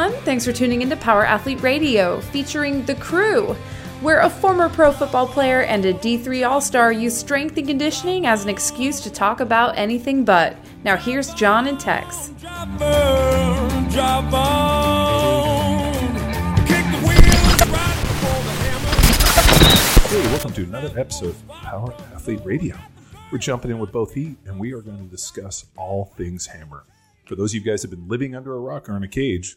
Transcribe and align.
everyone. 0.00 0.24
Thanks 0.24 0.44
for 0.46 0.52
tuning 0.52 0.82
into 0.82 0.96
Power 0.96 1.26
Athlete 1.26 1.62
Radio, 1.62 2.20
featuring 2.20 2.84
The 2.86 2.94
Crew, 2.94 3.54
where 4.00 4.20
a 4.20 4.30
former 4.30 4.68
pro 4.68 4.92
football 4.92 5.26
player 5.26 5.62
and 5.62 5.84
a 5.84 5.92
D3 5.92 6.48
All 6.48 6.60
Star 6.60 6.90
use 6.90 7.16
strength 7.16 7.58
and 7.58 7.66
conditioning 7.66 8.26
as 8.26 8.42
an 8.42 8.48
excuse 8.48 9.00
to 9.00 9.10
talk 9.10 9.40
about 9.40 9.76
anything 9.76 10.24
but. 10.24 10.56
Now, 10.84 10.96
here's 10.96 11.34
John 11.34 11.66
and 11.66 11.78
Tex. 11.78 12.32
Hey, 20.08 20.22
welcome 20.28 20.52
to 20.54 20.62
another 20.62 20.98
episode 20.98 21.30
of 21.30 21.48
Power 21.48 21.92
Athlete 22.14 22.40
Radio. 22.44 22.76
We're 23.30 23.38
jumping 23.38 23.70
in 23.70 23.78
with 23.78 23.92
both 23.92 24.14
feet, 24.14 24.38
and 24.46 24.58
we 24.58 24.72
are 24.72 24.80
going 24.80 24.98
to 24.98 25.10
discuss 25.10 25.66
all 25.76 26.06
things 26.16 26.46
hammer. 26.46 26.84
For 27.26 27.36
those 27.36 27.52
of 27.52 27.56
you 27.56 27.70
guys 27.70 27.82
who 27.82 27.90
have 27.90 27.98
been 27.98 28.08
living 28.08 28.34
under 28.34 28.54
a 28.54 28.58
rock 28.58 28.88
or 28.88 28.96
in 28.96 29.04
a 29.04 29.08
cage, 29.08 29.56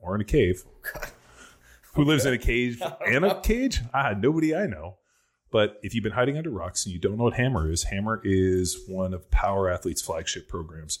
or 0.00 0.14
in 0.14 0.20
a 0.20 0.24
cave, 0.24 0.64
who 1.94 2.04
lives 2.04 2.26
in 2.26 2.32
a 2.32 2.38
cage 2.38 2.80
and 3.06 3.24
a 3.24 3.40
cage? 3.40 3.80
Ah, 3.92 4.14
nobody 4.16 4.54
I 4.54 4.66
know. 4.66 4.96
But 5.50 5.80
if 5.82 5.94
you've 5.94 6.04
been 6.04 6.12
hiding 6.12 6.38
under 6.38 6.50
rocks 6.50 6.86
and 6.86 6.92
you 6.92 7.00
don't 7.00 7.16
know 7.16 7.24
what 7.24 7.34
Hammer 7.34 7.70
is, 7.70 7.84
Hammer 7.84 8.20
is 8.24 8.84
one 8.86 9.12
of 9.12 9.30
Power 9.30 9.68
Athlete's 9.68 10.02
flagship 10.02 10.48
programs. 10.48 11.00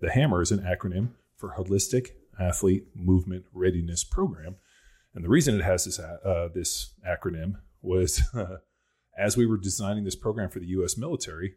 The 0.00 0.10
Hammer 0.10 0.40
is 0.40 0.50
an 0.50 0.60
acronym 0.60 1.10
for 1.36 1.54
Holistic 1.58 2.12
Athlete 2.40 2.86
Movement 2.94 3.44
Readiness 3.52 4.02
Program. 4.04 4.56
And 5.14 5.22
the 5.22 5.28
reason 5.28 5.58
it 5.58 5.64
has 5.64 5.84
this, 5.84 5.98
uh, 5.98 6.48
this 6.54 6.94
acronym 7.06 7.56
was 7.82 8.22
uh, 8.34 8.56
as 9.18 9.36
we 9.36 9.44
were 9.44 9.58
designing 9.58 10.04
this 10.04 10.16
program 10.16 10.48
for 10.48 10.60
the 10.60 10.66
U.S. 10.66 10.96
military, 10.96 11.54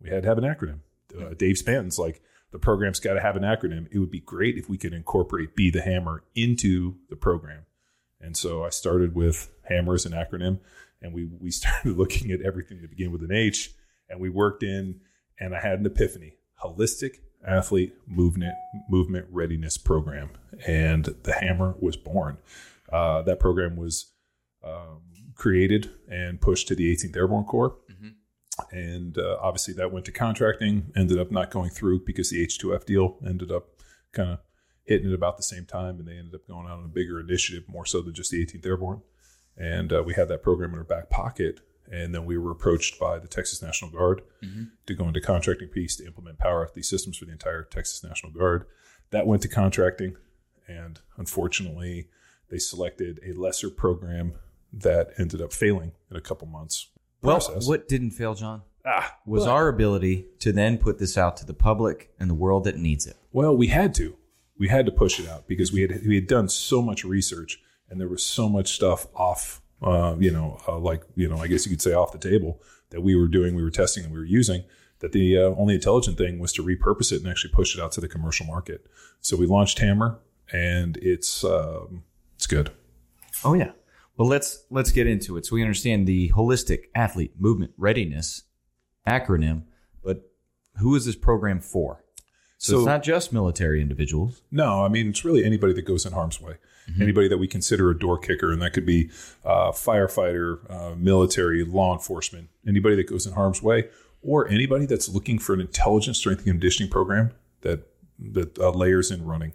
we 0.00 0.10
had 0.10 0.22
to 0.22 0.28
have 0.28 0.38
an 0.38 0.44
acronym. 0.44 0.80
Uh, 1.18 1.34
Dave 1.34 1.58
Spanton's 1.58 1.98
like, 1.98 2.22
the 2.54 2.60
program's 2.60 3.00
got 3.00 3.14
to 3.14 3.20
have 3.20 3.34
an 3.34 3.42
acronym. 3.42 3.88
It 3.90 3.98
would 3.98 4.12
be 4.12 4.20
great 4.20 4.56
if 4.56 4.68
we 4.68 4.78
could 4.78 4.92
incorporate 4.92 5.56
Be 5.56 5.70
the 5.70 5.82
Hammer 5.82 6.22
into 6.36 6.94
the 7.10 7.16
program. 7.16 7.66
And 8.20 8.36
so 8.36 8.64
I 8.64 8.70
started 8.70 9.12
with 9.12 9.50
Hammer 9.64 9.94
as 9.94 10.06
an 10.06 10.12
acronym, 10.12 10.60
and 11.02 11.12
we 11.12 11.24
we 11.24 11.50
started 11.60 11.98
looking 11.98 12.30
at 12.30 12.42
everything 12.42 12.80
that 12.80 12.90
began 12.90 13.10
with 13.10 13.24
an 13.24 13.32
H, 13.32 13.72
and 14.08 14.20
we 14.20 14.28
worked 14.30 14.62
in, 14.62 15.00
and 15.40 15.52
I 15.52 15.58
had 15.58 15.80
an 15.80 15.86
epiphany: 15.86 16.36
holistic 16.62 17.16
athlete 17.44 17.92
movement 18.06 18.54
movement 18.88 19.26
readiness 19.32 19.76
program, 19.76 20.30
and 20.64 21.06
the 21.24 21.32
Hammer 21.32 21.74
was 21.80 21.96
born. 21.96 22.38
Uh, 22.88 23.22
that 23.22 23.40
program 23.40 23.74
was 23.74 24.12
um, 24.62 25.00
created 25.34 25.90
and 26.08 26.40
pushed 26.40 26.68
to 26.68 26.76
the 26.76 26.94
18th 26.94 27.16
Airborne 27.16 27.46
Corps. 27.46 27.74
And 28.70 29.18
uh, 29.18 29.36
obviously, 29.40 29.74
that 29.74 29.92
went 29.92 30.06
to 30.06 30.12
contracting, 30.12 30.92
ended 30.96 31.18
up 31.18 31.30
not 31.30 31.50
going 31.50 31.70
through 31.70 32.04
because 32.04 32.30
the 32.30 32.46
H2F 32.46 32.84
deal 32.84 33.16
ended 33.26 33.50
up 33.50 33.68
kind 34.12 34.30
of 34.30 34.38
hitting 34.84 35.10
it 35.10 35.14
about 35.14 35.36
the 35.36 35.42
same 35.42 35.64
time. 35.64 35.98
And 35.98 36.06
they 36.06 36.16
ended 36.16 36.34
up 36.34 36.46
going 36.46 36.66
out 36.66 36.78
on 36.78 36.84
a 36.84 36.88
bigger 36.88 37.18
initiative, 37.20 37.64
more 37.68 37.86
so 37.86 38.00
than 38.00 38.14
just 38.14 38.30
the 38.30 38.44
18th 38.44 38.66
Airborne. 38.66 39.02
And 39.56 39.92
uh, 39.92 40.02
we 40.04 40.14
had 40.14 40.28
that 40.28 40.42
program 40.42 40.72
in 40.72 40.78
our 40.78 40.84
back 40.84 41.10
pocket. 41.10 41.60
And 41.90 42.14
then 42.14 42.24
we 42.24 42.38
were 42.38 42.50
approached 42.50 42.98
by 42.98 43.18
the 43.18 43.28
Texas 43.28 43.60
National 43.60 43.90
Guard 43.90 44.22
to 44.86 44.94
go 44.94 45.06
into 45.06 45.20
contracting 45.20 45.68
piece 45.68 45.96
to 45.96 46.06
implement 46.06 46.38
Power 46.38 46.68
these 46.74 46.88
systems 46.88 47.18
for 47.18 47.26
the 47.26 47.32
entire 47.32 47.62
Texas 47.62 48.02
National 48.02 48.32
Guard. 48.32 48.64
That 49.10 49.26
went 49.26 49.42
to 49.42 49.48
contracting. 49.48 50.16
And 50.66 51.00
unfortunately, 51.18 52.08
they 52.50 52.58
selected 52.58 53.20
a 53.26 53.38
lesser 53.38 53.68
program 53.68 54.34
that 54.72 55.10
ended 55.18 55.42
up 55.42 55.52
failing 55.52 55.92
in 56.10 56.16
a 56.16 56.22
couple 56.22 56.48
months. 56.48 56.88
Well, 57.24 57.40
what 57.64 57.88
didn't 57.88 58.10
fail, 58.12 58.34
John, 58.34 58.62
Ah, 58.84 59.16
was 59.24 59.46
our 59.46 59.68
ability 59.68 60.26
to 60.40 60.52
then 60.52 60.78
put 60.78 60.98
this 60.98 61.16
out 61.16 61.36
to 61.38 61.46
the 61.46 61.54
public 61.54 62.10
and 62.20 62.28
the 62.28 62.34
world 62.34 62.64
that 62.64 62.76
needs 62.76 63.06
it. 63.06 63.16
Well, 63.32 63.56
we 63.56 63.68
had 63.68 63.94
to. 63.94 64.16
We 64.58 64.68
had 64.68 64.86
to 64.86 64.92
push 64.92 65.18
it 65.18 65.28
out 65.28 65.48
because 65.48 65.72
we 65.72 65.80
had 65.80 66.02
we 66.06 66.14
had 66.14 66.26
done 66.26 66.48
so 66.48 66.80
much 66.82 67.02
research 67.04 67.60
and 67.88 68.00
there 68.00 68.08
was 68.08 68.22
so 68.22 68.48
much 68.48 68.72
stuff 68.72 69.06
off, 69.14 69.62
uh, 69.82 70.16
you 70.18 70.30
know, 70.30 70.60
uh, 70.68 70.78
like 70.78 71.02
you 71.16 71.28
know, 71.28 71.38
I 71.38 71.46
guess 71.48 71.66
you 71.66 71.70
could 71.70 71.82
say 71.82 71.92
off 71.92 72.12
the 72.12 72.18
table 72.18 72.62
that 72.90 73.00
we 73.00 73.16
were 73.16 73.28
doing, 73.28 73.54
we 73.54 73.62
were 73.62 73.70
testing, 73.70 74.04
and 74.04 74.12
we 74.12 74.18
were 74.18 74.24
using. 74.24 74.64
That 75.00 75.12
the 75.12 75.36
uh, 75.36 75.40
only 75.58 75.74
intelligent 75.74 76.16
thing 76.16 76.38
was 76.38 76.52
to 76.54 76.62
repurpose 76.62 77.12
it 77.12 77.20
and 77.20 77.28
actually 77.28 77.52
push 77.52 77.76
it 77.76 77.82
out 77.82 77.92
to 77.92 78.00
the 78.00 78.08
commercial 78.08 78.46
market. 78.46 78.86
So 79.20 79.36
we 79.36 79.44
launched 79.44 79.78
Hammer, 79.80 80.18
and 80.52 80.96
it's 80.98 81.44
um, 81.44 82.04
it's 82.36 82.46
good. 82.46 82.70
Oh 83.44 83.54
yeah. 83.54 83.72
Well, 84.16 84.28
let's 84.28 84.64
let's 84.70 84.92
get 84.92 85.06
into 85.06 85.36
it. 85.36 85.46
So 85.46 85.54
we 85.54 85.62
understand 85.62 86.06
the 86.06 86.30
holistic 86.30 86.84
athlete 86.94 87.32
movement 87.38 87.72
readiness 87.76 88.42
acronym, 89.06 89.62
but 90.02 90.30
who 90.78 90.94
is 90.94 91.04
this 91.06 91.16
program 91.16 91.60
for? 91.60 92.04
So, 92.58 92.72
So- 92.72 92.78
it's 92.78 92.86
not 92.86 93.02
just 93.02 93.32
military 93.32 93.80
individuals. 93.82 94.42
No, 94.50 94.84
I 94.84 94.88
mean 94.88 95.08
it's 95.08 95.24
really 95.24 95.44
anybody 95.44 95.72
that 95.74 95.82
goes 95.84 96.06
in 96.06 96.12
harm's 96.12 96.40
way, 96.40 96.54
anybody 97.00 97.28
that 97.28 97.38
we 97.38 97.46
consider 97.48 97.90
a 97.90 97.98
door 97.98 98.18
kicker, 98.18 98.52
and 98.52 98.62
that 98.62 98.72
could 98.72 98.86
be 98.86 99.10
uh, 99.44 99.72
firefighter, 99.72 100.58
uh, 100.70 100.94
military, 100.94 101.64
law 101.64 101.92
enforcement, 101.92 102.48
anybody 102.66 102.94
that 102.96 103.08
goes 103.08 103.26
in 103.26 103.32
harm's 103.34 103.62
way, 103.62 103.88
or 104.22 104.48
anybody 104.48 104.86
that's 104.86 105.08
looking 105.08 105.38
for 105.38 105.52
an 105.54 105.60
intelligent 105.60 106.16
strength 106.16 106.38
and 106.40 106.46
conditioning 106.52 106.90
program 106.90 107.32
that 107.62 107.86
that 108.32 108.58
uh, 108.58 108.70
layers 108.70 109.10
in 109.10 109.24
running. 109.26 109.52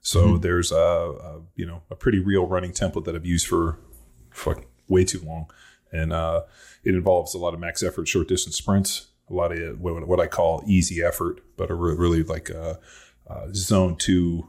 So 0.00 0.38
there's 0.38 0.72
a, 0.72 0.76
a 0.76 1.40
you 1.54 1.66
know 1.66 1.82
a 1.90 1.94
pretty 1.94 2.18
real 2.18 2.46
running 2.46 2.72
template 2.72 3.04
that 3.04 3.14
I've 3.14 3.26
used 3.26 3.46
for 3.46 3.78
fuck 4.38 4.64
way 4.88 5.04
too 5.04 5.20
long, 5.20 5.50
and 5.92 6.12
uh, 6.12 6.42
it 6.84 6.94
involves 6.94 7.34
a 7.34 7.38
lot 7.38 7.54
of 7.54 7.60
max 7.60 7.82
effort, 7.82 8.08
short 8.08 8.28
distance 8.28 8.56
sprints, 8.56 9.08
a 9.30 9.34
lot 9.34 9.52
of 9.52 9.80
what, 9.80 10.06
what 10.06 10.20
I 10.20 10.26
call 10.26 10.62
easy 10.66 11.02
effort, 11.02 11.40
but 11.56 11.70
are 11.70 11.76
re- 11.76 11.94
really 11.96 12.22
like 12.22 12.50
a, 12.50 12.78
uh, 13.28 13.48
zone 13.52 13.96
two 13.96 14.48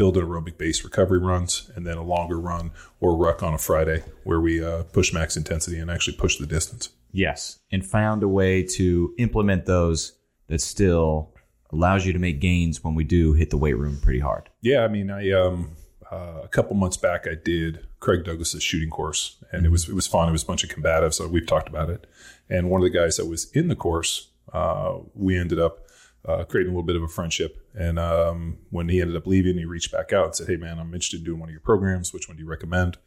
build 0.00 0.16
an 0.16 0.24
aerobic 0.24 0.56
base 0.56 0.82
recovery 0.82 1.18
runs, 1.18 1.70
and 1.76 1.86
then 1.86 1.98
a 1.98 2.02
longer 2.02 2.40
run 2.40 2.70
or 3.00 3.14
ruck 3.14 3.42
on 3.42 3.52
a 3.52 3.58
Friday 3.58 4.02
where 4.24 4.40
we 4.40 4.64
uh, 4.64 4.82
push 4.84 5.12
max 5.12 5.36
intensity 5.36 5.78
and 5.78 5.90
actually 5.90 6.16
push 6.16 6.38
the 6.38 6.46
distance. 6.46 6.88
Yes. 7.12 7.58
And 7.70 7.84
found 7.84 8.22
a 8.22 8.28
way 8.28 8.62
to 8.62 9.14
implement 9.18 9.66
those 9.66 10.14
that 10.46 10.62
still 10.62 11.34
allows 11.70 12.06
you 12.06 12.14
to 12.14 12.18
make 12.18 12.40
gains 12.40 12.82
when 12.82 12.94
we 12.94 13.04
do 13.04 13.34
hit 13.34 13.50
the 13.50 13.58
weight 13.58 13.76
room 13.76 14.00
pretty 14.00 14.20
hard. 14.20 14.48
Yeah, 14.62 14.84
I 14.84 14.88
mean, 14.88 15.10
I 15.10 15.32
um, 15.32 15.76
uh, 16.10 16.40
a 16.42 16.48
couple 16.48 16.74
months 16.76 16.96
back 16.96 17.26
I 17.26 17.34
did 17.34 17.86
Craig 18.00 18.24
Douglas's 18.24 18.62
shooting 18.62 18.90
course, 18.90 19.36
and 19.52 19.64
it 19.64 19.70
was 19.70 19.88
it 19.88 19.94
was 19.94 20.06
fun. 20.06 20.28
It 20.28 20.32
was 20.32 20.42
a 20.42 20.46
bunch 20.46 20.64
of 20.64 20.70
combatives, 20.70 21.14
so 21.14 21.28
we've 21.28 21.46
talked 21.46 21.68
about 21.68 21.90
it. 21.90 22.06
And 22.48 22.70
one 22.70 22.80
of 22.80 22.84
the 22.84 22.98
guys 22.98 23.16
that 23.16 23.26
was 23.26 23.50
in 23.52 23.68
the 23.68 23.76
course, 23.76 24.30
uh, 24.52 24.98
we 25.14 25.38
ended 25.38 25.60
up 25.60 25.86
uh, 26.26 26.44
creating 26.44 26.72
a 26.72 26.74
little 26.74 26.86
bit 26.86 26.96
of 26.96 27.02
a 27.02 27.08
friendship. 27.08 27.64
And 27.74 27.98
um, 27.98 28.58
when 28.70 28.88
he 28.88 29.00
ended 29.00 29.16
up 29.16 29.26
leaving, 29.26 29.56
he 29.56 29.64
reached 29.64 29.92
back 29.92 30.12
out 30.12 30.26
and 30.26 30.36
said, 30.36 30.48
"Hey, 30.48 30.56
man, 30.56 30.78
I'm 30.78 30.92
interested 30.94 31.20
in 31.20 31.24
doing 31.24 31.40
one 31.40 31.48
of 31.48 31.52
your 31.52 31.60
programs. 31.60 32.12
Which 32.12 32.28
one 32.28 32.36
do 32.36 32.42
you 32.42 32.48
recommend?" 32.48 32.98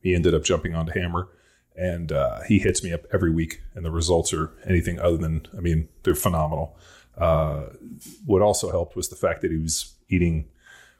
He 0.00 0.14
ended 0.14 0.34
up 0.34 0.44
jumping 0.44 0.74
onto 0.74 0.92
Hammer, 0.92 1.28
and 1.76 2.12
uh, 2.12 2.40
he 2.46 2.58
hits 2.58 2.82
me 2.82 2.92
up 2.92 3.02
every 3.12 3.30
week, 3.30 3.62
and 3.74 3.84
the 3.84 3.90
results 3.90 4.32
are 4.32 4.52
anything 4.64 4.98
other 4.98 5.16
than, 5.16 5.46
I 5.56 5.60
mean, 5.60 5.88
they're 6.04 6.14
phenomenal. 6.14 6.78
Uh, 7.16 7.66
what 8.24 8.42
also 8.42 8.70
helped 8.70 8.94
was 8.94 9.08
the 9.08 9.16
fact 9.16 9.42
that 9.42 9.50
he 9.50 9.58
was 9.58 9.94
eating 10.08 10.48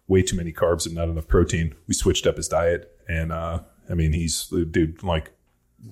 way 0.09 0.23
too 0.23 0.37
many 0.37 0.53
carbs 0.53 0.87
and 0.87 0.95
not 0.95 1.09
enough 1.09 1.29
protein. 1.29 1.75
We 1.87 1.95
switched 1.95 2.27
up 2.27 2.37
his 2.37 2.49
diet, 2.49 2.91
and 3.09 3.31
uh, 3.31 3.61
I 3.89 3.95
mean, 3.95 4.13
he's 4.13 4.47
dude 4.49 5.03
like 5.03 5.31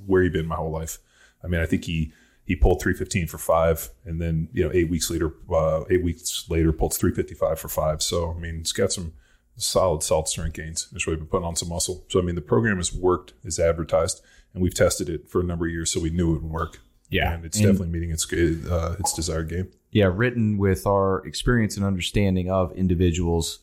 where 0.06 0.22
he 0.22 0.28
been 0.28 0.47
my 0.47 0.56
whole 0.56 0.71
life. 0.72 0.99
I 1.44 1.47
mean, 1.47 1.60
I 1.60 1.66
think 1.66 1.84
he 1.84 2.12
he 2.44 2.56
pulled 2.56 2.81
315 2.81 3.26
for 3.28 3.38
five, 3.38 3.91
and 4.05 4.21
then 4.21 4.49
you 4.53 4.65
know 4.65 4.71
eight 4.72 4.88
weeks 4.91 5.10
later, 5.10 5.34
uh, 5.53 5.84
eight 5.91 6.03
weeks 6.03 6.47
later 6.49 6.72
pulled 6.72 6.94
355 6.94 7.59
for 7.60 7.69
five. 7.69 8.03
So 8.03 8.32
I 8.37 8.38
mean, 8.38 8.59
he's 8.59 8.72
got 8.72 8.93
some 8.93 9.12
solid 9.56 10.03
salt 10.03 10.28
strength 10.28 10.55
gains. 10.55 10.88
He's 10.93 11.06
really 11.06 11.19
been 11.19 11.26
putting 11.28 11.47
on 11.47 11.56
some 11.56 11.69
muscle. 11.69 12.05
So 12.09 12.19
I 12.19 12.22
mean, 12.22 12.34
the 12.34 12.41
program 12.43 12.76
has 12.78 12.93
worked 12.93 13.34
as 13.44 13.59
advertised, 13.59 14.22
and 14.55 14.62
we've 14.62 14.75
tested 14.75 15.09
it 15.09 15.28
for 15.28 15.41
a 15.41 15.44
number 15.44 15.66
of 15.66 15.72
years, 15.72 15.91
so 15.93 16.00
we 16.00 16.10
knew 16.10 16.34
it 16.34 16.43
would 16.43 16.50
work. 16.50 16.81
Yeah. 17.09 17.32
and 17.34 17.44
it's 17.44 17.56
And- 17.59 17.66
definitely 17.66 17.88
meeting 17.88 18.10
its 18.10 18.26
uh, 18.32 18.96
its 18.99 19.12
desired 19.14 19.49
game. 19.49 19.69
Yeah, 19.93 20.11
written 20.12 20.58
with 20.58 20.87
our 20.87 21.25
experience 21.25 21.76
and 21.76 21.87
understanding 21.87 22.50
of 22.50 22.73
individuals 22.73 23.61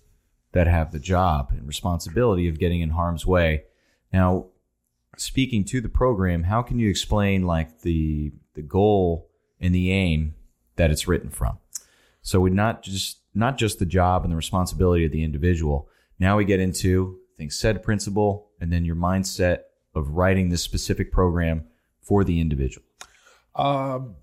that 0.53 0.67
have 0.67 0.91
the 0.91 0.99
job 0.99 1.49
and 1.51 1.67
responsibility 1.67 2.47
of 2.47 2.59
getting 2.59 2.81
in 2.81 2.91
harm's 2.91 3.25
way. 3.25 3.63
Now, 4.11 4.45
speaking 5.17 5.65
to 5.65 5.81
the 5.81 5.89
program, 5.89 6.43
how 6.43 6.61
can 6.61 6.79
you 6.79 6.89
explain 6.89 7.43
like 7.43 7.81
the 7.81 8.31
the 8.53 8.61
goal 8.61 9.29
and 9.59 9.73
the 9.73 9.91
aim 9.91 10.35
that 10.75 10.91
it's 10.91 11.07
written 11.07 11.29
from? 11.29 11.57
So 12.21 12.39
we 12.39 12.51
not 12.51 12.83
just 12.83 13.17
not 13.35 13.57
just 13.57 13.79
the 13.79 13.85
job 13.85 14.23
and 14.23 14.31
the 14.31 14.37
responsibility 14.37 15.05
of 15.05 15.11
the 15.11 15.23
individual. 15.23 15.89
Now 16.19 16.37
we 16.37 16.45
get 16.45 16.59
into 16.59 17.19
things 17.37 17.57
said 17.57 17.83
principle 17.83 18.49
and 18.61 18.71
then 18.71 18.85
your 18.85 18.95
mindset 18.95 19.63
of 19.95 20.09
writing 20.09 20.49
this 20.49 20.61
specific 20.61 21.11
program 21.11 21.65
for 22.01 22.23
the 22.23 22.39
individual. 22.39 22.85
Um, 23.55 24.15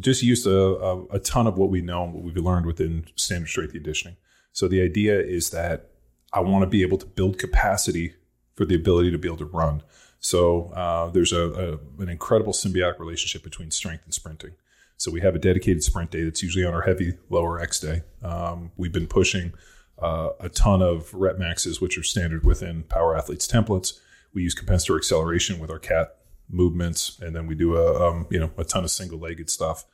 just 0.00 0.22
used 0.22 0.46
a, 0.46 0.56
a, 0.56 1.04
a 1.06 1.18
ton 1.18 1.46
of 1.46 1.58
what 1.58 1.70
we 1.70 1.80
know 1.82 2.04
and 2.04 2.14
what 2.14 2.22
we've 2.22 2.36
learned 2.36 2.66
within 2.66 3.06
standard 3.16 3.48
strength 3.48 3.72
conditioning. 3.72 4.16
So 4.52 4.68
the 4.68 4.82
idea 4.82 5.18
is 5.18 5.50
that 5.50 5.90
I 6.32 6.40
want 6.40 6.62
to 6.62 6.66
be 6.66 6.82
able 6.82 6.98
to 6.98 7.06
build 7.06 7.38
capacity 7.38 8.14
for 8.54 8.64
the 8.64 8.74
ability 8.74 9.10
to 9.10 9.18
be 9.18 9.28
able 9.28 9.38
to 9.38 9.44
run. 9.46 9.82
So 10.20 10.66
uh, 10.68 11.10
there's 11.10 11.32
a, 11.32 11.80
a 11.98 12.02
an 12.02 12.08
incredible 12.08 12.52
symbiotic 12.52 12.98
relationship 12.98 13.42
between 13.42 13.70
strength 13.70 14.04
and 14.04 14.14
sprinting. 14.14 14.52
So 14.96 15.10
we 15.10 15.20
have 15.20 15.34
a 15.34 15.38
dedicated 15.38 15.82
sprint 15.82 16.12
day 16.12 16.22
that's 16.22 16.42
usually 16.42 16.64
on 16.64 16.74
our 16.74 16.82
heavy 16.82 17.14
lower 17.28 17.58
X 17.60 17.80
day. 17.80 18.02
Um, 18.22 18.70
we've 18.76 18.92
been 18.92 19.08
pushing 19.08 19.52
uh, 19.98 20.30
a 20.38 20.48
ton 20.48 20.80
of 20.80 21.12
rep 21.12 21.38
maxes, 21.38 21.80
which 21.80 21.98
are 21.98 22.04
standard 22.04 22.44
within 22.44 22.84
Power 22.84 23.16
Athletes 23.16 23.48
templates. 23.48 23.98
We 24.32 24.42
use 24.42 24.54
compensatory 24.54 24.98
acceleration 24.98 25.58
with 25.58 25.70
our 25.70 25.80
cat 25.80 26.18
movements, 26.48 27.18
and 27.20 27.34
then 27.34 27.46
we 27.46 27.56
do 27.56 27.76
a 27.76 28.08
um, 28.08 28.26
you 28.30 28.38
know 28.38 28.50
a 28.56 28.64
ton 28.64 28.84
of 28.84 28.90
single 28.90 29.18
legged 29.18 29.50
stuff. 29.50 29.84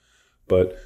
But 0.47 0.79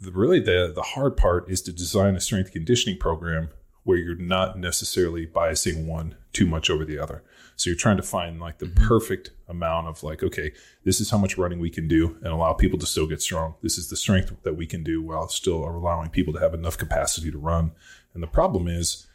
really, 0.00 0.40
the 0.40 0.72
the 0.74 0.82
hard 0.82 1.16
part 1.16 1.50
is 1.50 1.62
to 1.62 1.72
design 1.72 2.16
a 2.16 2.20
strength 2.20 2.52
conditioning 2.52 2.98
program 2.98 3.50
where 3.84 3.98
you're 3.98 4.16
not 4.16 4.58
necessarily 4.58 5.26
biasing 5.26 5.86
one 5.86 6.16
too 6.32 6.46
much 6.46 6.70
over 6.70 6.84
the 6.84 6.98
other. 6.98 7.22
So 7.56 7.70
you're 7.70 7.76
trying 7.76 7.98
to 7.98 8.02
find 8.02 8.40
like 8.40 8.58
the 8.58 8.66
mm-hmm. 8.66 8.84
perfect 8.86 9.30
amount 9.46 9.86
of 9.86 10.02
like, 10.02 10.22
okay, 10.22 10.52
this 10.84 11.00
is 11.00 11.10
how 11.10 11.18
much 11.18 11.38
running 11.38 11.60
we 11.60 11.70
can 11.70 11.86
do 11.86 12.16
and 12.22 12.32
allow 12.32 12.54
people 12.54 12.78
to 12.78 12.86
still 12.86 13.06
get 13.06 13.22
strong. 13.22 13.54
This 13.62 13.78
is 13.78 13.90
the 13.90 13.96
strength 13.96 14.34
that 14.42 14.56
we 14.56 14.66
can 14.66 14.82
do 14.82 15.02
while 15.02 15.28
still 15.28 15.64
allowing 15.64 16.10
people 16.10 16.32
to 16.32 16.40
have 16.40 16.54
enough 16.54 16.78
capacity 16.78 17.30
to 17.30 17.38
run. 17.38 17.72
And 18.14 18.22
the 18.22 18.26
problem 18.26 18.66
is, 18.68 19.06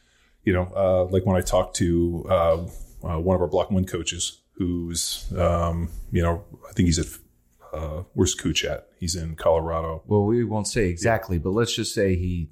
you 0.44 0.54
know, 0.54 0.72
uh, 0.76 1.06
like 1.06 1.26
when 1.26 1.36
I 1.36 1.42
talked 1.42 1.76
to 1.78 2.26
uh, 2.30 2.58
uh, 3.04 3.20
one 3.20 3.36
of 3.36 3.42
our 3.42 3.48
block 3.48 3.72
one 3.72 3.86
coaches, 3.86 4.40
who's, 4.54 5.32
um, 5.38 5.90
you 6.12 6.22
know, 6.22 6.44
I 6.70 6.74
think 6.74 6.88
he's 6.88 7.00
at 7.00 7.08
uh, 7.74 8.04
where's 8.14 8.36
Cooch 8.36 8.64
at? 8.66 8.88
He's 9.00 9.16
in 9.16 9.36
Colorado. 9.36 10.04
Well, 10.06 10.26
we 10.26 10.44
won't 10.44 10.68
say 10.68 10.88
exactly, 10.88 11.38
but 11.38 11.52
let's 11.52 11.76
just 11.76 11.94
say 11.94 12.16
he 12.16 12.50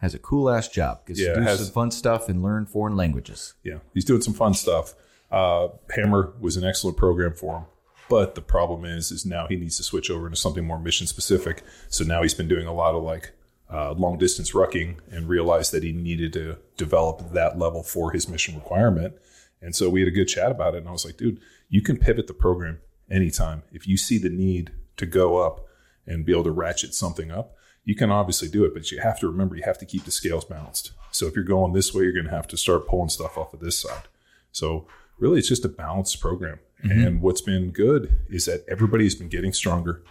has 0.00 0.14
a 0.14 0.18
cool 0.18 0.50
ass 0.50 0.68
job. 0.68 1.06
Gets 1.06 1.20
yeah, 1.20 1.34
to 1.34 1.40
do 1.40 1.42
has, 1.42 1.64
some 1.64 1.72
fun 1.72 1.90
stuff 1.90 2.28
and 2.28 2.42
learn 2.42 2.66
foreign 2.66 2.96
languages. 2.96 3.54
Yeah, 3.62 3.78
he's 3.94 4.04
doing 4.04 4.22
some 4.22 4.34
fun 4.34 4.54
stuff. 4.54 4.94
Uh, 5.30 5.68
Hammer 5.94 6.34
was 6.40 6.56
an 6.56 6.64
excellent 6.64 6.96
program 6.96 7.34
for 7.34 7.58
him, 7.58 7.64
but 8.08 8.34
the 8.34 8.42
problem 8.42 8.84
is, 8.84 9.12
is 9.12 9.24
now 9.24 9.46
he 9.46 9.56
needs 9.56 9.76
to 9.76 9.82
switch 9.82 10.10
over 10.10 10.26
into 10.26 10.36
something 10.36 10.64
more 10.64 10.78
mission 10.78 11.06
specific. 11.06 11.62
So 11.88 12.04
now 12.04 12.22
he's 12.22 12.34
been 12.34 12.48
doing 12.48 12.66
a 12.66 12.74
lot 12.74 12.94
of 12.94 13.02
like 13.02 13.32
uh, 13.72 13.92
long 13.92 14.18
distance 14.18 14.52
rucking 14.52 14.96
and 15.10 15.28
realized 15.28 15.72
that 15.72 15.84
he 15.84 15.92
needed 15.92 16.32
to 16.32 16.56
develop 16.76 17.32
that 17.32 17.58
level 17.58 17.82
for 17.82 18.10
his 18.10 18.28
mission 18.28 18.56
requirement. 18.56 19.14
And 19.62 19.76
so 19.76 19.88
we 19.88 20.00
had 20.00 20.08
a 20.08 20.12
good 20.12 20.26
chat 20.26 20.50
about 20.50 20.74
it, 20.74 20.78
and 20.78 20.88
I 20.88 20.92
was 20.92 21.04
like, 21.04 21.18
dude, 21.18 21.40
you 21.68 21.82
can 21.82 21.98
pivot 21.98 22.26
the 22.26 22.34
program 22.34 22.78
anytime 23.10 23.62
if 23.72 23.86
you 23.86 23.96
see 23.96 24.18
the 24.18 24.28
need 24.28 24.72
to 24.96 25.06
go 25.06 25.38
up 25.38 25.66
and 26.06 26.24
be 26.24 26.32
able 26.32 26.44
to 26.44 26.50
ratchet 26.50 26.94
something 26.94 27.30
up 27.30 27.56
you 27.84 27.94
can 27.94 28.10
obviously 28.10 28.48
do 28.48 28.64
it, 28.64 28.74
but 28.74 28.90
you 28.90 29.00
have 29.00 29.18
to 29.20 29.26
remember 29.26 29.56
you 29.56 29.62
have 29.64 29.78
to 29.78 29.86
keep 29.86 30.04
the 30.04 30.10
scales 30.10 30.44
balanced. 30.44 30.92
So 31.10 31.26
if 31.26 31.34
you're 31.34 31.44
going 31.44 31.72
this 31.72 31.94
way, 31.94 32.04
you're 32.04 32.12
going 32.12 32.26
to 32.26 32.30
have 32.30 32.48
to 32.48 32.56
start 32.56 32.86
pulling 32.86 33.08
stuff 33.08 33.36
off 33.38 33.54
of 33.54 33.60
this 33.60 33.78
side. 33.78 34.04
So 34.52 34.86
really, 35.18 35.38
it's 35.38 35.48
just 35.48 35.64
a 35.64 35.68
balanced 35.68 36.20
program. 36.20 36.60
Mm-hmm. 36.84 37.06
And 37.06 37.22
what's 37.22 37.40
been 37.40 37.70
good 37.70 38.16
is 38.28 38.46
that 38.46 38.64
everybody's 38.68 39.14
been 39.14 39.28
getting 39.28 39.52
stronger, 39.52 40.02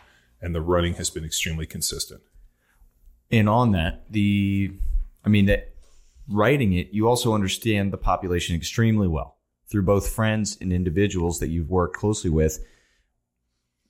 and 0.41 0.53
the 0.53 0.61
running 0.61 0.95
has 0.95 1.09
been 1.09 1.25
extremely 1.25 1.65
consistent. 1.65 2.21
And 3.31 3.47
on 3.47 3.71
that, 3.73 4.11
the 4.11 4.73
I 5.23 5.29
mean 5.29 5.45
that 5.45 5.73
writing 6.27 6.73
it, 6.73 6.89
you 6.91 7.07
also 7.07 7.33
understand 7.33 7.93
the 7.93 7.97
population 7.97 8.55
extremely 8.55 9.07
well 9.07 9.37
through 9.67 9.83
both 9.83 10.09
friends 10.09 10.57
and 10.59 10.73
individuals 10.73 11.39
that 11.39 11.49
you've 11.49 11.69
worked 11.69 11.95
closely 11.95 12.29
with. 12.29 12.63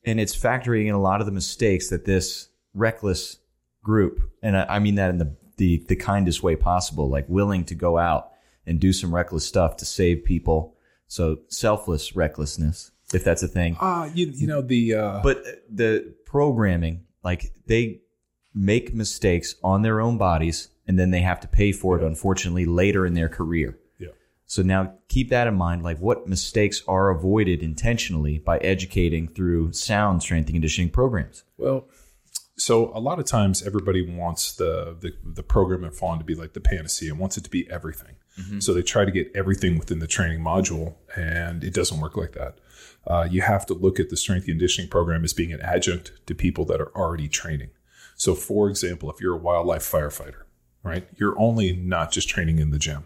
And 0.05 0.19
it's 0.19 0.35
factoring 0.35 0.87
in 0.87 0.93
a 0.93 1.01
lot 1.01 1.19
of 1.19 1.25
the 1.25 1.31
mistakes 1.31 1.89
that 1.89 2.05
this 2.05 2.49
reckless 2.73 3.37
group, 3.83 4.31
and 4.41 4.57
I, 4.57 4.65
I 4.69 4.79
mean 4.79 4.95
that 4.95 5.09
in 5.09 5.17
the, 5.17 5.35
the 5.57 5.83
the 5.87 5.95
kindest 5.95 6.43
way 6.43 6.55
possible, 6.55 7.09
like 7.09 7.27
willing 7.27 7.65
to 7.65 7.75
go 7.75 7.97
out 7.97 8.31
and 8.65 8.79
do 8.79 8.93
some 8.93 9.13
reckless 9.13 9.45
stuff 9.45 9.77
to 9.77 9.85
save 9.85 10.23
people. 10.23 10.75
So 11.07 11.39
selfless 11.47 12.15
recklessness, 12.15 12.91
if 13.13 13.23
that's 13.23 13.41
a 13.41 13.47
thing. 13.47 13.75
Ah, 13.81 14.03
uh, 14.03 14.09
you, 14.13 14.27
you 14.27 14.47
know 14.47 14.61
the 14.61 14.93
uh... 14.93 15.19
but 15.23 15.43
the 15.69 16.13
programming, 16.25 17.05
like 17.23 17.51
they 17.65 18.01
make 18.53 18.93
mistakes 18.93 19.55
on 19.63 19.81
their 19.81 19.99
own 19.99 20.17
bodies, 20.17 20.69
and 20.87 20.99
then 20.99 21.11
they 21.11 21.21
have 21.21 21.39
to 21.39 21.47
pay 21.47 21.71
for 21.71 21.97
it. 21.97 22.03
Unfortunately, 22.03 22.65
later 22.65 23.05
in 23.05 23.15
their 23.15 23.29
career. 23.29 23.78
So 24.49 24.63
now 24.63 24.95
keep 25.09 25.29
that 25.29 25.45
in 25.45 25.53
mind. 25.53 25.83
Like 25.83 25.99
what 25.99 26.27
mistakes 26.27 26.81
are 26.87 27.11
avoided 27.11 27.61
intentionally 27.61 28.39
by 28.39 28.57
educating 28.57 29.27
through 29.27 29.73
sound 29.73 30.23
strength 30.23 30.47
and 30.47 30.55
conditioning 30.55 30.89
programs. 30.89 31.43
Well, 31.59 31.87
so 32.57 32.91
a 32.95 32.99
lot 32.99 33.19
of 33.19 33.25
times 33.25 33.65
everybody 33.65 34.01
wants 34.01 34.55
the 34.55 34.97
the, 34.99 35.13
the 35.23 35.43
program 35.43 35.83
and 35.83 35.93
fawn 35.93 36.17
to 36.17 36.25
be 36.25 36.33
like 36.33 36.53
the 36.53 36.59
panacea 36.59 37.11
and 37.11 37.19
wants 37.19 37.37
it 37.37 37.43
to 37.43 37.49
be 37.49 37.69
everything 37.69 38.15
mm-hmm. 38.39 38.59
so 38.59 38.73
they 38.73 38.81
try 38.81 39.05
to 39.05 39.11
get 39.11 39.31
everything 39.33 39.77
within 39.77 39.99
the 39.99 40.07
training 40.07 40.41
module 40.41 40.95
and 41.15 41.63
it 41.63 41.73
doesn't 41.73 42.01
work 42.01 42.17
like 42.17 42.33
that 42.33 42.57
uh, 43.07 43.27
you 43.29 43.41
have 43.41 43.65
to 43.65 43.73
look 43.73 43.99
at 43.99 44.09
the 44.09 44.17
strength 44.17 44.43
and 44.47 44.53
conditioning 44.57 44.89
program 44.89 45.23
as 45.23 45.31
being 45.31 45.53
an 45.53 45.61
adjunct 45.61 46.11
to 46.25 46.35
people 46.35 46.65
that 46.65 46.81
are 46.81 46.93
already 46.95 47.27
training 47.27 47.69
so 48.15 48.35
for 48.35 48.69
example 48.69 49.09
if 49.09 49.21
you're 49.21 49.35
a 49.35 49.37
wildlife 49.37 49.89
firefighter 49.89 50.43
right 50.83 51.07
you're 51.17 51.39
only 51.39 51.71
not 51.71 52.11
just 52.11 52.27
training 52.27 52.59
in 52.59 52.71
the 52.71 52.79
gym 52.79 53.05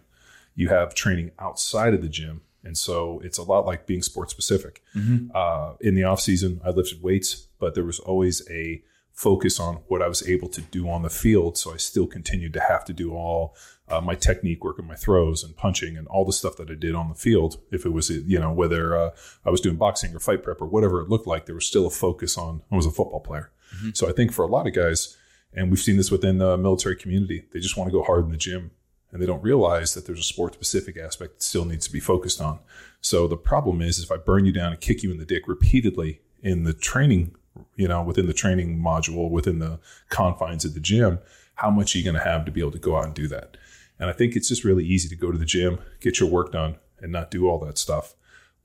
you 0.55 0.69
have 0.69 0.93
training 0.93 1.31
outside 1.39 1.93
of 1.93 2.01
the 2.01 2.09
gym 2.09 2.41
and 2.63 2.77
so 2.77 3.19
it's 3.23 3.37
a 3.37 3.43
lot 3.43 3.65
like 3.65 3.85
being 3.85 4.01
sports 4.01 4.31
specific 4.31 4.81
mm-hmm. 4.95 5.27
uh, 5.35 5.73
in 5.81 5.95
the 5.95 6.03
off 6.03 6.21
season 6.21 6.61
i 6.63 6.69
lifted 6.69 7.01
weights 7.01 7.47
but 7.59 7.75
there 7.75 7.83
was 7.83 7.99
always 7.99 8.47
a 8.49 8.83
focus 9.13 9.59
on 9.59 9.75
what 9.87 10.01
I 10.01 10.07
was 10.07 10.27
able 10.27 10.49
to 10.49 10.61
do 10.61 10.89
on 10.89 11.03
the 11.03 11.09
field. 11.09 11.57
So 11.57 11.73
I 11.73 11.77
still 11.77 12.07
continued 12.07 12.53
to 12.53 12.59
have 12.59 12.83
to 12.85 12.93
do 12.93 13.13
all 13.13 13.55
uh, 13.87 14.01
my 14.01 14.15
technique 14.15 14.63
work 14.63 14.79
and 14.79 14.87
my 14.87 14.95
throws 14.95 15.43
and 15.43 15.55
punching 15.55 15.95
and 15.95 16.07
all 16.07 16.25
the 16.25 16.33
stuff 16.33 16.57
that 16.57 16.69
I 16.69 16.73
did 16.73 16.95
on 16.95 17.09
the 17.09 17.15
field. 17.15 17.57
If 17.71 17.85
it 17.85 17.89
was, 17.89 18.09
you 18.09 18.39
know, 18.39 18.51
whether 18.51 18.97
uh, 18.97 19.11
I 19.45 19.51
was 19.51 19.61
doing 19.61 19.75
boxing 19.75 20.15
or 20.15 20.19
fight 20.19 20.41
prep 20.41 20.61
or 20.61 20.65
whatever 20.65 21.01
it 21.01 21.09
looked 21.09 21.27
like, 21.27 21.45
there 21.45 21.55
was 21.55 21.67
still 21.67 21.85
a 21.85 21.91
focus 21.91 22.37
on, 22.37 22.63
I 22.71 22.75
was 22.75 22.87
a 22.87 22.91
football 22.91 23.19
player. 23.19 23.51
Mm-hmm. 23.75 23.89
So 23.93 24.09
I 24.09 24.13
think 24.13 24.33
for 24.33 24.43
a 24.43 24.47
lot 24.47 24.67
of 24.67 24.73
guys, 24.73 25.15
and 25.53 25.69
we've 25.69 25.79
seen 25.79 25.97
this 25.97 26.09
within 26.09 26.39
the 26.39 26.57
military 26.57 26.95
community, 26.95 27.45
they 27.53 27.59
just 27.59 27.77
want 27.77 27.87
to 27.87 27.91
go 27.91 28.03
hard 28.03 28.25
in 28.25 28.31
the 28.31 28.37
gym 28.37 28.71
and 29.13 29.21
they 29.21 29.25
don't 29.25 29.43
realize 29.43 29.93
that 29.93 30.05
there's 30.05 30.19
a 30.19 30.23
sport 30.23 30.55
specific 30.55 30.97
aspect 30.97 31.35
that 31.35 31.43
still 31.43 31.63
needs 31.63 31.85
to 31.85 31.93
be 31.93 32.01
focused 32.01 32.41
on. 32.41 32.59
So 32.99 33.27
the 33.27 33.37
problem 33.37 33.81
is, 33.81 33.99
if 33.99 34.11
I 34.11 34.17
burn 34.17 34.45
you 34.45 34.51
down 34.51 34.71
and 34.71 34.81
kick 34.81 35.03
you 35.03 35.11
in 35.11 35.17
the 35.17 35.25
dick 35.25 35.47
repeatedly 35.47 36.21
in 36.41 36.63
the 36.63 36.73
training 36.73 37.35
you 37.75 37.87
know, 37.87 38.01
within 38.03 38.27
the 38.27 38.33
training 38.33 38.79
module, 38.79 39.29
within 39.29 39.59
the 39.59 39.79
confines 40.09 40.65
of 40.65 40.73
the 40.73 40.79
gym, 40.79 41.19
how 41.55 41.69
much 41.69 41.93
are 41.93 41.97
you 41.97 42.03
going 42.03 42.15
to 42.15 42.23
have 42.23 42.45
to 42.45 42.51
be 42.51 42.61
able 42.61 42.71
to 42.71 42.79
go 42.79 42.97
out 42.97 43.05
and 43.05 43.13
do 43.13 43.27
that? 43.27 43.57
And 43.99 44.09
I 44.09 44.13
think 44.13 44.35
it's 44.35 44.49
just 44.49 44.63
really 44.63 44.85
easy 44.85 45.07
to 45.09 45.15
go 45.15 45.31
to 45.31 45.37
the 45.37 45.45
gym, 45.45 45.79
get 45.99 46.19
your 46.19 46.29
work 46.29 46.51
done, 46.51 46.77
and 46.99 47.11
not 47.11 47.31
do 47.31 47.47
all 47.47 47.59
that 47.59 47.77
stuff. 47.77 48.15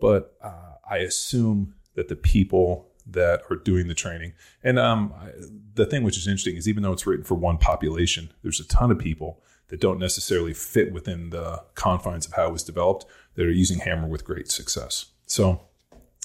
But 0.01 0.35
uh, 0.43 0.75
I 0.89 0.99
assume 0.99 1.75
that 1.95 2.09
the 2.09 2.17
people 2.17 2.89
that 3.07 3.43
are 3.51 3.57
doing 3.57 3.89
the 3.89 3.95
training, 3.95 4.33
and 4.63 4.79
um, 4.79 5.13
I, 5.19 5.31
the 5.75 5.87
thing 5.87 6.03
which 6.03 6.17
is 6.17 6.27
interesting 6.27 6.57
is 6.57 6.69
even 6.69 6.83
though 6.83 6.93
it's 6.93 7.07
written 7.07 7.25
for 7.25 7.35
one 7.35 7.59
population, 7.59 8.31
there's 8.43 8.61
a 8.61 8.67
ton 8.67 8.91
of 8.91 8.99
people 8.99 9.43
that 9.69 9.81
don't 9.81 9.99
necessarily 9.99 10.55
fit 10.55 10.93
within 10.93 11.31
the 11.31 11.63
confines 11.75 12.27
of 12.27 12.33
how 12.35 12.47
it 12.47 12.53
was 12.53 12.63
developed 12.63 13.05
that 13.35 13.47
are 13.47 13.51
using 13.51 13.81
Hammer 13.81 14.09
with 14.09 14.25
great 14.25 14.51
success. 14.51 15.07
So 15.27 15.61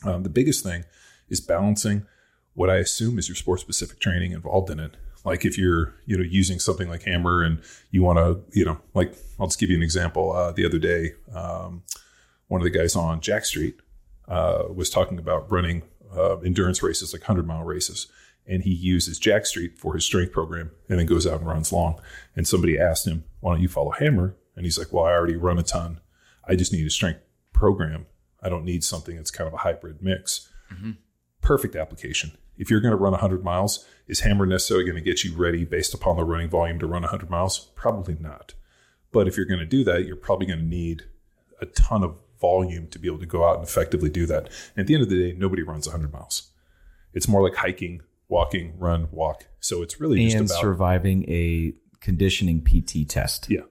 um, 0.05 0.23
the 0.23 0.29
biggest 0.29 0.63
thing 0.63 0.85
is 1.29 1.41
balancing 1.41 2.05
what 2.53 2.69
I 2.69 2.77
assume 2.77 3.17
is 3.19 3.27
your 3.27 3.35
sport 3.35 3.59
specific 3.59 4.00
training 4.00 4.31
involved 4.31 4.69
in 4.69 4.79
it. 4.79 4.95
Like 5.25 5.45
if 5.45 5.57
you're, 5.57 5.93
you 6.05 6.17
know, 6.17 6.23
using 6.23 6.59
something 6.59 6.89
like 6.89 7.03
Hammer 7.03 7.43
and 7.43 7.62
you 7.91 8.03
want 8.03 8.19
to, 8.19 8.57
you 8.57 8.65
know, 8.65 8.79
like 8.93 9.15
I'll 9.39 9.47
just 9.47 9.59
give 9.59 9.69
you 9.69 9.77
an 9.77 9.83
example. 9.83 10.33
Uh, 10.33 10.51
the 10.51 10.65
other 10.65 10.79
day, 10.79 11.13
um, 11.33 11.83
one 12.47 12.62
of 12.62 12.65
the 12.65 12.77
guys 12.77 12.95
on 12.95 13.21
Jacked 13.21 13.47
Street 13.47 13.77
uh, 14.27 14.63
was 14.73 14.89
talking 14.89 15.17
about 15.17 15.51
running 15.51 15.83
uh, 16.15 16.38
endurance 16.39 16.83
races, 16.83 17.13
like 17.13 17.23
hundred 17.23 17.47
mile 17.47 17.63
races, 17.63 18.07
and 18.45 18.63
he 18.63 18.73
uses 18.73 19.17
Jacked 19.17 19.47
Street 19.47 19.79
for 19.79 19.95
his 19.95 20.05
strength 20.05 20.31
program, 20.33 20.71
and 20.89 21.00
then 21.00 21.05
goes 21.05 21.25
out 21.25 21.39
and 21.39 21.47
runs 21.47 21.71
long. 21.71 22.00
And 22.35 22.47
somebody 22.47 22.77
asked 22.77 23.07
him, 23.07 23.23
"Why 23.43 23.53
don't 23.53 23.62
you 23.62 23.67
follow 23.67 23.91
Hammer?" 23.91 24.35
And 24.55 24.65
he's 24.65 24.77
like, 24.77 24.91
"Well, 24.91 25.05
I 25.05 25.12
already 25.12 25.35
run 25.35 25.59
a 25.59 25.63
ton. 25.63 26.00
I 26.47 26.55
just 26.55 26.73
need 26.73 26.85
a 26.85 26.89
strength 26.89 27.21
program. 27.53 28.05
I 28.41 28.50
don't 28.50 28.65
need 28.65 28.83
something 28.83 29.15
that's 29.15 29.31
kind 29.31 29.47
of 29.47 29.53
a 29.53 29.57
hybrid 29.57 30.01
mix." 30.01 30.50
Mm-hmm. 30.71 30.91
Perfect 31.41 31.75
application 31.75 32.31
if 32.57 32.69
you're 32.69 32.79
going 32.79 32.91
to 32.91 32.97
run 32.97 33.12
100 33.12 33.43
miles, 33.43 33.85
is 34.07 34.21
Hammer 34.21 34.45
necessarily 34.45 34.85
going 34.85 34.95
to 34.95 35.01
get 35.01 35.23
you 35.23 35.35
ready 35.35 35.65
based 35.65 35.93
upon 35.93 36.17
the 36.17 36.23
running 36.23 36.50
volume 36.50 36.79
to 36.79 36.88
run 36.88 37.01
100 37.01 37.29
miles? 37.29 37.71
Probably 37.75 38.15
not. 38.19 38.53
But 39.12 39.27
if 39.27 39.38
you're 39.38 39.45
going 39.45 39.59
to 39.59 39.65
do 39.65 39.83
that, 39.85 40.05
you're 40.05 40.15
probably 40.15 40.47
going 40.47 40.59
to 40.59 40.65
need 40.65 41.03
a 41.62 41.65
ton 41.65 42.03
of 42.03 42.15
volume 42.39 42.88
to 42.88 43.00
be 43.00 43.07
able 43.07 43.19
to 43.19 43.25
go 43.25 43.47
out 43.47 43.55
and 43.55 43.63
effectively 43.63 44.09
do 44.09 44.25
that. 44.25 44.50
And 44.75 44.83
at 44.83 44.88
the 44.88 44.93
end 44.95 45.03
of 45.03 45.09
the 45.09 45.31
day, 45.31 45.38
nobody 45.38 45.63
runs 45.63 45.88
100 45.88 46.12
miles. 46.12 46.51
It's 47.13 47.27
more 47.27 47.43
like 47.43 47.57
hiking, 47.57 48.01
walking, 48.27 48.77
run, 48.77 49.07
walk. 49.12 49.45
So 49.59 49.81
it's 49.81 50.00
really 50.00 50.23
just 50.25 50.35
and 50.35 50.50
about 50.50 50.62
surviving 50.62 51.29
a 51.29 51.73
conditioning 52.03 52.62
PT 52.62 53.10
test. 53.10 53.50
Yeah. 53.50 53.62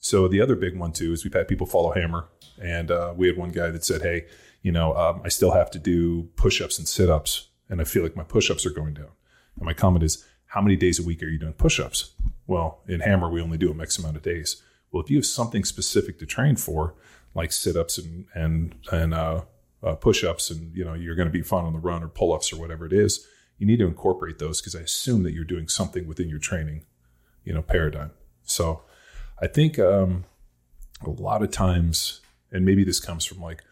So 0.00 0.26
the 0.26 0.40
other 0.40 0.56
big 0.56 0.76
one 0.76 0.92
too 0.92 1.12
is 1.12 1.22
we've 1.22 1.32
had 1.32 1.46
people 1.46 1.66
follow 1.66 1.92
Hammer, 1.92 2.26
and 2.60 2.90
uh, 2.90 3.14
we 3.16 3.28
had 3.28 3.36
one 3.36 3.50
guy 3.50 3.70
that 3.70 3.84
said, 3.84 4.02
"Hey, 4.02 4.26
you 4.62 4.72
know, 4.72 4.96
um, 4.96 5.22
I 5.24 5.28
still 5.28 5.52
have 5.52 5.70
to 5.72 5.78
do 5.78 6.24
push-ups 6.34 6.78
and 6.78 6.88
sit-ups 6.88 7.48
and 7.68 7.80
I 7.80 7.84
feel 7.84 8.02
like 8.02 8.16
my 8.16 8.24
push-ups 8.24 8.64
are 8.66 8.70
going 8.70 8.94
down. 8.94 9.10
And 9.56 9.64
my 9.64 9.74
comment 9.74 10.02
is, 10.02 10.24
how 10.46 10.62
many 10.62 10.76
days 10.76 10.98
a 10.98 11.02
week 11.02 11.22
are 11.22 11.28
you 11.28 11.38
doing 11.38 11.52
push-ups? 11.52 12.12
Well, 12.46 12.80
in 12.88 13.00
Hammer, 13.00 13.28
we 13.28 13.42
only 13.42 13.58
do 13.58 13.72
a 13.72 13.82
X 13.82 13.98
amount 13.98 14.16
of 14.16 14.22
days. 14.22 14.62
Well, 14.90 15.02
if 15.02 15.10
you 15.10 15.18
have 15.18 15.26
something 15.26 15.64
specific 15.64 16.18
to 16.18 16.26
train 16.26 16.56
for, 16.56 16.94
like 17.34 17.52
sit-ups 17.52 17.98
and 17.98 18.24
and 18.34 18.74
and 18.90 19.12
uh, 19.12 19.42
uh, 19.82 19.94
push-ups, 19.96 20.50
and 20.50 20.74
you 20.74 20.84
know 20.84 20.94
you're 20.94 21.14
going 21.14 21.28
to 21.28 21.32
be 21.32 21.42
fun 21.42 21.66
on 21.66 21.74
the 21.74 21.78
run 21.78 22.02
or 22.02 22.08
pull-ups 22.08 22.52
or 22.52 22.56
whatever 22.56 22.86
it 22.86 22.94
is, 22.94 23.26
you 23.58 23.66
need 23.66 23.78
to 23.80 23.86
incorporate 23.86 24.38
those 24.38 24.62
because 24.62 24.74
I 24.74 24.80
assume 24.80 25.22
that 25.24 25.34
you're 25.34 25.44
doing 25.44 25.68
something 25.68 26.06
within 26.06 26.30
your 26.30 26.38
training, 26.38 26.86
you 27.48 27.54
know, 27.54 27.62
paradigm. 27.62 28.10
So 28.44 28.82
I 29.40 29.46
think 29.46 29.78
um, 29.78 30.26
a 31.02 31.08
lot 31.08 31.42
of 31.42 31.50
times, 31.50 32.20
and 32.52 32.62
maybe 32.62 32.84
this 32.84 33.00
comes 33.00 33.24
from 33.24 33.40
like 33.40 33.62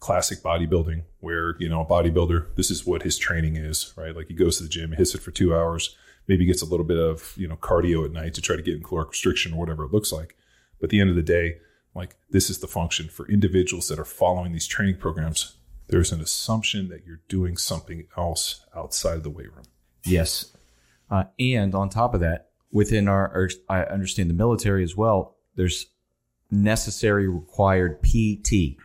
classic 0.00 0.42
bodybuilding, 0.42 1.04
where 1.20 1.56
you 1.58 1.66
know 1.66 1.80
a 1.80 1.86
bodybuilder, 1.86 2.54
this 2.56 2.70
is 2.70 2.86
what 2.86 3.04
his 3.04 3.16
training 3.16 3.56
is, 3.56 3.94
right? 3.96 4.14
Like 4.14 4.28
he 4.28 4.34
goes 4.34 4.58
to 4.58 4.64
the 4.64 4.68
gym, 4.68 4.92
hits 4.92 5.14
it 5.14 5.22
for 5.22 5.30
two 5.30 5.54
hours, 5.54 5.96
maybe 6.28 6.44
gets 6.44 6.60
a 6.60 6.66
little 6.66 6.84
bit 6.84 6.98
of 6.98 7.32
you 7.38 7.48
know 7.48 7.56
cardio 7.56 8.04
at 8.04 8.12
night 8.12 8.34
to 8.34 8.42
try 8.42 8.54
to 8.54 8.60
get 8.60 8.76
in 8.76 8.82
caloric 8.82 9.08
restriction 9.08 9.54
or 9.54 9.60
whatever 9.60 9.84
it 9.84 9.94
looks 9.94 10.12
like. 10.12 10.36
But 10.78 10.86
at 10.86 10.90
the 10.90 11.00
end 11.00 11.08
of 11.08 11.16
the 11.16 11.22
day, 11.22 11.56
like 11.94 12.16
this 12.28 12.50
is 12.50 12.58
the 12.58 12.68
function 12.68 13.08
for 13.08 13.26
individuals 13.28 13.88
that 13.88 13.98
are 13.98 14.04
following 14.04 14.52
these 14.52 14.66
training 14.66 14.98
programs. 14.98 15.56
There's 15.88 16.12
an 16.12 16.20
assumption 16.20 16.90
that 16.90 17.06
you're 17.06 17.22
doing 17.28 17.56
something 17.56 18.08
else 18.14 18.66
outside 18.76 19.16
of 19.16 19.22
the 19.22 19.30
weight 19.30 19.52
room. 19.54 19.64
Yes. 20.04 20.54
Uh, 21.10 21.24
and 21.38 21.74
on 21.74 21.88
top 21.88 22.12
of 22.12 22.20
that, 22.20 22.51
within 22.72 23.06
our, 23.08 23.48
I 23.68 23.82
understand 23.84 24.30
the 24.30 24.34
military 24.34 24.82
as 24.82 24.96
well, 24.96 25.36
there's 25.56 25.86
necessary 26.50 27.28
required 27.28 28.02
PT, 28.02 28.76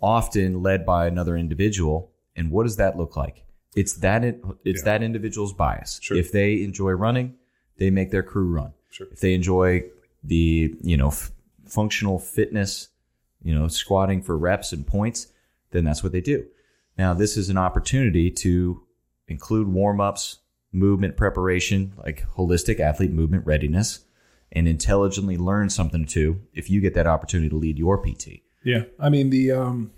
often 0.00 0.62
led 0.62 0.86
by 0.86 1.06
another 1.06 1.36
individual. 1.36 2.12
And 2.36 2.50
what 2.50 2.64
does 2.64 2.76
that 2.76 2.96
look 2.96 3.16
like? 3.16 3.44
It's 3.76 3.94
that 3.96 4.24
it's 4.24 4.80
Yeah. 4.80 4.84
that 4.84 5.02
individual's 5.02 5.52
bias. 5.52 5.98
Sure. 6.02 6.16
If 6.16 6.32
they 6.32 6.62
enjoy 6.62 6.92
running, 6.92 7.34
they 7.76 7.90
make 7.90 8.10
their 8.10 8.22
crew 8.22 8.46
run. 8.48 8.72
Sure. 8.90 9.06
If 9.12 9.20
they 9.20 9.34
enjoy 9.34 9.84
the 10.24 10.74
you 10.82 10.96
know 10.96 11.08
f- 11.08 11.30
functional 11.66 12.18
fitness, 12.18 12.88
you 13.42 13.54
know 13.54 13.68
squatting 13.68 14.22
for 14.22 14.36
reps 14.38 14.72
and 14.72 14.86
points, 14.86 15.28
then 15.70 15.84
that's 15.84 16.02
what 16.02 16.12
they 16.12 16.20
do. 16.20 16.46
Now 16.96 17.14
this 17.14 17.36
is 17.36 17.50
an 17.50 17.58
opportunity 17.58 18.30
to 18.30 18.82
include 19.28 19.68
warm 19.68 20.00
ups, 20.00 20.38
movement 20.72 21.16
preparation, 21.16 21.94
like 21.96 22.24
holistic 22.36 22.80
athlete 22.80 23.12
movement 23.12 23.46
readiness, 23.46 24.00
and 24.52 24.66
intelligently 24.66 25.36
learn 25.36 25.70
something 25.70 26.04
too. 26.04 26.40
If 26.52 26.70
you 26.70 26.80
get 26.80 26.94
that 26.94 27.06
opportunity 27.06 27.48
to 27.48 27.56
lead 27.56 27.78
your 27.78 27.98
PT, 27.98 28.42
Yeah, 28.64 28.84
I 28.98 29.08
mean 29.08 29.30
the 29.30 29.52
um, 29.52 29.92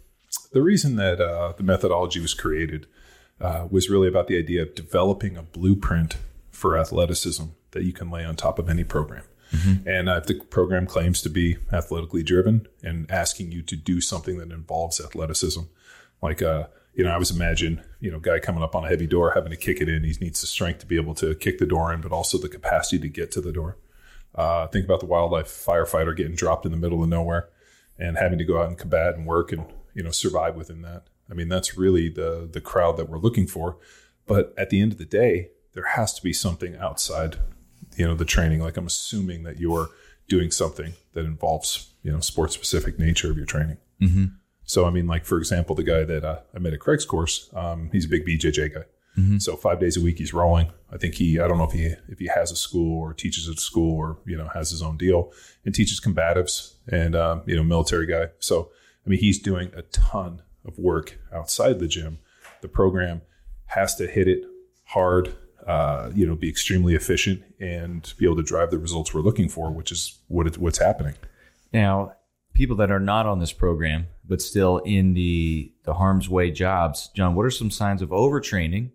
the 0.53 0.63
reason 0.63 0.97
that 0.97 1.21
uh, 1.21 1.53
the 1.57 1.63
methodology 1.63 2.21
was 2.21 2.35
created 2.35 2.87
uh, 3.41 3.67
was 3.71 3.89
really 3.89 4.09
about 4.09 4.27
the 4.27 4.39
idea 4.39 4.63
of 4.63 4.75
developing 4.75 5.37
a 5.37 5.43
blueprint 5.43 6.17
for 6.51 6.77
athleticism 6.77 7.45
that 7.71 7.85
you 7.85 7.93
can 7.93 8.11
lay 8.11 8.25
on 8.25 8.37
top 8.37 8.59
of 8.59 8.69
any 8.69 8.85
program. 8.85 9.23
And 9.85 10.09
uh, 10.09 10.19
if 10.19 10.27
the 10.27 10.35
program 10.35 10.87
claims 10.87 11.23
to 11.23 11.29
be 11.29 11.57
athletically 11.73 12.23
driven 12.23 12.69
and 12.85 13.11
asking 13.11 13.51
you 13.51 13.63
to 13.63 13.75
do 13.75 14.01
something 14.01 14.39
that 14.39 14.53
involves 14.53 15.01
athleticism, 15.01 15.63
like 16.23 16.41
uh, 16.41 16.67
you 16.95 17.05
know, 17.05 17.11
I 17.11 17.19
was 17.19 17.31
imagine 17.31 17.83
you 18.01 18.11
know, 18.11 18.19
guy 18.19 18.39
coming 18.39 18.63
up 18.63 18.75
on 18.75 18.85
a 18.85 18.89
heavy 18.89 19.07
door 19.07 19.33
having 19.35 19.51
to 19.51 19.57
kick 19.57 19.81
it 19.81 19.89
in. 19.89 20.03
He 20.03 20.17
needs 20.21 20.41
the 20.41 20.47
strength 20.47 20.81
to 20.81 20.87
be 20.87 20.97
able 20.97 21.15
to 21.17 21.35
kick 21.35 21.59
the 21.59 21.67
door 21.67 21.93
in, 21.93 22.01
but 22.01 22.13
also 22.13 22.39
the 22.39 22.49
capacity 22.49 22.99
to 23.01 23.09
get 23.09 23.31
to 23.33 23.41
the 23.41 23.53
door. 23.53 23.77
Uh, 24.35 24.67
think 24.69 24.85
about 24.87 25.01
the 25.01 25.07
wildlife 25.07 25.49
firefighter 25.49 26.17
getting 26.17 26.35
dropped 26.35 26.65
in 26.65 26.73
the 26.73 26.79
middle 26.79 27.03
of 27.03 27.09
nowhere 27.09 27.49
and 27.99 28.17
having 28.17 28.39
to 28.39 28.45
go 28.45 28.61
out 28.61 28.69
and 28.69 28.79
combat 28.79 29.15
and 29.15 29.27
work 29.27 29.53
and 29.53 29.67
you 29.95 30.03
know 30.03 30.11
survive 30.11 30.57
within 30.57 30.83
that. 30.83 31.05
I 31.31 31.35
mean, 31.35 31.49
that's 31.49 31.77
really 31.77 32.09
the 32.09 32.49
the 32.51 32.61
crowd 32.61 32.97
that 32.97 33.09
we're 33.09 33.19
looking 33.19 33.47
for. 33.47 33.77
But 34.27 34.55
at 34.57 34.71
the 34.71 34.81
end 34.81 34.93
of 34.93 34.99
the 34.99 35.05
day, 35.05 35.51
there 35.75 35.87
has 35.87 36.15
to 36.15 36.23
be 36.23 36.33
something 36.33 36.77
outside, 36.77 37.37
you 37.97 38.07
know, 38.07 38.15
the 38.15 38.25
training. 38.25 38.61
Like 38.61 38.77
I'm 38.77 38.87
assuming 38.87 39.43
that 39.43 39.59
you're 39.59 39.89
doing 40.29 40.51
something 40.51 40.95
that 41.13 41.25
involves 41.27 41.93
you 42.03 42.13
know 42.13 42.21
sport 42.21 42.53
specific 42.53 42.99
nature 42.99 43.31
of 43.31 43.37
your 43.37 43.47
training. 43.47 43.77
mm-hmm. 44.01 44.25
So 44.71 44.87
I 44.87 44.91
mean, 44.91 45.09
like 45.09 45.25
for 45.25 45.37
example, 45.37 45.75
the 45.75 45.83
guy 45.83 46.05
that 46.05 46.25
uh, 46.25 46.39
I 46.55 46.61
met 46.61 46.73
at 46.73 46.79
Craig's 46.79 47.05
course, 47.05 47.51
um, 47.55 47.91
he's 47.91 48.05
a 48.05 48.09
big 48.09 48.25
BJJ 48.25 48.73
guy. 48.73 48.85
Mhm. 49.19 49.43
So 49.43 49.57
five 49.57 49.81
days 49.81 49.97
a 49.97 50.01
week 50.01 50.19
he's 50.19 50.33
rolling. 50.33 50.69
I 50.93 50.97
think 50.97 51.17
he 51.17 51.41
I 51.41 51.49
don't 51.49 51.59
know 51.59 51.65
if 51.65 51.73
he 51.73 51.87
if 52.09 52.21
he 52.21 52.29
has 52.29 52.53
a 52.53 52.57
school 52.57 53.01
or 53.01 53.13
teaches 53.13 53.49
at 53.49 53.57
a 53.57 53.61
school 53.61 53.97
or 53.97 54.19
you 54.27 54.37
know 54.37 54.47
has 54.55 54.71
his 54.71 54.81
own 54.81 54.97
deal 54.97 55.33
and 55.65 55.75
teaches 55.75 56.01
combatives 56.01 56.75
and 56.87 57.17
um, 57.17 57.43
you 57.47 57.57
know 57.57 57.65
military 57.65 58.07
guy. 58.07 58.29
So 58.39 58.71
I 59.05 59.11
mean 59.11 59.19
he's 59.19 59.41
doing 59.41 59.73
a 59.75 59.83
ton 59.83 60.43
of 60.65 60.79
work 60.79 61.19
outside 61.33 61.81
the 61.81 61.89
gym. 61.89 62.21
The 62.61 62.69
program 62.69 63.23
has 63.67 63.97
to 63.97 64.07
hit 64.07 64.29
it 64.29 64.45
hard. 64.85 65.35
Uh, 65.67 66.13
you 66.15 66.27
know, 66.27 66.37
be 66.37 66.49
extremely 66.49 66.95
efficient 66.95 67.43
and 67.59 68.15
be 68.19 68.25
able 68.25 68.37
to 68.37 68.43
drive 68.43 68.71
the 68.71 68.79
results 68.79 69.13
we're 69.13 69.21
looking 69.21 69.49
for, 69.49 69.71
which 69.73 69.91
is 69.91 70.21
what 70.29 70.47
it, 70.47 70.59
what's 70.59 70.79
happening. 70.79 71.15
Now, 71.73 72.15
people 72.61 72.77
that 72.77 72.91
are 72.91 73.01
not 73.01 73.25
on 73.25 73.39
this 73.39 73.55
program 73.55 74.07
but 74.23 74.43
still 74.43 74.77
in 74.85 75.15
the 75.15 75.73
the 75.85 75.95
harm's 75.95 76.29
way 76.29 76.51
jobs, 76.51 77.09
John, 77.17 77.35
what 77.35 77.47
are 77.47 77.51
some 77.51 77.71
signs 77.71 78.03
of 78.03 78.11
overtraining 78.11 78.91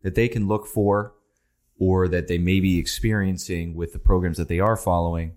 that 0.00 0.14
they 0.14 0.26
can 0.26 0.48
look 0.48 0.66
for 0.66 1.12
or 1.78 2.08
that 2.08 2.28
they 2.28 2.38
may 2.38 2.60
be 2.60 2.78
experiencing 2.78 3.74
with 3.74 3.92
the 3.92 3.98
programs 3.98 4.38
that 4.38 4.48
they 4.48 4.58
are 4.58 4.74
following 4.74 5.34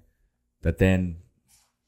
that 0.61 0.77
then 0.77 1.17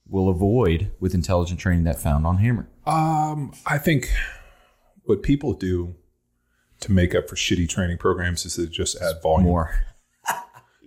will 0.05 0.27
avoid 0.27 0.91
with 0.99 1.13
intelligent 1.13 1.61
training 1.61 1.85
that 1.85 1.97
found 1.97 2.27
on 2.27 2.39
Hammer? 2.39 2.67
Um, 2.85 3.53
I 3.65 3.77
think 3.77 4.11
what 5.05 5.23
people 5.23 5.53
do 5.53 5.95
to 6.81 6.91
make 6.91 7.15
up 7.15 7.29
for 7.29 7.37
shitty 7.37 7.69
training 7.69 7.99
programs 7.99 8.45
is 8.45 8.55
to 8.55 8.67
just 8.67 9.01
add 9.01 9.21
volume. 9.23 9.47
More. 9.47 9.79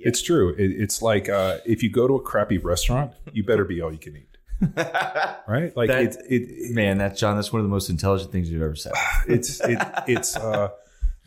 It's 0.01 0.23
true. 0.23 0.55
It, 0.55 0.71
it's 0.81 1.03
like 1.03 1.29
uh, 1.29 1.59
if 1.67 1.83
you 1.83 1.91
go 1.91 2.07
to 2.07 2.15
a 2.15 2.23
crappy 2.23 2.57
restaurant, 2.57 3.15
you 3.33 3.43
better 3.43 3.65
be 3.65 3.81
all 3.81 3.91
you 3.91 3.99
can 3.99 4.17
eat. 4.17 4.38
Right? 4.61 5.77
Like 5.77 5.89
That- 5.89 6.17
it, 6.29 6.43
it, 6.49 6.75
Man, 6.75 6.99
that's 6.99 7.19
John, 7.19 7.37
that's 7.37 7.53
one 7.53 7.61
of 7.61 7.65
the 7.65 7.71
most 7.71 7.91
intelligent 7.91 8.33
things 8.33 8.51
you've 8.51 8.63
ever 8.63 8.77
said. 8.77 8.93
it's 9.29 9.61
it, 9.61 9.79
it's 10.07 10.37
uh 10.37 10.71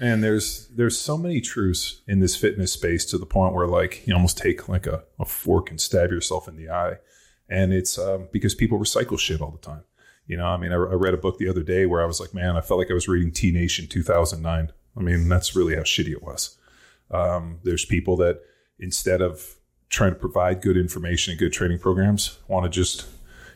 and 0.02 0.24
there's 0.24 0.68
there's 0.70 1.00
so 1.00 1.18
many 1.18 1.40
truths 1.40 2.02
in 2.08 2.20
this 2.20 2.36
fitness 2.36 2.74
space 2.74 3.06
to 3.06 3.18
the 3.18 3.26
point 3.26 3.54
where 3.54 3.68
like 3.68 4.06
you 4.08 4.14
almost 4.14 4.38
take 4.38 4.68
like 4.68 4.88
a, 4.88 5.04
a 5.20 5.26
fork 5.26 5.70
and 5.70 5.80
stab 5.80 6.10
yourself 6.10 6.48
in 6.48 6.58
the 6.58 6.70
eye 6.70 6.98
and 7.48 7.72
it's 7.72 7.98
um, 7.98 8.28
because 8.32 8.56
people 8.56 8.80
recycle 8.80 9.18
shit 9.18 9.42
all 9.42 9.52
the 9.52 9.58
time 9.60 9.84
you 10.26 10.36
know 10.36 10.48
i 10.48 10.58
mean 10.58 10.72
I, 10.72 10.76
I 10.76 10.96
read 10.96 11.14
a 11.14 11.18
book 11.18 11.38
the 11.38 11.48
other 11.48 11.64
day 11.64 11.86
where 11.86 12.02
i 12.02 12.06
was 12.06 12.20
like 12.20 12.34
man 12.34 12.58
i 12.58 12.62
felt 12.62 12.80
like 12.80 12.90
i 12.90 12.96
was 12.96 13.08
reading 13.08 13.32
t 13.32 13.52
nation 13.52 13.88
2009 13.88 14.72
i 14.98 15.00
mean 15.00 15.30
that's 15.30 15.56
really 15.56 15.76
how 15.76 15.82
shitty 15.82 16.12
it 16.12 16.24
was 16.24 16.58
um, 17.12 17.60
there's 17.64 17.84
people 17.86 18.16
that 18.18 18.40
instead 18.80 19.22
of 19.22 19.58
trying 19.90 20.14
to 20.14 20.20
provide 20.20 20.62
good 20.62 20.78
information 20.78 21.32
and 21.32 21.40
good 21.40 21.52
training 21.52 21.78
programs 21.78 22.40
want 22.48 22.64
to 22.64 22.70
just 22.70 23.06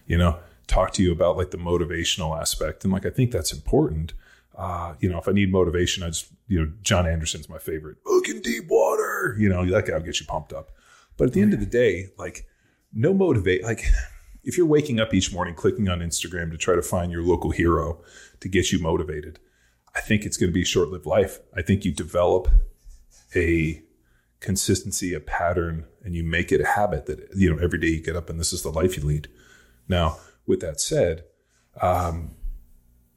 you 0.06 0.18
know 0.18 0.40
talk 0.68 0.92
to 0.94 1.04
you 1.04 1.12
about 1.12 1.38
like 1.38 1.52
the 1.52 1.58
motivational 1.58 2.40
aspect. 2.40 2.84
And 2.84 2.94
like 2.94 3.06
i 3.06 3.10
think 3.10 3.32
that's 3.32 3.54
important. 3.54 4.14
Uh, 4.58 4.96
you 5.02 5.10
know 5.10 5.18
if 5.18 5.28
i 5.28 5.34
need 5.34 5.52
motivation 5.52 6.02
i 6.02 6.08
just 6.08 6.28
you 6.48 6.58
know 6.58 6.72
john 6.82 7.06
anderson's 7.06 7.50
my 7.50 7.58
favorite. 7.58 7.98
Look 8.06 8.30
in 8.30 8.42
deep 8.42 8.68
water 8.70 9.36
you 9.38 9.50
know 9.50 9.66
that 9.66 9.86
guy 9.86 9.94
will 9.94 10.06
get 10.06 10.20
you 10.20 10.26
pumped 10.26 10.54
up. 10.54 10.72
But 11.18 11.28
at 11.28 11.34
the 11.34 11.42
end 11.42 11.54
of 11.54 11.60
the 11.60 11.66
day 11.66 12.08
like 12.18 12.48
no 12.94 13.14
motivate 13.14 13.64
like 13.64 13.84
if 14.44 14.58
you're 14.58 14.66
waking 14.66 15.00
up 15.00 15.14
each 15.14 15.34
morning 15.34 15.56
clicking 15.56 15.90
on 15.90 16.00
instagram 16.00 16.52
to 16.52 16.58
try 16.58 16.76
to 16.76 16.82
find 16.82 17.12
your 17.12 17.24
local 17.24 17.52
hero 17.52 18.02
to 18.40 18.48
get 18.48 18.72
you 18.72 18.80
motivated 18.80 19.40
i 19.96 20.02
think 20.02 20.24
it's 20.24 20.38
going 20.38 20.50
to 20.50 20.54
be 20.54 20.62
a 20.62 20.66
short-lived 20.66 21.06
life. 21.06 21.40
I 21.56 21.62
think 21.62 21.86
you 21.86 21.92
develop 21.92 22.50
a 23.36 23.82
consistency, 24.40 25.14
a 25.14 25.20
pattern, 25.20 25.86
and 26.04 26.14
you 26.14 26.24
make 26.24 26.52
it 26.52 26.62
a 26.62 26.66
habit 26.66 27.06
that 27.08 27.30
you 27.36 27.54
know 27.54 27.62
every 27.62 27.80
day 27.80 27.88
you 27.88 28.02
get 28.02 28.16
up 28.16 28.30
and 28.30 28.40
this 28.40 28.54
is 28.54 28.62
the 28.62 28.70
life 28.70 28.98
you 28.98 29.04
lead. 29.04 29.28
Now, 29.88 30.18
with 30.46 30.60
that 30.62 30.80
said, 30.80 31.24
um, 31.82 32.32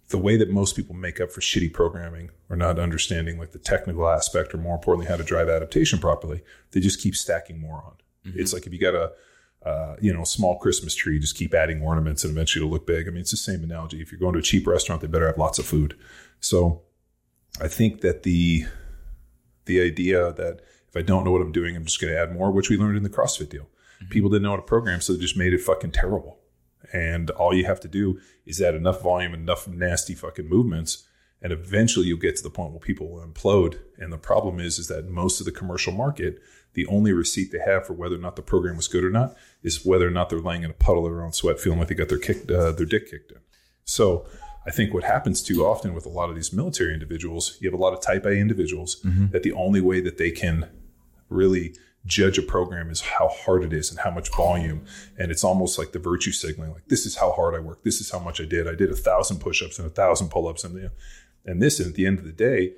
the 0.09 0.19
way 0.19 0.37
that 0.37 0.51
most 0.51 0.75
people 0.75 0.95
make 0.95 1.21
up 1.21 1.31
for 1.31 1.41
shitty 1.41 1.73
programming 1.73 2.31
or 2.49 2.57
not 2.57 2.79
understanding 2.79 3.39
like 3.39 3.53
the 3.53 3.59
technical 3.59 4.09
aspect, 4.09 4.55
or 4.55 4.59
more 4.59 4.75
importantly, 4.75 5.07
how 5.07 5.17
to 5.17 5.25
drive 5.25 5.49
adaptation 5.49 5.99
properly, 5.99 6.43
they 6.71 6.81
just 6.81 7.01
keep 7.01 7.15
stacking 7.15 7.61
more 7.61 7.83
on. 7.85 7.95
It's 8.35 8.53
like 8.53 8.67
if 8.67 8.73
you 8.73 8.79
got 8.79 8.95
a 8.95 9.13
uh, 9.65 9.97
you 10.01 10.13
know, 10.13 10.25
small 10.25 10.57
Christmas 10.59 10.95
tree, 10.95 11.19
just 11.19 11.37
keep 11.37 11.53
adding 11.53 11.83
ornaments 11.83 12.25
and 12.25 12.31
eventually 12.31 12.65
it'll 12.65 12.73
look 12.73 12.87
big. 12.87 13.09
I 13.09 13.11
mean, 13.11 13.21
it's 13.21 13.33
the 13.33 13.37
same 13.37 13.65
analogy. 13.65 14.01
If 14.01 14.13
you're 14.13 14.21
going 14.21 14.35
to 14.35 14.39
a 14.39 14.43
cheap 14.43 14.67
restaurant, 14.67 15.01
they 15.01 15.09
better 15.09 15.27
have 15.27 15.37
lots 15.39 15.59
of 15.59 15.67
food. 15.67 15.97
So 16.41 16.83
I 17.61 17.69
think 17.69 18.01
that 18.03 18.23
the 18.23 18.67
the 19.65 19.81
idea 19.83 20.33
that 20.33 20.63
if 20.89 20.97
I 20.97 21.03
don't 21.03 21.25
know 21.25 21.33
what 21.33 21.43
I'm 21.43 21.53
doing, 21.53 21.77
I'm 21.77 21.85
just 21.85 22.01
going 22.01 22.13
to 22.13 22.19
add 22.19 22.33
more, 22.33 22.51
which 22.51 22.71
we 22.71 22.79
learned 22.79 22.97
in 22.97 23.03
the 23.03 23.11
CrossFit 23.11 23.51
deal. 23.51 23.69
People 24.11 24.31
didn't 24.31 24.45
know 24.45 24.51
how 24.51 24.57
to 24.57 24.63
program, 24.63 25.01
so 25.01 25.13
they 25.13 25.19
just 25.19 25.37
made 25.37 25.53
it 25.53 25.61
fucking 25.61 25.91
terrible. 25.91 26.39
And 26.93 27.31
all 27.31 27.55
you 27.55 27.67
have 27.67 27.81
to 27.81 27.89
do 27.89 28.21
is 28.47 28.61
add 28.61 28.75
enough 28.75 29.03
volume, 29.03 29.35
enough 29.35 29.69
nasty 29.69 30.15
fucking 30.15 30.49
movements, 30.49 31.07
and 31.43 31.53
eventually 31.53 32.07
you'll 32.07 32.19
get 32.19 32.37
to 32.37 32.43
the 32.43 32.51
point 32.51 32.73
where 32.73 32.81
people 32.81 33.11
will 33.11 33.27
implode. 33.27 33.79
And 33.99 34.13
the 34.13 34.19
problem 34.19 34.59
is, 34.59 34.79
is 34.79 34.89
that 34.89 35.09
most 35.09 35.41
of 35.41 35.47
the 35.47 35.53
commercial 35.53 35.93
market, 35.93 36.41
the 36.75 36.87
only 36.87 37.13
receipt 37.13 37.53
they 37.53 37.59
have 37.59 37.87
for 37.87 37.93
whether 37.93 38.17
or 38.17 38.21
not 38.21 38.37
the 38.37 38.43
program 38.43 38.77
was 38.77 38.89
good 38.89 39.05
or 39.05 39.11
not 39.11 39.37
is 39.63 39.85
whether 39.85 40.07
or 40.07 40.11
not 40.11 40.31
they're 40.31 40.41
laying 40.41 40.63
in 40.63 40.71
a 40.71 40.75
puddle 40.75 41.07
of 41.07 41.13
their 41.13 41.25
own 41.25 41.33
sweat, 41.33 41.61
feeling 41.61 41.79
like 41.79 41.89
they 41.89 41.95
got 41.95 42.09
their 42.09 42.19
kick, 42.19 42.51
uh, 42.51 42.73
their 42.73 42.87
dick 42.87 43.11
kicked 43.11 43.33
in. 43.33 43.39
So 43.85 44.27
I 44.67 44.71
think 44.71 44.93
what 44.93 45.05
happens 45.05 45.43
too 45.43 45.65
often 45.65 45.95
with 45.95 46.05
a 46.05 46.11
lot 46.11 46.29
of 46.29 46.37
these 46.37 46.53
military 46.53 46.93
individuals, 46.93 47.57
you 47.61 47.71
have 47.71 47.79
a 47.79 47.83
lot 47.83 47.95
of 47.95 48.01
type 48.01 48.27
A 48.27 48.33
individuals 48.33 49.01
that 49.31 49.43
the 49.43 49.53
only 49.53 49.81
way 49.81 50.01
that 50.01 50.19
they 50.19 50.31
can 50.31 50.69
really 51.31 51.75
judge 52.07 52.39
a 52.39 52.43
program 52.43 52.91
is 52.91 53.01
how 53.01 53.29
hard 53.29 53.63
it 53.65 53.73
is 53.73 53.91
and 53.91 54.01
how 54.01 54.11
much 54.11 54.35
volume. 54.35 54.85
And 55.19 55.31
it's 55.31 55.45
almost 55.45 55.79
like 55.79 55.93
the 55.93 55.99
virtue 55.99 56.33
signaling, 56.33 56.73
like 56.73 56.89
this 56.89 57.07
is 57.07 57.17
how 57.17 57.33
hard 57.33 57.55
I 57.55 57.59
work. 57.59 57.83
This 57.83 58.01
is 58.01 58.11
how 58.11 58.19
much 58.19 58.41
I 58.41 58.45
did. 58.45 58.67
I 58.67 58.75
did 58.75 58.91
a 58.91 58.97
thousand 58.97 59.41
push-ups 59.41 59.79
and 59.79 59.87
a 59.87 59.91
thousand 59.91 60.31
pull-ups 60.31 60.65
and 60.65 60.75
you 60.75 60.83
know, 60.83 60.91
and 61.45 61.63
this. 61.63 61.81
And 61.81 61.89
at 61.89 61.95
the 61.95 62.07
end 62.07 62.19
of 62.19 62.25
the 62.25 62.33
day, 62.33 62.75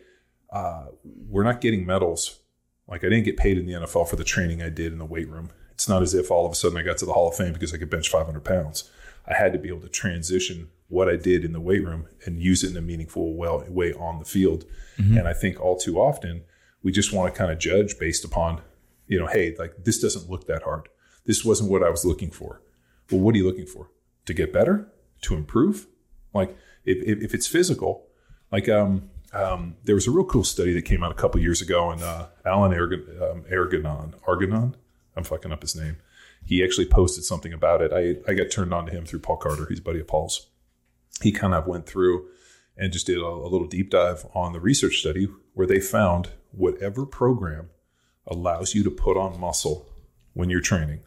uh, 0.53 0.87
we're 1.05 1.45
not 1.45 1.61
getting 1.61 1.87
medals. 1.87 2.41
Like 2.89 3.05
I 3.05 3.09
didn't 3.09 3.25
get 3.25 3.37
paid 3.37 3.59
in 3.59 3.67
the 3.67 3.75
NFL 3.75 4.09
for 4.09 4.17
the 4.17 4.25
training 4.25 4.63
I 4.63 4.69
did 4.69 4.93
in 4.93 4.99
the 4.99 5.05
weight 5.05 5.29
room. 5.29 5.51
It's 5.73 5.89
not 5.89 6.03
as 6.03 6.13
if 6.13 6.31
all 6.31 6.45
of 6.45 6.53
a 6.53 6.55
sudden 6.55 6.77
I 6.77 6.83
got 6.83 6.99
to 6.99 7.07
the 7.07 7.13
Hall 7.13 7.29
of 7.29 7.37
Fame 7.37 7.53
because 7.53 7.73
I 7.73 7.79
could 7.79 7.91
bench 7.91 8.09
500 8.09 8.45
pounds. 8.45 8.91
I 9.27 9.35
had 9.35 9.53
to 9.53 9.59
be 9.59 9.69
able 9.69 9.81
to 9.83 9.89
transition 9.89 10.69
what 10.89 11.09
I 11.09 11.17
did 11.17 11.45
in 11.45 11.53
the 11.53 11.61
weight 11.61 11.85
room 11.85 12.09
and 12.27 12.43
use 12.43 12.65
it 12.65 12.73
in 12.73 12.77
a 12.77 12.81
meaningful 12.81 13.35
way 13.35 13.93
on 13.95 14.19
the 14.19 14.25
field. 14.25 14.65
Mm-hmm. 14.99 15.19
And 15.19 15.29
I 15.29 15.33
think 15.33 15.61
all 15.61 15.77
too 15.77 15.99
often 15.99 16.43
we 16.83 16.91
just 16.91 17.13
want 17.13 17.33
to 17.33 17.39
kind 17.39 17.53
of 17.53 17.59
judge 17.59 17.99
based 17.99 18.25
upon, 18.25 18.61
you 19.11 19.19
know, 19.19 19.27
hey, 19.27 19.57
like 19.59 19.75
this 19.85 20.01
doesn't 20.01 20.31
look 20.31 20.47
that 20.47 20.63
hard. 20.63 20.89
This 21.27 21.45
wasn't 21.45 21.71
what 21.71 21.83
I 21.83 21.91
was 21.91 22.05
looking 22.05 22.31
for. 22.31 22.63
Well, 23.11 23.21
what 23.21 23.35
are 23.35 23.39
you 23.39 23.47
looking 23.47 23.67
for? 23.67 23.91
To 24.27 24.33
get 24.33 24.53
better? 24.53 24.89
To 25.23 25.35
improve? 25.35 25.89
Like 26.33 26.57
if, 26.85 27.03
if, 27.03 27.25
if 27.25 27.35
it's 27.35 27.49
physical, 27.49 28.07
like 28.53 28.69
um, 28.69 29.11
um, 29.33 29.75
there 29.83 29.97
was 29.97 30.07
a 30.07 30.13
real 30.13 30.25
cool 30.25 30.45
study 30.45 30.73
that 30.75 30.83
came 30.83 31.03
out 31.03 31.11
a 31.11 31.17
couple 31.17 31.41
years 31.41 31.61
ago, 31.61 31.91
and 31.91 32.01
uh, 32.03 32.29
Alan 32.47 32.73
Argon, 32.73 33.05
um, 33.21 33.45
Argonon, 33.51 34.75
I'm 35.17 35.25
fucking 35.25 35.53
up 35.53 35.63
his 35.63 35.75
name. 35.75 35.97
He 36.47 36.63
actually 36.63 36.87
posted 36.87 37.25
something 37.25 37.53
about 37.53 37.83
it. 37.83 37.93
I, 37.93 38.31
I 38.31 38.35
got 38.35 38.51
turned 38.51 38.73
on 38.73 38.87
to 38.87 38.93
him 38.93 39.05
through 39.05 39.21
Paul 39.21 39.39
Carter. 39.39 39.67
He's 39.69 39.81
buddy 39.81 40.01
of 40.01 40.07
Paul's. 40.07 40.47
He 41.21 41.33
kind 41.33 41.53
of 41.53 41.67
went 41.67 41.87
through 41.87 42.29
and 42.77 42.93
just 42.93 43.07
did 43.07 43.19
a, 43.19 43.27
a 43.27 43.49
little 43.49 43.67
deep 43.67 43.91
dive 43.91 44.25
on 44.35 44.53
the 44.53 44.61
research 44.61 44.99
study 44.99 45.29
where 45.53 45.67
they 45.67 45.81
found 45.81 46.31
whatever 46.53 47.05
program 47.05 47.71
allows 48.31 48.75
you 48.75 48.83
to 48.85 48.91
put 48.91 49.17
on 49.17 49.39
muscle 49.39 49.89
when 50.33 50.49
you're 50.49 50.61
training 50.61 51.01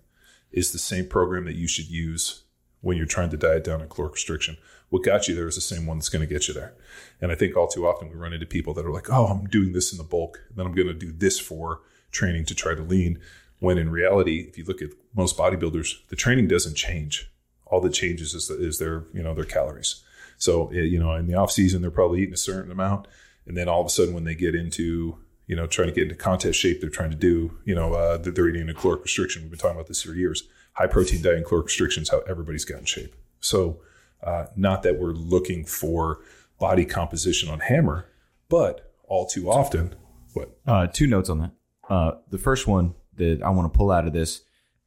is 0.52 0.72
the 0.72 0.80
same 0.80 1.08
program 1.08 1.46
that 1.46 1.56
you 1.56 1.68
should 1.68 1.90
use 1.90 2.44
when 2.82 2.98
you're 2.98 3.06
trying 3.06 3.30
to 3.30 3.38
diet 3.38 3.64
down 3.64 3.82
on 3.82 3.90
caloric 3.90 4.14
restriction. 4.14 4.58
What 4.90 5.04
got 5.04 5.28
you 5.28 5.34
there 5.34 5.48
is 5.48 5.56
the 5.56 5.62
same 5.62 5.88
one 5.88 5.98
that's 5.98 6.10
going 6.10 6.26
to 6.26 6.32
get 6.32 6.48
you 6.48 6.54
there. 6.54 6.76
And 7.20 7.32
I 7.32 7.36
think 7.36 7.56
all 7.56 7.68
too 7.68 7.88
often 7.88 8.10
we 8.10 8.16
run 8.16 8.34
into 8.34 8.46
people 8.46 8.74
that 8.76 8.86
are 8.86 8.92
like, 8.92 9.10
oh, 9.10 9.26
I'm 9.26 9.46
doing 9.46 9.72
this 9.74 9.92
in 9.92 9.98
the 9.98 10.04
bulk, 10.04 10.40
then 10.56 10.66
I'm 10.66 10.76
going 10.76 10.88
to 10.88 10.94
do 10.94 11.12
this 11.12 11.40
for 11.40 11.82
training 12.12 12.46
to 12.46 12.56
try 12.56 12.76
to 12.76 12.84
lean. 12.84 13.20
When 13.60 13.78
in 13.78 13.90
reality, 13.90 14.46
if 14.48 14.58
you 14.58 14.66
look 14.66 14.82
at 14.82 14.90
most 15.16 15.38
bodybuilders, 15.38 16.08
the 16.10 16.16
training 16.16 16.48
doesn't 16.50 16.76
change. 16.76 17.32
All 17.66 17.80
that 17.82 17.94
changes 17.94 18.36
is, 18.36 18.50
is 18.50 18.78
their, 18.78 19.06
you 19.14 19.24
know, 19.24 19.34
their 19.34 19.46
calories. 19.46 20.04
So, 20.38 20.68
eh, 20.68 20.82
you 20.82 21.00
know, 21.00 21.14
in 21.16 21.28
the 21.28 21.36
off 21.36 21.52
season, 21.52 21.82
they're 21.82 21.90
probably 21.90 22.22
eating 22.22 22.34
a 22.34 22.38
certain 22.38 22.72
amount. 22.72 23.08
And 23.48 23.58
then 23.58 23.70
all 23.70 23.82
of 23.82 23.88
a 23.88 23.90
sudden, 23.90 24.14
when 24.14 24.26
they 24.26 24.36
get 24.36 24.54
into, 24.54 25.18
you 25.48 25.56
know, 25.56 25.68
trying 25.68 25.90
to 25.90 25.94
get 25.94 26.04
into 26.04 26.16
contest 26.16 26.60
shape, 26.60 26.82
they're 26.82 26.90
trying 26.90 27.12
to 27.12 27.18
do, 27.18 27.58
you 27.66 27.76
know, 27.76 27.94
uh, 27.94 28.18
they're 28.18 28.50
eating 28.50 28.70
a 28.70 28.74
caloric 28.74 29.04
restriction. 29.04 29.42
We've 29.42 29.52
been 29.52 29.60
talking 29.60 29.76
about 29.76 29.88
this 29.88 30.04
for 30.04 30.14
years 30.14 30.48
high 30.74 30.88
protein 30.88 31.22
diet 31.22 31.38
and 31.38 31.46
caloric 31.46 31.68
restrictions, 31.68 32.10
how 32.10 32.20
everybody's 32.22 32.66
got 32.66 32.80
in 32.80 32.86
shape. 32.86 33.16
So, 33.40 33.82
uh, 34.22 34.48
not 34.56 34.84
that 34.84 35.00
we're 35.00 35.12
looking 35.12 35.66
for 35.66 36.20
body 36.60 36.86
composition 36.86 37.50
on 37.50 37.60
hammer, 37.60 38.08
but 38.50 38.94
all 39.08 39.26
too 39.26 39.50
often, 39.50 39.96
what? 40.34 40.58
Uh, 40.66 40.88
two 40.88 41.08
notes 41.08 41.30
on 41.30 41.40
that. 41.40 41.52
Uh, 41.90 42.12
the 42.30 42.38
first 42.38 42.68
one 42.68 42.96
that 43.18 43.42
I 43.44 43.50
want 43.50 43.72
to 43.72 43.78
pull 43.78 43.92
out 43.92 44.08
of 44.08 44.14
this 44.14 44.42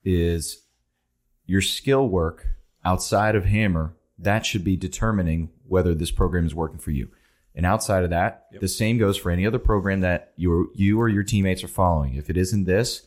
is 0.05 0.63
your 1.45 1.61
skill 1.61 2.09
work 2.09 2.47
outside 2.85 3.35
of 3.37 3.45
hammer. 3.45 3.95
That 4.19 4.47
should 4.47 4.65
be 4.65 4.77
determining 4.77 5.51
whether 5.69 5.95
this 5.95 6.11
program 6.11 6.47
is 6.47 6.55
working 6.55 6.79
for 6.79 6.91
you. 6.91 7.11
And 7.57 7.65
outside 7.65 8.05
of 8.05 8.11
that, 8.11 8.47
yep. 8.53 8.61
the 8.61 8.69
same 8.69 8.99
goes 8.99 9.17
for 9.17 9.31
any 9.31 9.47
other 9.47 9.59
program 9.59 10.01
that 10.01 10.33
you 10.37 10.71
you 10.75 11.01
or 11.01 11.09
your 11.09 11.23
teammates 11.23 11.65
are 11.65 11.69
following. 11.69 12.15
If 12.15 12.29
it 12.29 12.37
isn't 12.37 12.65
this, 12.65 13.07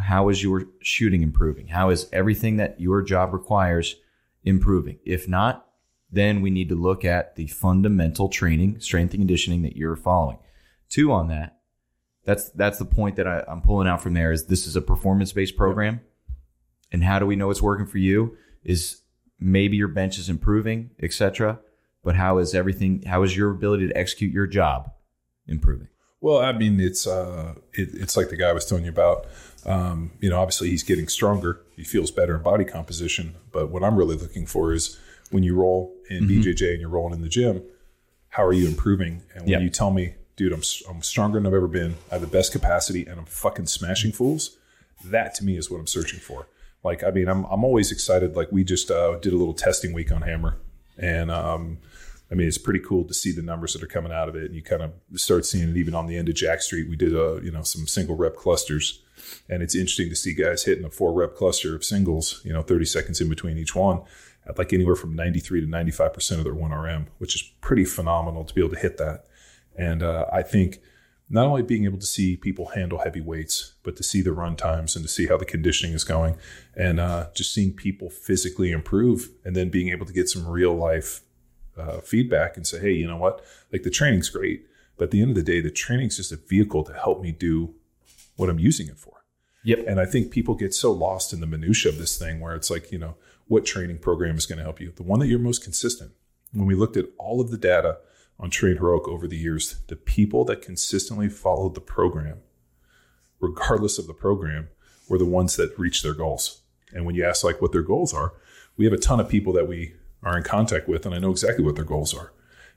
how 0.00 0.28
is 0.28 0.42
your 0.42 0.66
shooting 0.80 1.22
improving? 1.22 1.66
How 1.66 1.90
is 1.90 2.08
everything 2.12 2.56
that 2.58 2.80
your 2.80 3.02
job 3.02 3.32
requires 3.32 3.96
improving? 4.44 5.00
If 5.04 5.28
not, 5.28 5.66
then 6.10 6.40
we 6.40 6.50
need 6.50 6.68
to 6.68 6.76
look 6.76 7.04
at 7.04 7.34
the 7.34 7.48
fundamental 7.48 8.28
training, 8.28 8.80
strength 8.80 9.12
and 9.12 9.20
conditioning 9.20 9.62
that 9.62 9.76
you're 9.76 9.96
following. 9.96 10.38
Two 10.88 11.10
on 11.10 11.26
that. 11.28 11.58
That's 12.24 12.48
that's 12.50 12.78
the 12.78 12.84
point 12.84 13.16
that 13.16 13.26
I, 13.26 13.44
am 13.48 13.60
pulling 13.60 13.88
out 13.88 14.02
from 14.02 14.14
there 14.14 14.30
is 14.30 14.46
this 14.46 14.68
is 14.68 14.76
a 14.76 14.80
performance 14.80 15.32
based 15.32 15.56
program. 15.56 16.00
And 16.92 17.02
how 17.02 17.18
do 17.18 17.26
we 17.26 17.36
know 17.36 17.50
it's 17.50 17.62
working 17.62 17.86
for 17.86 17.98
you? 17.98 18.36
Is 18.62 19.02
maybe 19.40 19.76
your 19.76 19.88
bench 19.88 20.18
is 20.18 20.28
improving, 20.28 20.90
etc. 21.00 21.58
But 22.02 22.16
how 22.16 22.38
is 22.38 22.54
everything 22.54 23.02
how 23.02 23.22
is 23.22 23.36
your 23.36 23.50
ability 23.50 23.88
to 23.88 23.96
execute 23.96 24.32
your 24.32 24.46
job 24.46 24.90
improving? 25.46 25.88
Well, 26.20 26.38
I 26.38 26.52
mean, 26.52 26.80
it's 26.80 27.06
uh, 27.06 27.54
it, 27.72 27.90
it's 27.94 28.16
like 28.16 28.28
the 28.28 28.36
guy 28.36 28.48
I 28.48 28.52
was 28.52 28.66
telling 28.66 28.84
you 28.84 28.90
about. 28.90 29.26
Um, 29.66 30.12
you 30.20 30.30
know, 30.30 30.40
obviously 30.40 30.70
he's 30.70 30.82
getting 30.82 31.08
stronger. 31.08 31.60
He 31.76 31.84
feels 31.84 32.10
better 32.10 32.36
in 32.36 32.42
body 32.42 32.64
composition. 32.64 33.34
But 33.52 33.70
what 33.70 33.82
I'm 33.82 33.96
really 33.96 34.16
looking 34.16 34.46
for 34.46 34.72
is 34.72 34.98
when 35.30 35.42
you 35.42 35.54
roll 35.54 35.94
in 36.08 36.24
mm-hmm. 36.24 36.40
BJJ 36.40 36.72
and 36.72 36.80
you're 36.80 36.90
rolling 36.90 37.14
in 37.14 37.22
the 37.22 37.28
gym, 37.28 37.62
how 38.28 38.44
are 38.44 38.52
you 38.52 38.66
improving? 38.66 39.22
And 39.34 39.42
when 39.42 39.48
yep. 39.48 39.62
you 39.62 39.70
tell 39.70 39.90
me, 39.90 40.14
dude, 40.36 40.52
I'm 40.52 40.62
I'm 40.88 41.02
stronger 41.02 41.38
than 41.38 41.46
I've 41.46 41.54
ever 41.54 41.68
been. 41.68 41.96
I 42.10 42.14
have 42.14 42.20
the 42.20 42.26
best 42.26 42.52
capacity, 42.52 43.06
and 43.06 43.18
I'm 43.18 43.26
fucking 43.26 43.66
smashing 43.66 44.12
fools. 44.12 44.56
That 45.04 45.34
to 45.36 45.44
me 45.44 45.56
is 45.56 45.70
what 45.70 45.80
I'm 45.80 45.86
searching 45.86 46.20
for. 46.20 46.46
Like, 46.82 47.02
I 47.02 47.10
mean, 47.10 47.28
I'm 47.28 47.44
I'm 47.44 47.64
always 47.64 47.92
excited. 47.92 48.36
Like, 48.36 48.52
we 48.52 48.64
just 48.64 48.90
uh, 48.90 49.16
did 49.18 49.32
a 49.32 49.36
little 49.36 49.54
testing 49.54 49.92
week 49.92 50.12
on 50.12 50.22
Hammer, 50.22 50.56
and 50.98 51.30
um, 51.30 51.78
I 52.30 52.34
mean, 52.36 52.46
it's 52.46 52.58
pretty 52.58 52.80
cool 52.80 53.04
to 53.04 53.14
see 53.14 53.32
the 53.32 53.42
numbers 53.42 53.72
that 53.72 53.82
are 53.82 53.88
coming 53.88 54.12
out 54.12 54.28
of 54.28 54.36
it, 54.36 54.44
and 54.44 54.54
you 54.54 54.62
kind 54.62 54.82
of 54.82 54.92
start 55.16 55.44
seeing 55.44 55.68
it 55.68 55.76
even 55.76 55.94
on 55.94 56.06
the 56.06 56.16
end 56.16 56.28
of 56.28 56.36
Jacked 56.36 56.62
Street. 56.62 56.88
We 56.88 56.96
did 56.96 57.14
a 57.14 57.40
you 57.42 57.50
know 57.50 57.62
some 57.62 57.86
single 57.86 58.16
rep 58.16 58.36
clusters, 58.36 59.02
and 59.48 59.62
it's 59.62 59.74
interesting 59.74 60.08
to 60.10 60.16
see 60.16 60.34
guys 60.34 60.64
hitting 60.64 60.84
a 60.84 60.90
four 60.90 61.12
rep 61.12 61.34
cluster 61.34 61.74
of 61.74 61.84
singles, 61.84 62.40
you 62.44 62.52
know, 62.52 62.62
30 62.62 62.84
seconds 62.84 63.20
in 63.20 63.28
between 63.28 63.58
each 63.58 63.74
one, 63.74 64.02
at 64.46 64.58
like 64.58 64.72
anywhere 64.72 64.94
from 64.94 65.16
93 65.16 65.62
to 65.62 65.66
95 65.66 66.14
percent 66.14 66.38
of 66.38 66.44
their 66.44 66.54
one 66.54 66.72
RM, 66.72 67.08
which 67.18 67.34
is 67.34 67.42
pretty 67.60 67.84
phenomenal 67.84 68.44
to 68.44 68.54
be 68.54 68.60
able 68.60 68.74
to 68.74 68.80
hit 68.80 68.96
that. 68.98 69.26
And 69.76 70.02
uh, 70.02 70.26
I 70.32 70.42
think 70.42 70.78
not 71.28 71.46
only 71.46 71.62
being 71.62 71.84
able 71.84 71.98
to 71.98 72.06
see 72.06 72.36
people 72.36 72.66
handle 72.66 72.98
heavy 72.98 73.20
weights, 73.20 73.74
but 73.82 73.96
to 73.96 74.02
see 74.02 74.20
the 74.20 74.32
run 74.32 74.56
times 74.56 74.94
and 74.94 75.04
to 75.04 75.08
see 75.08 75.26
how 75.26 75.36
the 75.36 75.44
conditioning 75.44 75.94
is 75.94 76.04
going, 76.04 76.36
and 76.76 77.00
uh, 77.00 77.28
just 77.34 77.52
seeing 77.52 77.72
people 77.72 78.08
physically 78.08 78.70
improve, 78.70 79.30
and 79.44 79.56
then 79.56 79.68
being 79.68 79.88
able 79.88 80.06
to 80.06 80.12
get 80.12 80.28
some 80.28 80.46
real 80.46 80.74
life 80.74 81.22
uh, 81.80 82.00
feedback 82.00 82.56
and 82.56 82.66
say, 82.66 82.80
hey, 82.80 82.92
you 82.92 83.06
know 83.06 83.16
what? 83.16 83.44
Like 83.72 83.82
the 83.82 83.90
training's 83.90 84.28
great, 84.28 84.66
but 84.96 85.04
at 85.04 85.10
the 85.10 85.22
end 85.22 85.30
of 85.30 85.36
the 85.36 85.42
day, 85.42 85.60
the 85.60 85.70
training's 85.70 86.16
just 86.16 86.32
a 86.32 86.36
vehicle 86.36 86.84
to 86.84 86.92
help 86.92 87.20
me 87.22 87.32
do 87.32 87.74
what 88.36 88.50
I'm 88.50 88.58
using 88.58 88.88
it 88.88 88.98
for. 88.98 89.24
Yep. 89.64 89.84
And 89.86 90.00
I 90.00 90.06
think 90.06 90.30
people 90.30 90.54
get 90.54 90.74
so 90.74 90.90
lost 90.90 91.32
in 91.32 91.40
the 91.40 91.46
minutia 91.46 91.92
of 91.92 91.98
this 91.98 92.18
thing 92.18 92.40
where 92.40 92.54
it's 92.54 92.70
like, 92.70 92.90
you 92.90 92.98
know, 92.98 93.16
what 93.46 93.66
training 93.66 93.98
program 93.98 94.36
is 94.36 94.46
going 94.46 94.58
to 94.58 94.64
help 94.64 94.80
you? 94.80 94.92
The 94.94 95.02
one 95.02 95.20
that 95.20 95.26
you're 95.26 95.38
most 95.38 95.62
consistent. 95.62 96.12
When 96.52 96.66
we 96.66 96.74
looked 96.74 96.96
at 96.96 97.06
all 97.18 97.40
of 97.40 97.50
the 97.50 97.58
data 97.58 97.98
on 98.38 98.50
Train 98.50 98.76
Heroic 98.76 99.06
over 99.06 99.28
the 99.28 99.36
years, 99.36 99.80
the 99.88 99.96
people 99.96 100.44
that 100.46 100.62
consistently 100.62 101.28
followed 101.28 101.74
the 101.74 101.80
program, 101.80 102.38
regardless 103.38 103.98
of 103.98 104.06
the 104.06 104.14
program, 104.14 104.68
were 105.08 105.18
the 105.18 105.26
ones 105.26 105.56
that 105.56 105.78
reached 105.78 106.02
their 106.02 106.14
goals. 106.14 106.62
And 106.92 107.04
when 107.04 107.14
you 107.14 107.24
ask 107.24 107.44
like 107.44 107.60
what 107.60 107.72
their 107.72 107.82
goals 107.82 108.14
are, 108.14 108.32
we 108.76 108.84
have 108.84 108.94
a 108.94 108.98
ton 108.98 109.20
of 109.20 109.28
people 109.28 109.52
that 109.52 109.68
we 109.68 109.94
are 110.22 110.36
in 110.36 110.42
contact 110.42 110.88
with, 110.88 111.06
and 111.06 111.14
I 111.14 111.18
know 111.18 111.30
exactly 111.30 111.64
what 111.64 111.76
their 111.76 111.84
goals 111.84 112.14
are. 112.14 112.32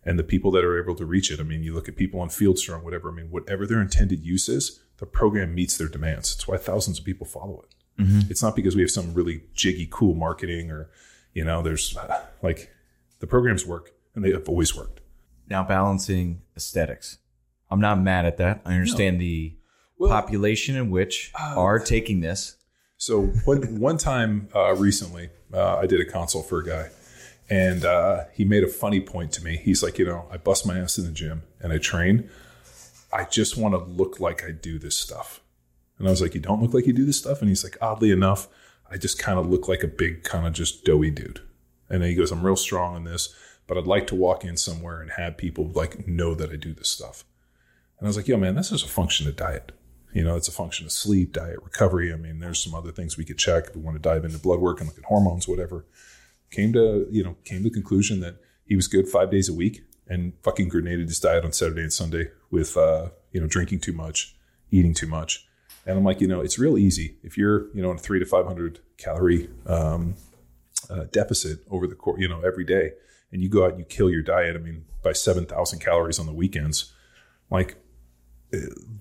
And 0.05 0.19
the 0.19 0.23
people 0.23 0.51
that 0.51 0.65
are 0.65 0.81
able 0.81 0.95
to 0.95 1.05
reach 1.05 1.31
it, 1.31 1.39
I 1.39 1.43
mean, 1.43 1.63
you 1.63 1.73
look 1.73 1.87
at 1.87 1.95
people 1.95 2.19
on 2.19 2.29
Fieldstrong, 2.29 2.83
whatever, 2.83 3.09
I 3.09 3.13
mean, 3.13 3.29
whatever 3.29 3.65
their 3.65 3.81
intended 3.81 4.23
use 4.23 4.49
is, 4.49 4.81
the 4.97 5.05
program 5.05 5.55
meets 5.55 5.77
their 5.77 5.87
demands. 5.87 6.33
It's 6.33 6.47
why 6.47 6.57
thousands 6.57 6.99
of 6.99 7.05
people 7.05 7.25
follow 7.25 7.63
it. 7.63 8.01
Mm-hmm. 8.01 8.31
It's 8.31 8.41
not 8.41 8.55
because 8.55 8.75
we 8.75 8.81
have 8.81 8.91
some 8.91 9.13
really 9.13 9.43
jiggy, 9.53 9.87
cool 9.89 10.13
marketing 10.13 10.71
or, 10.71 10.89
you 11.33 11.45
know, 11.45 11.61
there's 11.61 11.97
like 12.41 12.69
the 13.19 13.27
programs 13.27 13.65
work 13.65 13.91
and 14.13 14.23
they 14.23 14.31
have 14.31 14.49
always 14.49 14.75
worked. 14.75 15.01
Now, 15.49 15.63
balancing 15.63 16.41
aesthetics. 16.55 17.17
I'm 17.69 17.81
not 17.81 17.99
mad 17.99 18.25
at 18.25 18.37
that. 18.37 18.61
I 18.65 18.73
understand 18.73 19.17
no. 19.17 19.21
the 19.21 19.57
well, 19.97 20.09
population 20.09 20.75
in 20.75 20.89
which 20.89 21.31
uh, 21.39 21.55
are 21.57 21.79
taking 21.79 22.19
this. 22.19 22.57
So, 22.97 23.23
one, 23.45 23.79
one 23.79 23.97
time 23.97 24.47
uh, 24.55 24.75
recently, 24.75 25.29
uh, 25.53 25.77
I 25.77 25.87
did 25.87 25.99
a 25.99 26.05
consult 26.05 26.47
for 26.47 26.59
a 26.59 26.65
guy 26.65 26.89
and 27.53 27.85
uh, 27.85 28.23
he 28.33 28.45
made 28.45 28.63
a 28.63 28.67
funny 28.67 28.99
point 28.99 29.31
to 29.33 29.43
me. 29.43 29.57
He's 29.57 29.83
like, 29.83 29.99
you 29.99 30.05
know, 30.05 30.25
I 30.31 30.37
bust 30.37 30.65
my 30.65 30.79
ass 30.79 30.97
in 30.97 31.05
the 31.05 31.11
gym 31.11 31.43
and 31.59 31.71
I 31.71 31.77
train. 31.77 32.27
I 33.11 33.25
just 33.25 33.57
want 33.57 33.75
to 33.75 33.77
look 33.77 34.19
like 34.19 34.43
I 34.43 34.49
do 34.49 34.79
this 34.79 34.95
stuff. 34.95 35.39
And 35.99 36.07
I 36.07 36.09
was 36.09 36.19
like, 36.19 36.33
you 36.33 36.41
don't 36.41 36.63
look 36.63 36.73
like 36.73 36.87
you 36.87 36.93
do 36.93 37.05
this 37.05 37.19
stuff? 37.19 37.41
And 37.41 37.49
he's 37.49 37.63
like, 37.63 37.77
oddly 37.79 38.09
enough, 38.09 38.47
I 38.89 38.97
just 38.97 39.19
kind 39.19 39.37
of 39.37 39.51
look 39.51 39.67
like 39.67 39.83
a 39.83 39.87
big, 39.87 40.23
kind 40.23 40.47
of 40.47 40.53
just 40.53 40.83
doughy 40.83 41.11
dude. 41.11 41.41
And 41.91 42.01
then 42.01 42.09
he 42.09 42.15
goes, 42.15 42.31
I'm 42.31 42.43
real 42.43 42.55
strong 42.55 42.95
in 42.95 43.03
this, 43.03 43.31
but 43.67 43.77
I'd 43.77 43.85
like 43.85 44.07
to 44.07 44.15
walk 44.15 44.43
in 44.43 44.57
somewhere 44.57 44.99
and 44.99 45.11
have 45.11 45.37
people 45.37 45.67
like 45.75 46.07
know 46.07 46.33
that 46.33 46.49
I 46.49 46.55
do 46.55 46.73
this 46.73 46.89
stuff. 46.89 47.23
And 47.99 48.07
I 48.07 48.09
was 48.09 48.17
like, 48.17 48.27
yo, 48.27 48.37
man, 48.37 48.55
this 48.55 48.71
is 48.71 48.81
a 48.81 48.87
function 48.87 49.27
of 49.27 49.35
diet. 49.35 49.73
You 50.11 50.23
know, 50.23 50.35
it's 50.35 50.47
a 50.47 50.51
function 50.51 50.87
of 50.87 50.91
sleep, 50.91 51.33
diet, 51.33 51.61
recovery. 51.61 52.11
I 52.11 52.15
mean, 52.15 52.39
there's 52.39 52.63
some 52.63 52.73
other 52.73 52.91
things 52.91 53.15
we 53.15 53.25
could 53.25 53.37
check 53.37 53.67
if 53.67 53.75
we 53.75 53.83
want 53.83 53.95
to 53.95 54.01
dive 54.01 54.25
into 54.25 54.39
blood 54.39 54.59
work 54.59 54.79
and 54.79 54.89
look 54.89 54.97
at 54.97 55.05
hormones, 55.05 55.47
whatever 55.47 55.85
came 56.53 56.71
to 56.73 57.07
you 57.11 57.23
know 57.23 57.35
came 57.43 57.59
to 57.59 57.69
the 57.69 57.73
conclusion 57.73 58.19
that 58.21 58.37
he 58.65 58.75
was 58.75 58.87
good 58.87 59.07
five 59.09 59.29
days 59.29 59.49
a 59.49 59.53
week 59.53 59.83
and 60.07 60.33
fucking 60.43 60.69
grenaded 60.69 61.07
his 61.07 61.19
diet 61.19 61.43
on 61.43 61.51
Saturday 61.51 61.81
and 61.81 61.91
Sunday 61.91 62.29
with 62.51 62.77
uh, 62.77 63.09
you 63.31 63.41
know 63.41 63.47
drinking 63.47 63.79
too 63.79 63.93
much, 63.93 64.35
eating 64.71 64.93
too 64.93 65.07
much, 65.07 65.45
and 65.85 65.97
I'm 65.97 66.03
like 66.03 66.21
you 66.21 66.27
know 66.27 66.41
it's 66.41 66.57
real 66.57 66.77
easy 66.77 67.17
if 67.23 67.37
you're 67.37 67.73
you 67.75 67.81
know 67.81 67.91
in 67.91 67.97
a 67.97 67.99
three 67.99 68.19
to 68.19 68.25
five 68.25 68.45
hundred 68.45 68.79
calorie 68.97 69.49
um, 69.65 70.15
uh, 70.89 71.05
deficit 71.11 71.59
over 71.69 71.87
the 71.87 71.95
course 71.95 72.21
you 72.21 72.27
know 72.27 72.41
every 72.41 72.65
day, 72.65 72.91
and 73.31 73.41
you 73.41 73.49
go 73.49 73.65
out 73.65 73.71
and 73.71 73.79
you 73.79 73.85
kill 73.85 74.09
your 74.09 74.23
diet. 74.23 74.55
I 74.55 74.59
mean 74.59 74.85
by 75.03 75.11
seven 75.11 75.45
thousand 75.45 75.79
calories 75.79 76.19
on 76.19 76.25
the 76.25 76.33
weekends, 76.33 76.93
like 77.49 77.75
uh, 78.53 78.57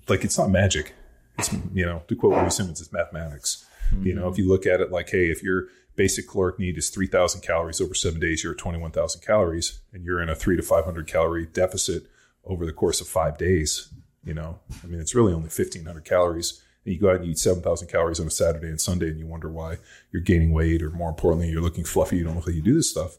like 0.09 0.25
it's 0.25 0.39
not 0.39 0.51
magic. 0.51 0.95
It's 1.39 1.53
you 1.75 1.87
know 1.87 2.03
to 2.09 2.17
quote 2.17 2.35
Louie 2.35 2.51
Simmons, 2.51 2.81
it's 2.81 2.93
mathematics. 2.93 3.67
You 4.01 4.15
know, 4.15 4.29
if 4.29 4.39
you 4.39 4.49
look 4.49 4.65
at 4.65 4.81
it 4.81 4.91
like, 4.91 5.11
hey, 5.11 5.27
if 5.27 5.43
your 5.43 5.67
basic 5.97 6.29
caloric 6.29 6.59
need 6.59 6.79
is 6.79 6.91
3,000 6.91 7.41
calories 7.41 7.81
over 7.81 7.95
seven 7.95 8.21
days, 8.21 8.43
you're 8.43 8.53
at 8.53 8.59
21,000 8.59 9.21
calories, 9.21 9.81
and 9.93 10.05
you're 10.05 10.23
in 10.23 10.29
a 10.29 10.35
three 10.35 10.57
to 10.57 10.63
500 10.63 11.07
calorie 11.07 11.47
deficit 11.47 12.05
over 12.45 12.67
the 12.67 12.73
course 12.73 13.01
of 13.01 13.09
five 13.09 13.39
days. 13.39 13.93
You 14.25 14.35
know, 14.35 14.59
I 14.83 14.87
mean, 14.87 15.01
it's 15.01 15.15
really 15.15 15.33
only 15.33 15.49
1,500 15.49 16.05
calories. 16.05 16.63
And 16.85 16.95
you 16.95 17.01
go 17.01 17.11
out 17.11 17.17
and 17.17 17.25
you 17.25 17.33
eat 17.33 17.39
7,000 17.39 17.89
calories 17.89 18.21
on 18.21 18.27
a 18.27 18.31
Saturday 18.31 18.69
and 18.69 18.81
Sunday, 18.81 19.09
and 19.09 19.19
you 19.19 19.27
wonder 19.27 19.51
why 19.51 19.79
you're 20.13 20.23
gaining 20.23 20.53
weight, 20.53 20.83
or 20.83 20.91
more 20.91 21.11
importantly, 21.11 21.49
you're 21.49 21.63
looking 21.63 21.85
fluffy. 21.85 22.17
You 22.17 22.25
don't 22.25 22.37
look 22.37 22.47
like 22.47 22.57
you 22.57 22.63
do 22.63 22.75
this 22.75 22.91
stuff. 22.91 23.19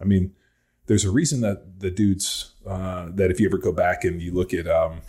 I 0.00 0.04
mean, 0.04 0.34
there's 0.86 1.04
a 1.04 1.10
reason 1.10 1.40
that 1.40 1.80
the 1.80 1.90
dudes 1.90 2.52
uh, 2.66 3.08
that 3.14 3.30
if 3.30 3.40
you 3.40 3.46
ever 3.46 3.58
go 3.58 3.72
back 3.72 4.04
and 4.04 4.20
you 4.20 4.32
look 4.32 4.52
at 4.52 4.66
um, 4.66 5.00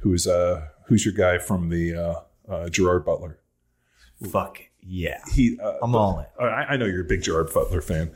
who's 0.00 0.26
uh, 0.26 0.68
who's 0.86 1.04
your 1.04 1.14
guy 1.14 1.38
from 1.38 1.68
the 1.68 1.94
uh, 1.94 2.14
uh, 2.50 2.68
Gerard 2.68 3.04
Butler. 3.04 3.38
Fuck 4.30 4.60
yeah. 4.82 5.20
He, 5.32 5.58
uh, 5.60 5.74
I'm 5.82 5.94
all 5.94 6.18
in. 6.20 6.44
I, 6.44 6.64
I 6.70 6.76
know 6.76 6.86
you're 6.86 7.02
a 7.02 7.04
big 7.04 7.22
Gerard 7.22 7.52
Butler 7.52 7.80
fan, 7.80 8.10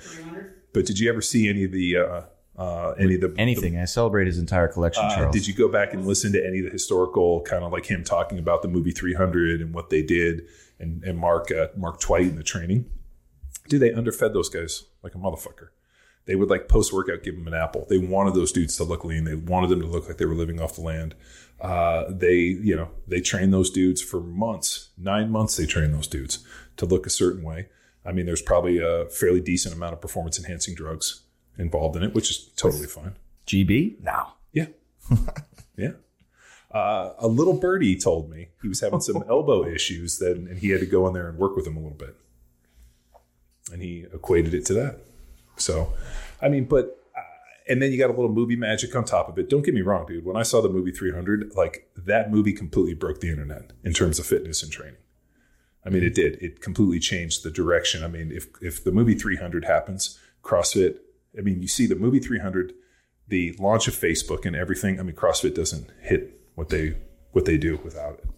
but 0.72 0.86
did 0.86 0.98
you 0.98 1.08
ever 1.08 1.20
see 1.22 1.48
any 1.48 1.64
of 1.64 1.72
the 1.72 1.96
uh, 1.96 2.22
uh, 2.58 2.94
any 2.98 3.14
of 3.16 3.20
the 3.20 3.34
Anything. 3.38 3.76
I 3.78 3.84
celebrate 3.84 4.26
his 4.26 4.38
entire 4.38 4.68
collection, 4.68 5.04
Uh, 5.04 5.14
Charles. 5.14 5.32
did 5.34 5.46
you 5.46 5.52
go 5.54 5.68
back 5.68 5.92
and 5.92 6.06
listen 6.06 6.32
to 6.32 6.44
any 6.46 6.60
of 6.60 6.64
the 6.64 6.70
historical 6.70 7.42
kind 7.42 7.62
of 7.62 7.70
like 7.72 7.84
him 7.86 8.02
talking 8.02 8.38
about 8.38 8.62
the 8.62 8.68
movie 8.68 8.92
300 8.92 9.60
and 9.60 9.74
what 9.74 9.90
they 9.90 10.02
did 10.02 10.42
and, 10.78 11.04
and 11.04 11.18
Mark 11.18 11.50
uh, 11.50 11.68
Mark 11.76 12.00
Twight 12.00 12.26
and 12.26 12.38
the 12.38 12.42
training? 12.42 12.86
Dude, 13.68 13.80
they 13.82 13.92
underfed 13.92 14.32
those 14.32 14.48
guys 14.48 14.84
like 15.02 15.14
a 15.14 15.18
motherfucker. 15.18 15.68
They 16.26 16.34
would 16.34 16.50
like 16.50 16.68
post 16.68 16.92
workout 16.92 17.22
give 17.22 17.36
them 17.36 17.46
an 17.46 17.54
apple. 17.54 17.86
They 17.88 17.98
wanted 17.98 18.34
those 18.34 18.52
dudes 18.52 18.76
to 18.76 18.84
look 18.84 19.04
lean. 19.04 19.24
They 19.24 19.34
wanted 19.34 19.70
them 19.70 19.80
to 19.80 19.86
look 19.86 20.08
like 20.08 20.18
they 20.18 20.26
were 20.26 20.34
living 20.34 20.60
off 20.60 20.74
the 20.74 20.82
land. 20.82 21.14
Uh, 21.60 22.04
they, 22.10 22.34
you 22.34 22.76
know, 22.76 22.90
they 23.06 23.20
trained 23.20 23.52
those 23.52 23.70
dudes 23.70 24.02
for 24.02 24.20
months, 24.20 24.90
nine 24.98 25.30
months. 25.30 25.56
They 25.56 25.66
trained 25.66 25.94
those 25.94 26.08
dudes 26.08 26.44
to 26.76 26.84
look 26.84 27.06
a 27.06 27.10
certain 27.10 27.42
way. 27.42 27.68
I 28.04 28.12
mean, 28.12 28.26
there's 28.26 28.42
probably 28.42 28.78
a 28.78 29.06
fairly 29.06 29.40
decent 29.40 29.74
amount 29.74 29.94
of 29.94 30.00
performance 30.00 30.38
enhancing 30.38 30.74
drugs 30.74 31.22
involved 31.58 31.96
in 31.96 32.02
it, 32.02 32.14
which 32.14 32.30
is 32.30 32.48
totally 32.56 32.86
fine. 32.86 33.16
GB? 33.46 34.00
No. 34.02 34.32
Yeah. 34.52 34.66
yeah. 35.76 35.92
Uh, 36.70 37.14
a 37.18 37.28
little 37.28 37.54
birdie 37.54 37.96
told 37.96 38.28
me 38.30 38.48
he 38.60 38.68
was 38.68 38.80
having 38.80 39.00
some 39.00 39.24
elbow 39.28 39.64
issues 39.64 40.18
then 40.18 40.46
and 40.48 40.58
he 40.58 40.70
had 40.70 40.80
to 40.80 40.86
go 40.86 41.06
in 41.06 41.14
there 41.14 41.28
and 41.28 41.38
work 41.38 41.56
with 41.56 41.66
him 41.66 41.76
a 41.76 41.80
little 41.80 41.96
bit. 41.96 42.16
And 43.72 43.80
he 43.80 44.06
equated 44.12 44.52
it 44.52 44.66
to 44.66 44.74
that. 44.74 45.00
So, 45.56 45.94
I 46.40 46.48
mean, 46.48 46.64
but, 46.64 46.98
uh, 47.16 47.20
and 47.68 47.80
then 47.80 47.92
you 47.92 47.98
got 47.98 48.10
a 48.10 48.12
little 48.12 48.32
movie 48.32 48.56
magic 48.56 48.94
on 48.94 49.04
top 49.04 49.28
of 49.28 49.38
it. 49.38 49.48
Don't 49.48 49.62
get 49.62 49.74
me 49.74 49.82
wrong, 49.82 50.06
dude. 50.06 50.24
When 50.24 50.36
I 50.36 50.42
saw 50.42 50.60
the 50.60 50.68
movie 50.68 50.92
300, 50.92 51.52
like 51.54 51.88
that 51.96 52.30
movie 52.30 52.52
completely 52.52 52.94
broke 52.94 53.20
the 53.20 53.30
internet 53.30 53.72
in 53.84 53.92
terms 53.92 54.18
of 54.18 54.26
fitness 54.26 54.62
and 54.62 54.70
training. 54.70 54.96
I 55.86 55.88
mean, 55.88 56.02
it 56.02 56.14
did. 56.14 56.36
It 56.42 56.60
completely 56.60 56.98
changed 56.98 57.44
the 57.44 57.50
direction. 57.50 58.02
I 58.02 58.08
mean, 58.08 58.32
if 58.32 58.48
if 58.60 58.82
the 58.82 58.90
movie 58.90 59.14
300 59.14 59.64
happens, 59.64 60.18
CrossFit. 60.42 60.98
I 61.38 61.42
mean, 61.42 61.62
you 61.62 61.68
see 61.68 61.86
the 61.86 61.94
movie 61.94 62.18
300, 62.18 62.72
the 63.28 63.54
launch 63.58 63.86
of 63.86 63.94
Facebook 63.94 64.44
and 64.44 64.56
everything. 64.56 64.98
I 64.98 65.04
mean, 65.04 65.14
CrossFit 65.14 65.54
doesn't 65.54 65.90
hit 66.02 66.40
what 66.56 66.70
they 66.70 66.96
what 67.30 67.44
they 67.44 67.56
do 67.56 67.78
without 67.84 68.14
it. 68.14 68.28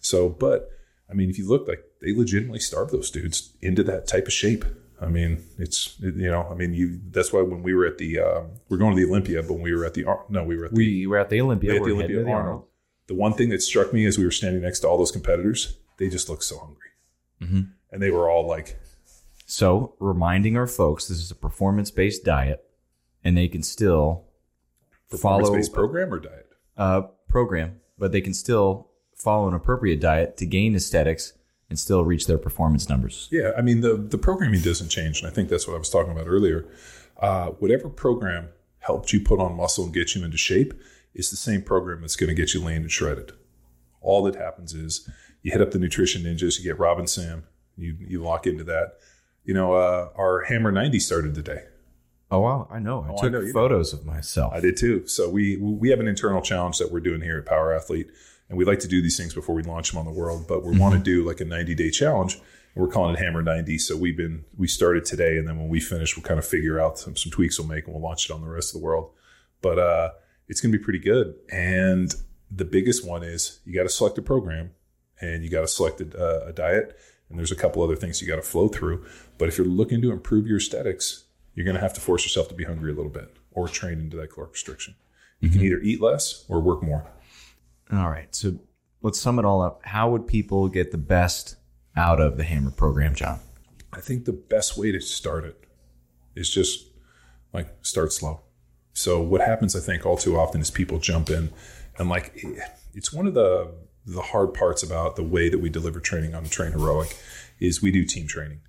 So, 0.00 0.28
but 0.28 0.70
I 1.08 1.14
mean, 1.14 1.30
if 1.30 1.38
you 1.38 1.48
look 1.48 1.68
like 1.68 1.84
they 2.00 2.12
legitimately 2.12 2.60
starve 2.60 2.90
those 2.90 3.10
dudes 3.10 3.52
into 3.60 3.84
that 3.84 4.06
type 4.08 4.26
of 4.26 4.32
shape. 4.32 4.64
I 5.00 5.06
mean, 5.08 5.42
it's 5.58 5.96
you 6.00 6.30
know, 6.30 6.46
I 6.50 6.54
mean, 6.54 6.72
you. 6.72 7.00
That's 7.10 7.32
why 7.32 7.42
when 7.42 7.62
we 7.62 7.74
were 7.74 7.84
at 7.86 7.98
the, 7.98 8.18
um, 8.20 8.46
we're 8.68 8.78
going 8.78 8.96
to 8.96 9.02
the 9.04 9.08
Olympia, 9.10 9.42
but 9.42 9.54
when 9.54 9.62
we 9.62 9.74
were 9.74 9.84
at 9.84 9.94
the, 9.94 10.04
no, 10.30 10.42
we 10.44 10.56
were 10.56 10.66
at 10.66 10.74
the, 10.74 10.76
We 10.78 11.06
were 11.06 11.18
at 11.18 11.28
the 11.28 11.40
Olympia. 11.42 11.72
we 11.72 11.76
at 11.78 11.84
the 11.84 11.92
Olympia 11.92 12.24
the 12.24 12.30
Arnold. 12.30 12.64
The 13.06 13.14
one 13.14 13.34
thing 13.34 13.50
that 13.50 13.62
struck 13.62 13.92
me 13.92 14.06
as 14.06 14.16
we 14.18 14.24
were 14.24 14.30
standing 14.30 14.62
next 14.62 14.80
to 14.80 14.88
all 14.88 14.96
those 14.98 15.12
competitors, 15.12 15.76
they 15.98 16.08
just 16.08 16.28
looked 16.28 16.44
so 16.44 16.58
hungry, 16.58 16.88
Mhm. 17.42 17.70
and 17.92 18.02
they 18.02 18.10
were 18.10 18.28
all 18.30 18.46
like, 18.46 18.78
So, 19.44 19.94
reminding 20.00 20.56
our 20.56 20.66
folks, 20.66 21.06
this 21.08 21.18
is 21.18 21.30
a 21.30 21.34
performance 21.36 21.90
based 21.90 22.24
diet, 22.24 22.64
and 23.22 23.36
they 23.36 23.46
can 23.48 23.62
still 23.62 24.24
follow 25.08 25.38
performance-based 25.40 25.72
program 25.72 26.12
or 26.12 26.18
diet. 26.18 26.48
a 26.76 27.04
program, 27.28 27.80
but 27.98 28.10
they 28.12 28.20
can 28.20 28.34
still 28.34 28.88
follow 29.14 29.46
an 29.46 29.54
appropriate 29.54 30.00
diet 30.00 30.36
to 30.38 30.46
gain 30.46 30.74
aesthetics 30.74 31.32
and 31.68 31.78
still 31.78 32.04
reach 32.04 32.26
their 32.26 32.38
performance 32.38 32.88
numbers. 32.88 33.28
Yeah, 33.30 33.52
I 33.56 33.62
mean 33.62 33.80
the 33.80 33.96
the 33.96 34.18
programming 34.18 34.60
doesn't 34.60 34.88
change, 34.88 35.20
and 35.20 35.30
I 35.30 35.34
think 35.34 35.48
that's 35.48 35.66
what 35.66 35.74
I 35.74 35.78
was 35.78 35.90
talking 35.90 36.12
about 36.12 36.26
earlier. 36.26 36.66
Uh, 37.20 37.48
whatever 37.50 37.88
program 37.88 38.48
helped 38.80 39.12
you 39.12 39.20
put 39.20 39.40
on 39.40 39.56
muscle 39.56 39.84
and 39.84 39.94
get 39.94 40.14
you 40.14 40.24
into 40.24 40.36
shape 40.36 40.74
is 41.14 41.30
the 41.30 41.36
same 41.36 41.62
program 41.62 42.02
that's 42.02 42.16
going 42.16 42.28
to 42.28 42.34
get 42.34 42.54
you 42.54 42.62
lean 42.62 42.82
and 42.82 42.90
shredded. 42.90 43.32
All 44.00 44.22
that 44.24 44.36
happens 44.36 44.74
is 44.74 45.08
you 45.42 45.50
hit 45.50 45.60
up 45.60 45.70
the 45.70 45.78
nutrition 45.78 46.22
ninjas, 46.22 46.58
you 46.58 46.64
get 46.64 46.78
Robin 46.78 47.06
Sam, 47.06 47.44
you 47.76 47.96
you 48.00 48.22
lock 48.22 48.46
into 48.46 48.64
that. 48.64 48.98
You 49.44 49.54
know, 49.54 49.74
uh, 49.74 50.10
our 50.16 50.42
Hammer 50.44 50.72
90 50.72 50.98
started 50.98 51.34
today. 51.34 51.64
Oh 52.30 52.40
wow, 52.40 52.68
I 52.70 52.78
know. 52.78 53.02
I 53.02 53.10
Oh, 53.10 53.16
I 53.16 53.20
took 53.22 53.32
know 53.32 53.40
you 53.40 53.52
photos 53.52 53.92
of 53.92 54.04
myself. 54.04 54.52
I 54.52 54.60
did 54.60 54.76
too. 54.76 55.06
So 55.06 55.30
we 55.30 55.56
we 55.56 55.90
have 55.90 56.00
an 56.00 56.08
internal 56.08 56.42
challenge 56.42 56.78
that 56.78 56.90
we're 56.90 57.00
doing 57.00 57.20
here 57.20 57.38
at 57.38 57.46
Power 57.46 57.72
Athlete, 57.72 58.08
and 58.48 58.58
we 58.58 58.64
like 58.64 58.80
to 58.80 58.88
do 58.88 59.00
these 59.00 59.16
things 59.16 59.34
before 59.34 59.54
we 59.54 59.62
launch 59.62 59.90
them 59.90 59.98
on 59.98 60.04
the 60.04 60.12
world. 60.12 60.46
But 60.48 60.64
we 60.64 60.76
want 60.76 60.94
to 60.94 61.00
do 61.00 61.24
like 61.26 61.40
a 61.40 61.44
90 61.44 61.74
day 61.74 61.90
challenge. 61.90 62.34
And 62.34 62.84
we're 62.84 62.90
calling 62.90 63.14
it 63.14 63.18
Hammer 63.18 63.42
90. 63.42 63.78
So 63.78 63.96
we've 63.96 64.16
been 64.16 64.44
we 64.56 64.66
started 64.66 65.04
today, 65.04 65.38
and 65.38 65.46
then 65.46 65.58
when 65.58 65.68
we 65.68 65.80
finish, 65.80 66.16
we'll 66.16 66.24
kind 66.24 66.38
of 66.38 66.46
figure 66.46 66.80
out 66.80 66.98
some 66.98 67.16
some 67.16 67.30
tweaks 67.30 67.58
we'll 67.58 67.68
make, 67.68 67.84
and 67.84 67.94
we'll 67.94 68.02
launch 68.02 68.28
it 68.28 68.32
on 68.32 68.40
the 68.40 68.48
rest 68.48 68.74
of 68.74 68.80
the 68.80 68.84
world. 68.84 69.12
But 69.62 69.78
uh, 69.78 70.10
it's 70.48 70.60
going 70.60 70.72
to 70.72 70.78
be 70.78 70.82
pretty 70.82 70.98
good. 70.98 71.34
And 71.50 72.14
the 72.50 72.64
biggest 72.64 73.06
one 73.06 73.22
is 73.22 73.60
you 73.64 73.74
got 73.74 73.84
to 73.84 73.88
select 73.88 74.18
a 74.18 74.22
program, 74.22 74.72
and 75.20 75.44
you 75.44 75.50
got 75.50 75.60
to 75.60 75.68
select 75.68 76.00
a, 76.00 76.18
uh, 76.18 76.48
a 76.48 76.52
diet, 76.52 76.98
and 77.30 77.38
there's 77.38 77.52
a 77.52 77.56
couple 77.56 77.82
other 77.82 77.96
things 77.96 78.20
you 78.20 78.28
got 78.28 78.36
to 78.36 78.42
flow 78.42 78.68
through. 78.68 79.06
But 79.38 79.48
if 79.48 79.58
you're 79.58 79.66
looking 79.66 80.02
to 80.02 80.10
improve 80.12 80.46
your 80.46 80.58
aesthetics, 80.58 81.25
you're 81.56 81.64
going 81.64 81.74
to 81.74 81.80
have 81.80 81.94
to 81.94 82.00
force 82.00 82.24
yourself 82.24 82.46
to 82.48 82.54
be 82.54 82.62
hungry 82.62 82.92
a 82.92 82.94
little 82.94 83.10
bit 83.10 83.36
or 83.50 83.66
train 83.66 83.98
into 83.98 84.16
that 84.18 84.30
caloric 84.30 84.52
restriction. 84.52 84.94
You 85.40 85.48
can 85.48 85.58
mm-hmm. 85.58 85.66
either 85.66 85.80
eat 85.80 86.00
less 86.00 86.44
or 86.48 86.60
work 86.60 86.82
more. 86.82 87.10
All 87.92 88.08
right, 88.08 88.32
so 88.32 88.58
let's 89.02 89.20
sum 89.20 89.40
it 89.40 89.44
all 89.44 89.60
up. 89.60 89.80
How 89.84 90.10
would 90.10 90.28
people 90.28 90.68
get 90.68 90.92
the 90.92 90.98
best 90.98 91.56
out 91.96 92.20
of 92.20 92.36
the 92.36 92.44
Hammer 92.44 92.70
program, 92.70 93.14
John? 93.14 93.40
I 93.92 94.00
think 94.00 94.26
the 94.26 94.32
best 94.32 94.78
way 94.78 94.92
to 94.92 95.00
start 95.00 95.44
it 95.44 95.64
is 96.36 96.48
just 96.48 96.86
like 97.52 97.74
start 97.82 98.12
slow. 98.12 98.42
So 98.92 99.20
what 99.20 99.40
happens, 99.40 99.74
I 99.74 99.80
think, 99.80 100.06
all 100.06 100.16
too 100.16 100.38
often 100.38 100.60
is 100.60 100.70
people 100.70 100.98
jump 100.98 101.30
in 101.30 101.50
and 101.98 102.08
like 102.08 102.38
it's 102.94 103.12
one 103.12 103.26
of 103.26 103.34
the 103.34 103.72
the 104.06 104.22
hard 104.22 104.54
parts 104.54 104.82
about 104.82 105.16
the 105.16 105.22
way 105.22 105.48
that 105.48 105.58
we 105.58 105.68
deliver 105.68 105.98
training 105.98 106.34
on 106.34 106.44
Train 106.44 106.72
Heroic 106.72 107.16
is 107.58 107.82
we 107.82 107.90
do 107.90 108.04
team 108.04 108.28
training, 108.28 108.60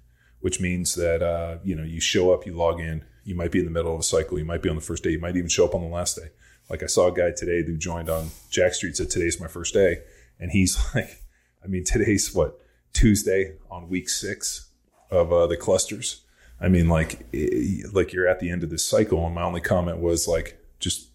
which 0.47 0.61
means 0.61 0.95
that 0.95 1.21
uh, 1.21 1.57
you 1.61 1.75
know 1.75 1.83
you 1.83 1.99
show 1.99 2.33
up, 2.33 2.45
you 2.45 2.53
log 2.53 2.79
in, 2.79 3.03
you 3.25 3.35
might 3.35 3.51
be 3.51 3.59
in 3.59 3.65
the 3.65 3.71
middle 3.71 3.93
of 3.93 3.99
a 3.99 4.03
cycle, 4.03 4.39
you 4.39 4.45
might 4.45 4.61
be 4.61 4.69
on 4.69 4.77
the 4.77 4.81
first 4.81 5.03
day, 5.03 5.09
you 5.09 5.19
might 5.19 5.35
even 5.35 5.49
show 5.49 5.65
up 5.65 5.75
on 5.75 5.81
the 5.81 5.89
last 5.89 6.15
day. 6.15 6.29
Like 6.69 6.81
I 6.83 6.85
saw 6.85 7.07
a 7.07 7.13
guy 7.13 7.31
today 7.35 7.65
who 7.65 7.75
joined 7.75 8.09
on 8.09 8.29
Jacked 8.49 8.75
Street 8.75 8.95
said 8.95 9.09
today's 9.09 9.41
my 9.41 9.49
first 9.49 9.73
day, 9.73 10.03
and 10.39 10.49
he's 10.51 10.77
like, 10.95 11.21
I 11.61 11.67
mean 11.67 11.83
today's 11.83 12.33
what 12.33 12.61
Tuesday 12.93 13.57
on 13.69 13.89
week 13.89 14.07
six 14.07 14.69
of 15.11 15.33
uh, 15.33 15.47
the 15.47 15.57
clusters. 15.57 16.21
I 16.61 16.69
mean, 16.69 16.87
like, 16.87 17.27
eh, 17.33 17.83
like 17.91 18.13
you're 18.13 18.29
at 18.29 18.39
the 18.39 18.49
end 18.49 18.63
of 18.63 18.69
this 18.69 18.85
cycle, 18.85 19.25
and 19.25 19.35
my 19.35 19.43
only 19.43 19.59
comment 19.59 19.97
was 19.97 20.29
like, 20.29 20.57
just 20.79 21.09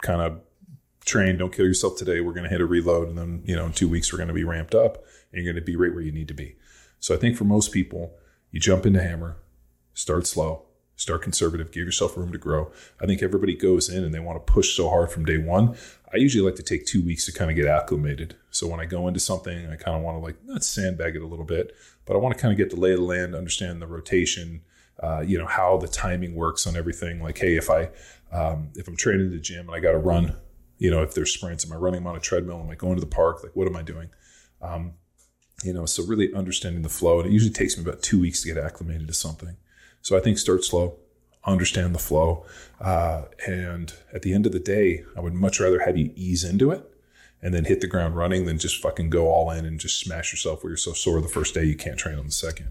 kind 0.00 0.22
of 0.22 0.42
train, 1.04 1.38
don't 1.38 1.52
kill 1.52 1.66
yourself 1.66 1.96
today. 1.96 2.20
We're 2.20 2.34
going 2.34 2.44
to 2.44 2.50
hit 2.50 2.60
a 2.60 2.66
reload, 2.66 3.08
and 3.08 3.18
then 3.18 3.42
you 3.46 3.56
know, 3.56 3.66
in 3.66 3.72
two 3.72 3.88
weeks 3.88 4.12
we're 4.12 4.18
going 4.18 4.28
to 4.28 4.32
be 4.42 4.44
ramped 4.44 4.76
up, 4.76 5.04
and 5.32 5.42
you're 5.42 5.52
going 5.52 5.60
to 5.60 5.66
be 5.66 5.74
right 5.74 5.92
where 5.92 6.04
you 6.04 6.12
need 6.12 6.28
to 6.28 6.34
be. 6.34 6.54
So 7.00 7.16
I 7.16 7.18
think 7.18 7.36
for 7.36 7.42
most 7.42 7.72
people, 7.72 8.14
you 8.50 8.60
jump 8.60 8.86
into 8.86 9.02
hammer, 9.02 9.36
start 9.94 10.26
slow, 10.26 10.62
start 10.96 11.22
conservative, 11.22 11.70
give 11.70 11.84
yourself 11.84 12.16
room 12.16 12.32
to 12.32 12.38
grow. 12.38 12.70
I 13.00 13.06
think 13.06 13.22
everybody 13.22 13.54
goes 13.54 13.88
in 13.88 14.02
and 14.02 14.14
they 14.14 14.20
want 14.20 14.44
to 14.44 14.52
push 14.52 14.74
so 14.74 14.88
hard 14.88 15.10
from 15.10 15.24
day 15.24 15.38
one. 15.38 15.76
I 16.12 16.16
usually 16.16 16.44
like 16.44 16.56
to 16.56 16.62
take 16.62 16.86
two 16.86 17.04
weeks 17.04 17.26
to 17.26 17.32
kind 17.32 17.50
of 17.50 17.56
get 17.56 17.66
acclimated. 17.66 18.36
So 18.50 18.66
when 18.66 18.80
I 18.80 18.86
go 18.86 19.06
into 19.08 19.20
something, 19.20 19.66
I 19.66 19.76
kind 19.76 19.96
of 19.96 20.02
want 20.02 20.16
to 20.16 20.20
like 20.20 20.36
not 20.44 20.64
sandbag 20.64 21.16
it 21.16 21.22
a 21.22 21.26
little 21.26 21.44
bit, 21.44 21.76
but 22.06 22.14
I 22.14 22.18
want 22.18 22.36
to 22.36 22.40
kind 22.40 22.52
of 22.52 22.58
get 22.58 22.70
the 22.70 22.80
lay 22.80 22.92
of 22.92 22.98
the 22.98 23.04
land, 23.04 23.34
understand 23.34 23.82
the 23.82 23.86
rotation, 23.86 24.62
uh, 25.02 25.20
you 25.20 25.36
know 25.38 25.46
how 25.46 25.76
the 25.76 25.88
timing 25.88 26.34
works 26.34 26.66
on 26.66 26.76
everything. 26.76 27.22
Like, 27.22 27.38
hey, 27.38 27.56
if 27.56 27.68
I 27.68 27.90
um, 28.32 28.70
if 28.74 28.88
I'm 28.88 28.96
training 28.96 29.26
in 29.26 29.32
the 29.32 29.38
gym 29.38 29.66
and 29.68 29.76
I 29.76 29.80
got 29.80 29.92
to 29.92 29.98
run, 29.98 30.36
you 30.78 30.90
know, 30.90 31.02
if 31.02 31.14
there's 31.14 31.32
sprints, 31.32 31.66
am 31.66 31.72
I 31.72 31.76
running 31.76 32.00
them 32.00 32.06
on 32.06 32.16
a 32.16 32.20
treadmill? 32.20 32.60
Am 32.60 32.70
I 32.70 32.74
going 32.74 32.94
to 32.94 33.00
the 33.00 33.06
park? 33.06 33.42
Like, 33.42 33.54
what 33.54 33.66
am 33.66 33.76
I 33.76 33.82
doing? 33.82 34.08
Um, 34.62 34.94
you 35.62 35.72
know, 35.72 35.86
so 35.86 36.04
really 36.04 36.32
understanding 36.34 36.82
the 36.82 36.88
flow, 36.88 37.20
and 37.20 37.28
it 37.28 37.32
usually 37.32 37.52
takes 37.52 37.76
me 37.76 37.84
about 37.84 38.02
two 38.02 38.20
weeks 38.20 38.42
to 38.42 38.52
get 38.52 38.62
acclimated 38.62 39.08
to 39.08 39.14
something. 39.14 39.56
So 40.02 40.16
I 40.16 40.20
think 40.20 40.38
start 40.38 40.64
slow, 40.64 40.96
understand 41.44 41.94
the 41.94 41.98
flow, 41.98 42.44
uh, 42.80 43.22
and 43.46 43.92
at 44.12 44.22
the 44.22 44.34
end 44.34 44.46
of 44.46 44.52
the 44.52 44.60
day, 44.60 45.04
I 45.16 45.20
would 45.20 45.34
much 45.34 45.60
rather 45.60 45.80
have 45.80 45.96
you 45.96 46.12
ease 46.14 46.44
into 46.44 46.70
it 46.70 46.84
and 47.42 47.54
then 47.54 47.64
hit 47.64 47.80
the 47.80 47.86
ground 47.86 48.16
running 48.16 48.46
than 48.46 48.58
just 48.58 48.80
fucking 48.80 49.10
go 49.10 49.28
all 49.28 49.50
in 49.50 49.64
and 49.64 49.78
just 49.78 50.00
smash 50.00 50.32
yourself 50.32 50.62
where 50.62 50.70
you're 50.70 50.76
so 50.76 50.92
sore 50.92 51.20
the 51.20 51.28
first 51.28 51.54
day 51.54 51.64
you 51.64 51.76
can't 51.76 51.98
train 51.98 52.18
on 52.18 52.26
the 52.26 52.32
second. 52.32 52.70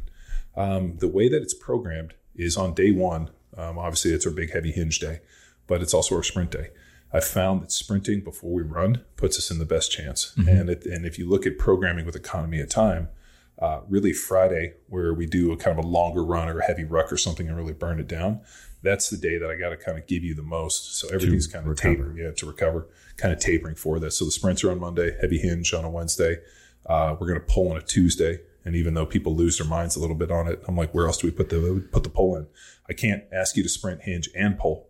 Um, 0.56 0.98
the 0.98 1.08
way 1.08 1.30
that 1.30 1.41
it's 1.41 1.54
programmed 1.54 2.13
is 2.36 2.58
on 2.58 2.74
day 2.74 2.91
one. 2.91 3.30
Um, 3.58 3.78
obviously, 3.78 4.12
it's 4.12 4.26
our 4.26 4.32
big 4.32 4.52
heavy 4.52 4.71
hinge 4.71 5.00
day, 5.00 5.21
but 5.67 5.82
it's 5.82 5.93
also 5.93 6.15
our 6.15 6.24
sprint 6.24 6.52
day. 6.52 6.69
I 7.13 7.20
found 7.20 7.62
that 7.62 7.72
sprinting 7.72 8.22
before 8.22 8.54
we 8.54 8.63
run 8.63 9.04
puts 9.15 9.38
us 9.38 9.50
in 9.52 9.60
the 9.60 9.65
best 9.65 9.91
chance. 9.91 10.34
And 10.50 10.70
it, 10.70 10.86
and 10.86 11.06
if 11.06 11.18
you 11.18 11.30
look 11.30 11.46
at 11.46 11.58
programming 11.58 12.06
with 12.06 12.15
economy 12.15 12.60
of 12.62 12.70
time, 12.70 13.10
Uh, 13.58 13.80
really, 13.88 14.12
Friday, 14.12 14.74
where 14.89 15.13
we 15.13 15.26
do 15.26 15.54
a 15.54 15.56
kind 15.56 15.80
of 15.80 15.86
a 15.86 15.88
longer 15.88 16.26
run 16.26 16.50
or 16.50 16.60
a 16.60 16.65
heavy 16.65 16.84
ruck 16.84 17.10
or 17.10 17.15
something 17.18 17.48
and 17.48 17.56
really 17.56 17.72
burn 17.72 18.02
it 18.02 18.08
down. 18.08 18.41
That's 18.84 19.10
the 19.10 19.15
day 19.15 19.38
that 19.38 19.50
I 19.50 19.56
got 19.56 19.70
to 19.70 19.78
kind 19.78 19.98
of 19.98 20.06
give 20.08 20.26
you 20.26 20.36
the 20.36 20.44
most. 20.44 20.98
So 21.00 21.08
everything's 21.08 21.48
kind 21.48 21.63
of 21.63 21.70
recover. 21.70 21.96
tapering, 21.96 22.18
yeah, 22.18 22.32
to 22.32 22.46
recover, 22.46 22.89
kind 23.15 23.34
of 23.34 23.39
tapering 23.39 23.76
for 23.76 23.98
that. 24.00 24.12
So 24.12 24.26
the 24.26 24.32
sprints 24.32 24.62
are 24.65 24.72
on 24.72 24.80
Monday, 24.82 25.15
heavy 25.22 25.39
hinge 25.39 25.74
on 25.74 25.86
a 25.86 25.89
Wednesday. 25.89 26.39
Uh, 26.86 27.15
we're 27.18 27.28
going 27.28 27.39
to 27.39 27.46
pull 27.54 27.72
on 27.72 27.78
a 27.78 27.82
Tuesday, 27.82 28.41
and 28.65 28.76
even 28.76 28.94
though 28.94 29.06
people 29.06 29.34
lose 29.34 29.58
their 29.58 29.68
minds 29.68 29.96
a 29.96 30.02
little 30.02 30.18
bit 30.18 30.32
on 30.32 30.50
it, 30.50 30.62
I'm 30.68 30.76
like, 30.76 30.94
where 30.94 31.08
else 31.08 31.18
do 31.20 31.28
we 31.28 31.32
put 31.32 31.48
the 31.48 31.88
put 31.94 32.04
the 32.04 32.10
pull 32.10 32.36
in? 32.36 32.48
I 32.89 32.94
can't 32.94 33.24
ask 33.32 33.56
you 33.56 33.63
to 33.63 33.70
sprint, 33.70 34.02
hinge, 34.02 34.28
and 34.36 34.60
pull. 34.60 34.89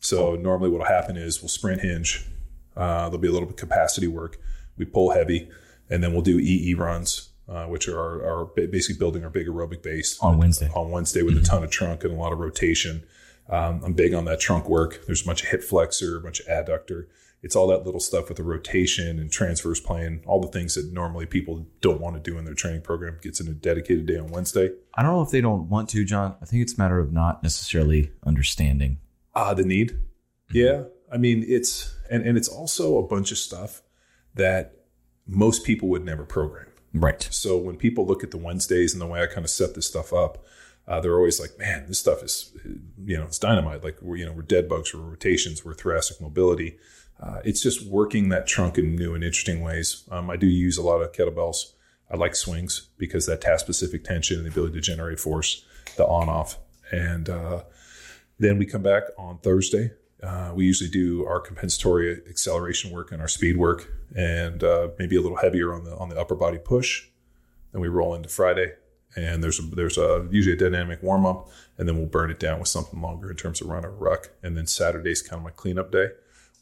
So 0.00 0.34
normally, 0.34 0.70
what'll 0.70 0.86
happen 0.86 1.16
is 1.16 1.40
we'll 1.40 1.48
sprint 1.48 1.82
hinge. 1.82 2.26
Uh, 2.76 3.04
there'll 3.04 3.18
be 3.18 3.28
a 3.28 3.32
little 3.32 3.46
bit 3.46 3.60
of 3.60 3.68
capacity 3.68 4.06
work. 4.08 4.38
We 4.76 4.84
pull 4.86 5.10
heavy, 5.10 5.48
and 5.90 6.02
then 6.02 6.12
we'll 6.12 6.22
do 6.22 6.38
EE 6.38 6.74
runs, 6.74 7.30
uh, 7.48 7.66
which 7.66 7.86
are 7.88 8.46
basically 8.54 8.98
building 8.98 9.24
our 9.24 9.30
big 9.30 9.46
aerobic 9.46 9.82
base 9.82 10.18
On 10.20 10.38
Wednesday. 10.38 10.70
on 10.74 10.90
Wednesday 10.90 11.22
with 11.22 11.36
a 11.36 11.42
ton 11.42 11.62
of 11.62 11.70
trunk 11.70 12.02
and 12.04 12.12
a 12.12 12.16
lot 12.16 12.32
of 12.32 12.38
rotation. 12.38 13.02
Um, 13.48 13.82
I'm 13.84 13.92
big 13.92 14.14
on 14.14 14.24
that 14.26 14.40
trunk 14.40 14.68
work. 14.68 15.04
There's 15.06 15.22
a 15.22 15.26
bunch 15.26 15.42
of 15.42 15.48
hip 15.48 15.62
flexor, 15.62 16.16
a 16.16 16.20
bunch 16.20 16.40
of 16.40 16.46
adductor. 16.46 17.06
It's 17.42 17.56
all 17.56 17.66
that 17.68 17.84
little 17.84 18.00
stuff 18.00 18.28
with 18.28 18.36
the 18.36 18.42
rotation 18.42 19.18
and 19.18 19.30
transverse 19.30 19.80
plane, 19.80 20.22
all 20.26 20.40
the 20.40 20.48
things 20.48 20.74
that 20.74 20.92
normally 20.92 21.26
people 21.26 21.66
don't 21.80 22.00
want 22.00 22.22
to 22.22 22.30
do 22.30 22.38
in 22.38 22.44
their 22.44 22.54
training 22.54 22.82
program 22.82 23.18
gets 23.22 23.40
in 23.40 23.48
a 23.48 23.52
dedicated 23.54 24.06
day 24.06 24.18
on 24.18 24.28
Wednesday. 24.28 24.70
I 24.94 25.02
don't 25.02 25.12
know 25.12 25.22
if 25.22 25.30
they 25.30 25.40
don't 25.40 25.68
want 25.68 25.88
to, 25.90 26.04
John. 26.04 26.36
I 26.40 26.44
think 26.44 26.62
it's 26.62 26.74
a 26.74 26.78
matter 26.78 26.98
of 27.00 27.12
not 27.12 27.42
necessarily 27.42 28.12
understanding. 28.24 28.98
Ah, 29.34 29.54
the 29.54 29.64
need. 29.64 29.98
Yeah. 30.52 30.84
I 31.12 31.16
mean, 31.16 31.44
it's, 31.46 31.94
and, 32.10 32.24
and 32.24 32.36
it's 32.36 32.48
also 32.48 32.98
a 32.98 33.06
bunch 33.06 33.32
of 33.32 33.38
stuff 33.38 33.82
that 34.34 34.74
most 35.26 35.64
people 35.64 35.88
would 35.88 36.04
never 36.04 36.24
program. 36.24 36.66
Right. 36.92 37.22
So 37.30 37.56
when 37.56 37.76
people 37.76 38.06
look 38.06 38.24
at 38.24 38.30
the 38.30 38.36
Wednesdays 38.36 38.92
and 38.92 39.00
the 39.00 39.06
way 39.06 39.22
I 39.22 39.26
kind 39.26 39.44
of 39.44 39.50
set 39.50 39.74
this 39.74 39.86
stuff 39.86 40.12
up, 40.12 40.44
uh, 40.88 41.00
they're 41.00 41.16
always 41.16 41.38
like, 41.38 41.56
"Man, 41.56 41.86
this 41.86 42.00
stuff 42.00 42.22
is, 42.22 42.50
you 43.04 43.16
know, 43.16 43.24
it's 43.24 43.38
dynamite. 43.38 43.84
Like 43.84 44.02
we're, 44.02 44.16
you 44.16 44.26
know, 44.26 44.32
we're 44.32 44.42
dead 44.42 44.68
bugs, 44.68 44.92
we're 44.92 45.00
rotations, 45.00 45.64
we're 45.64 45.74
thoracic 45.74 46.20
mobility. 46.20 46.78
Uh, 47.20 47.40
it's 47.44 47.62
just 47.62 47.86
working 47.86 48.30
that 48.30 48.46
trunk 48.46 48.76
in 48.76 48.96
new 48.96 49.14
and 49.14 49.22
interesting 49.22 49.60
ways. 49.60 50.04
Um, 50.10 50.30
I 50.30 50.36
do 50.36 50.46
use 50.46 50.78
a 50.78 50.82
lot 50.82 51.00
of 51.00 51.12
kettlebells. 51.12 51.74
I 52.10 52.16
like 52.16 52.34
swings 52.34 52.88
because 52.98 53.26
that 53.26 53.40
task 53.40 53.64
specific 53.64 54.02
tension 54.02 54.38
and 54.38 54.46
the 54.46 54.50
ability 54.50 54.74
to 54.74 54.80
generate 54.80 55.20
force, 55.20 55.64
the 55.96 56.04
on 56.06 56.28
off, 56.28 56.58
and 56.90 57.28
uh, 57.28 57.62
then 58.40 58.58
we 58.58 58.66
come 58.66 58.82
back 58.82 59.04
on 59.18 59.38
Thursday. 59.38 59.92
Uh, 60.22 60.52
we 60.54 60.64
usually 60.64 60.90
do 60.90 61.24
our 61.26 61.40
compensatory 61.40 62.22
acceleration 62.28 62.90
work 62.90 63.12
and 63.12 63.20
our 63.20 63.28
speed 63.28 63.56
work, 63.56 63.92
and 64.16 64.64
uh, 64.64 64.88
maybe 64.98 65.16
a 65.16 65.20
little 65.20 65.38
heavier 65.38 65.72
on 65.72 65.84
the 65.84 65.96
on 65.96 66.08
the 66.08 66.18
upper 66.18 66.34
body 66.34 66.58
push. 66.58 67.06
Then 67.72 67.80
we 67.80 67.88
roll 67.88 68.14
into 68.14 68.28
Friday, 68.28 68.72
and 69.16 69.44
there's 69.44 69.60
a, 69.60 69.62
there's 69.62 69.98
a 69.98 70.26
usually 70.30 70.54
a 70.54 70.58
dynamic 70.58 71.02
warm 71.02 71.24
up, 71.24 71.48
and 71.78 71.86
then 71.88 71.96
we'll 71.96 72.06
burn 72.06 72.30
it 72.30 72.40
down 72.40 72.58
with 72.58 72.68
something 72.68 73.00
longer 73.00 73.30
in 73.30 73.36
terms 73.36 73.60
of 73.60 73.68
run 73.68 73.84
or 73.84 73.92
ruck. 73.92 74.30
And 74.42 74.56
then 74.56 74.66
Saturday's 74.66 75.22
kind 75.22 75.38
of 75.38 75.44
my 75.44 75.50
cleanup 75.50 75.92
day, 75.92 76.08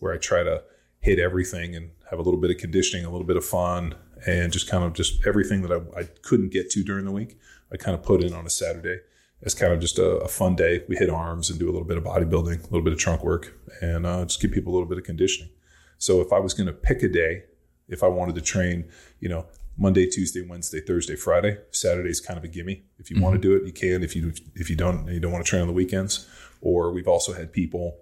where 0.01 0.13
I 0.13 0.19
try 0.19 0.43
to 0.43 0.63
hit 1.01 1.19
everything 1.19 1.75
and 1.75 1.91
have 2.11 2.19
a 2.19 2.23
little 2.23 2.41
bit 2.41 2.51
of 2.51 2.59
conditioning, 2.59 3.07
a 3.07 3.11
little 3.11 3.27
bit 3.27 3.37
of 3.37 3.45
fun, 3.45 3.95
and 4.27 4.53
just 4.53 4.69
kind 4.69 4.85
of 4.85 4.93
just 4.95 5.27
everything 5.27 5.63
that 5.63 5.73
I, 5.73 6.01
I 6.01 6.05
couldn't 6.23 6.51
get 6.51 6.71
to 6.71 6.83
during 6.83 7.05
the 7.05 7.13
week. 7.13 7.39
I 7.73 7.77
kind 7.77 7.97
of 7.97 8.03
put 8.03 8.23
in 8.23 8.33
on 8.35 8.47
a 8.47 8.51
Saturday 8.51 9.01
as 9.43 9.55
kind 9.55 9.73
of 9.73 9.81
just 9.81 9.99
a, 9.99 10.19
a 10.19 10.29
fun 10.29 10.57
day. 10.57 10.85
We 10.89 10.97
hit 10.97 11.11
arms 11.11 11.51
and 11.51 11.59
do 11.59 11.67
a 11.67 11.73
little 11.73 11.87
bit 11.87 11.97
of 11.97 12.05
bodybuilding, 12.05 12.61
a 12.61 12.65
little 12.65 12.83
bit 12.83 12.93
of 12.93 12.99
trunk 12.99 13.23
work, 13.23 13.59
and 13.81 14.07
uh, 14.07 14.25
just 14.25 14.41
give 14.41 14.53
people 14.53 14.73
a 14.73 14.75
little 14.75 14.89
bit 14.89 14.99
of 14.99 15.05
conditioning. 15.05 15.51
So 15.99 16.21
if 16.21 16.33
I 16.33 16.39
was 16.39 16.55
going 16.55 16.67
to 16.67 16.73
pick 16.73 17.03
a 17.03 17.09
day, 17.09 17.45
if 17.89 18.03
I 18.03 18.09
wanted 18.09 18.35
to 18.37 18.41
train, 18.41 18.89
you 19.21 19.29
know, 19.29 19.47
Monday, 19.77 20.07
Tuesday, 20.07 20.43
Wednesday, 20.43 20.81
Thursday, 20.81 21.15
Friday, 21.15 21.59
Saturday's 21.71 22.21
kind 22.21 22.37
of 22.37 22.43
a 22.43 22.49
gimme. 22.49 22.85
If 22.99 23.11
you 23.11 23.23
want 23.23 23.35
to 23.35 23.41
do 23.41 23.55
it, 23.55 23.65
you 23.65 23.73
can. 23.73 24.03
If 24.03 24.17
you 24.17 24.33
if 24.57 24.69
you 24.69 24.77
don't, 24.77 25.07
you 25.07 25.21
don't 25.21 25.31
want 25.31 25.45
to 25.45 25.49
train 25.49 25.63
on 25.63 25.69
the 25.69 25.75
weekends, 25.75 26.29
or 26.61 26.93
we've 26.93 27.07
also 27.07 27.33
had 27.33 27.53
people 27.53 27.97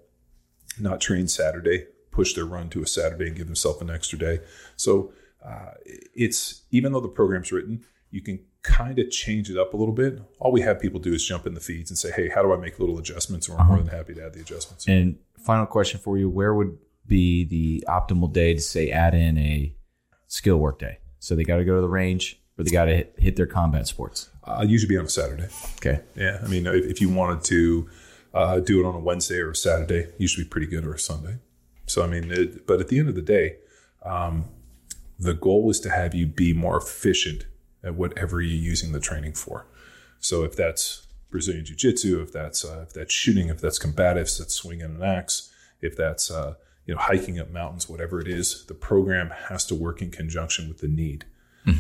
not 0.81 1.03
train 1.03 1.29
Saturday, 1.29 1.87
push 2.11 2.35
their 2.35 2.47
run 2.47 2.71
to 2.71 2.83
a 2.83 2.87
Saturday 2.87 3.27
and 3.27 3.37
give 3.37 3.47
themselves 3.47 3.83
an 3.83 3.91
extra 3.91 4.19
day. 4.19 4.41
So 4.77 5.13
uh, 5.45 5.73
it's 5.85 6.63
even 6.71 6.93
though 6.93 7.01
the 7.01 7.09
program's 7.09 7.53
written, 7.53 7.85
you 8.11 8.23
can 8.23 8.41
kind 8.67 8.99
of 8.99 9.11
change 9.11 9.49
it 9.49 9.57
up 9.57 9.75
a 9.75 9.77
little 9.77 9.95
bit. 9.95 10.21
All 10.41 10.51
we 10.51 10.61
have 10.63 10.81
people 10.81 10.99
do 10.99 11.13
is 11.13 11.25
jump 11.25 11.47
in 11.47 11.55
the 11.55 11.61
feeds 11.61 11.91
and 11.91 11.97
say, 11.97 12.11
"Hey, 12.11 12.29
how 12.29 12.43
do 12.43 12.53
I 12.53 12.57
make 12.57 12.79
little 12.79 12.99
adjustments?" 12.99 13.49
And 13.49 13.57
we're 13.57 13.65
more 13.65 13.79
than 13.79 13.87
happy 13.87 14.15
to 14.15 14.27
add 14.27 14.35
the 14.35 14.41
adjustments. 14.41 14.87
And 14.89 15.19
final 15.39 15.67
question 15.67 16.01
for 16.01 16.19
you: 16.19 16.29
Where 16.29 16.53
would 16.53 16.77
be 17.07 17.45
the 17.45 17.85
optimal 17.89 18.33
day 18.33 18.55
to 18.55 18.61
say 18.61 18.91
add 18.91 19.15
in 19.15 19.39
a 19.39 19.73
skill 20.27 20.57
work 20.57 20.81
day? 20.81 20.99
So 21.21 21.37
they 21.37 21.45
got 21.45 21.59
to 21.59 21.65
go 21.65 21.77
to 21.77 21.81
the 21.81 21.89
range, 21.89 22.41
or 22.59 22.65
they 22.65 22.71
got 22.71 22.87
to 22.87 22.97
hit, 22.97 23.15
hit 23.19 23.37
their 23.37 23.47
combat 23.47 23.87
sports. 23.87 24.29
Uh, 24.45 24.65
usually 24.67 24.89
be 24.89 24.99
on 24.99 25.07
a 25.07 25.09
Saturday. 25.09 25.49
Okay. 25.77 26.01
Yeah, 26.15 26.41
I 26.43 26.49
mean, 26.49 26.67
if, 26.67 26.85
if 26.85 27.01
you 27.01 27.09
wanted 27.09 27.45
to 27.45 27.89
uh, 28.35 28.61
do 28.61 28.81
it 28.81 28.87
on 28.87 28.95
a 28.95 29.01
Wednesday 29.01 29.39
or 29.39 29.51
a 29.51 29.57
Saturday, 29.57 30.09
usually 30.19 30.47
pretty 30.47 30.67
good, 30.67 30.85
or 30.85 30.95
a 30.95 30.99
Sunday. 30.99 31.39
So 31.87 32.03
I 32.03 32.09
mean, 32.09 32.31
it, 32.33 32.67
but 32.67 32.81
at 32.81 32.89
the 32.89 32.99
end 32.99 33.09
of 33.09 33.15
the 33.15 33.23
day, 33.23 33.59
um, 34.05 34.47
the 35.19 35.35
goal 35.35 35.71
is 35.71 35.81
to 35.81 35.91
have 35.91 36.15
you 36.15 36.27
be 36.27 36.53
more 36.53 36.77
efficient 36.77 37.47
at 37.83 37.95
whatever 37.95 38.41
you're 38.41 38.57
using 38.57 38.93
the 38.93 39.01
training 39.01 39.33
for. 39.33 39.67
So 40.19 40.43
if 40.43 40.57
that's 40.57 41.07
Brazilian 41.31 41.65
Jiu 41.65 41.77
Jitsu, 41.77 42.23
if 42.23 42.33
that's 42.33 42.65
uh, 42.65 42.85
if 42.87 42.93
that's 42.93 43.13
shooting, 43.13 43.49
if 43.49 43.61
that's 43.61 43.79
combatives, 43.79 44.39
that's 44.39 44.55
swinging 44.55 44.87
an 44.87 45.03
axe, 45.03 45.53
if 45.81 45.97
that's 45.97 46.31
uh, 46.31 46.55
you 46.87 46.95
know 46.95 47.01
hiking 47.01 47.39
up 47.39 47.51
mountains, 47.51 47.89
whatever 47.89 48.21
it 48.21 48.29
is, 48.29 48.65
the 48.67 48.75
program 48.75 49.31
has 49.49 49.65
to 49.67 49.75
work 49.75 50.01
in 50.01 50.11
conjunction 50.11 50.69
with 50.69 50.79
the 50.79 50.89
need. 50.89 51.25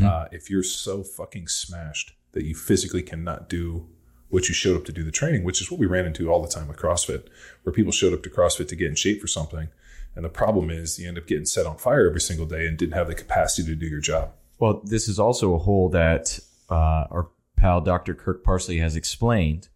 Uh, 0.05 0.29
if 0.33 0.51
you're 0.51 0.65
so 0.65 1.03
fucking 1.03 1.49
smashed 1.49 2.13
that 2.33 2.45
you 2.45 2.55
physically 2.55 3.03
cannot 3.03 3.49
do 3.49 3.89
what 4.29 4.49
you 4.49 4.55
showed 4.55 4.77
up 4.77 4.85
to 4.85 4.93
do 4.93 5.05
the 5.05 5.13
training, 5.13 5.45
which 5.45 5.61
is 5.61 5.71
what 5.71 5.79
we 5.79 5.87
ran 5.87 6.05
into 6.05 6.29
all 6.29 6.43
the 6.43 6.49
time 6.49 6.67
with 6.67 6.77
CrossFit, 6.77 7.29
where 7.63 7.73
people 7.73 7.93
showed 7.93 8.13
up 8.13 8.23
to 8.25 8.31
CrossFit 8.31 8.69
to 8.69 8.77
get 8.77 8.89
in 8.89 8.97
shape 8.97 9.21
for 9.21 9.29
something. 9.29 9.69
And 10.17 10.25
the 10.25 10.29
problem 10.29 10.71
is 10.71 10.99
you 10.99 11.07
end 11.07 11.19
up 11.19 11.27
getting 11.27 11.45
set 11.45 11.67
on 11.67 11.77
fire 11.77 12.09
every 12.09 12.21
single 12.21 12.47
day 12.47 12.67
and 12.67 12.77
didn't 12.77 12.95
have 12.95 13.07
the 13.07 13.15
capacity 13.15 13.69
to 13.69 13.77
do 13.77 13.87
your 13.87 14.01
job. 14.01 14.33
Well, 14.59 14.81
this 14.85 15.09
is 15.09 15.19
also 15.19 15.55
a 15.55 15.59
hole 15.59 15.89
that 15.91 16.39
uh, 16.71 17.05
our 17.11 17.29
pal 17.57 17.81
Dr. 17.81 18.15
Kirk 18.15 18.45
Parsley 18.45 18.79
has 18.79 18.97
explained 18.97 19.69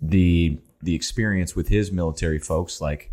the 0.00 0.58
the 0.80 0.94
experience 0.94 1.56
with 1.56 1.68
his 1.68 1.90
military 1.90 2.38
folks. 2.38 2.80
Like, 2.80 3.10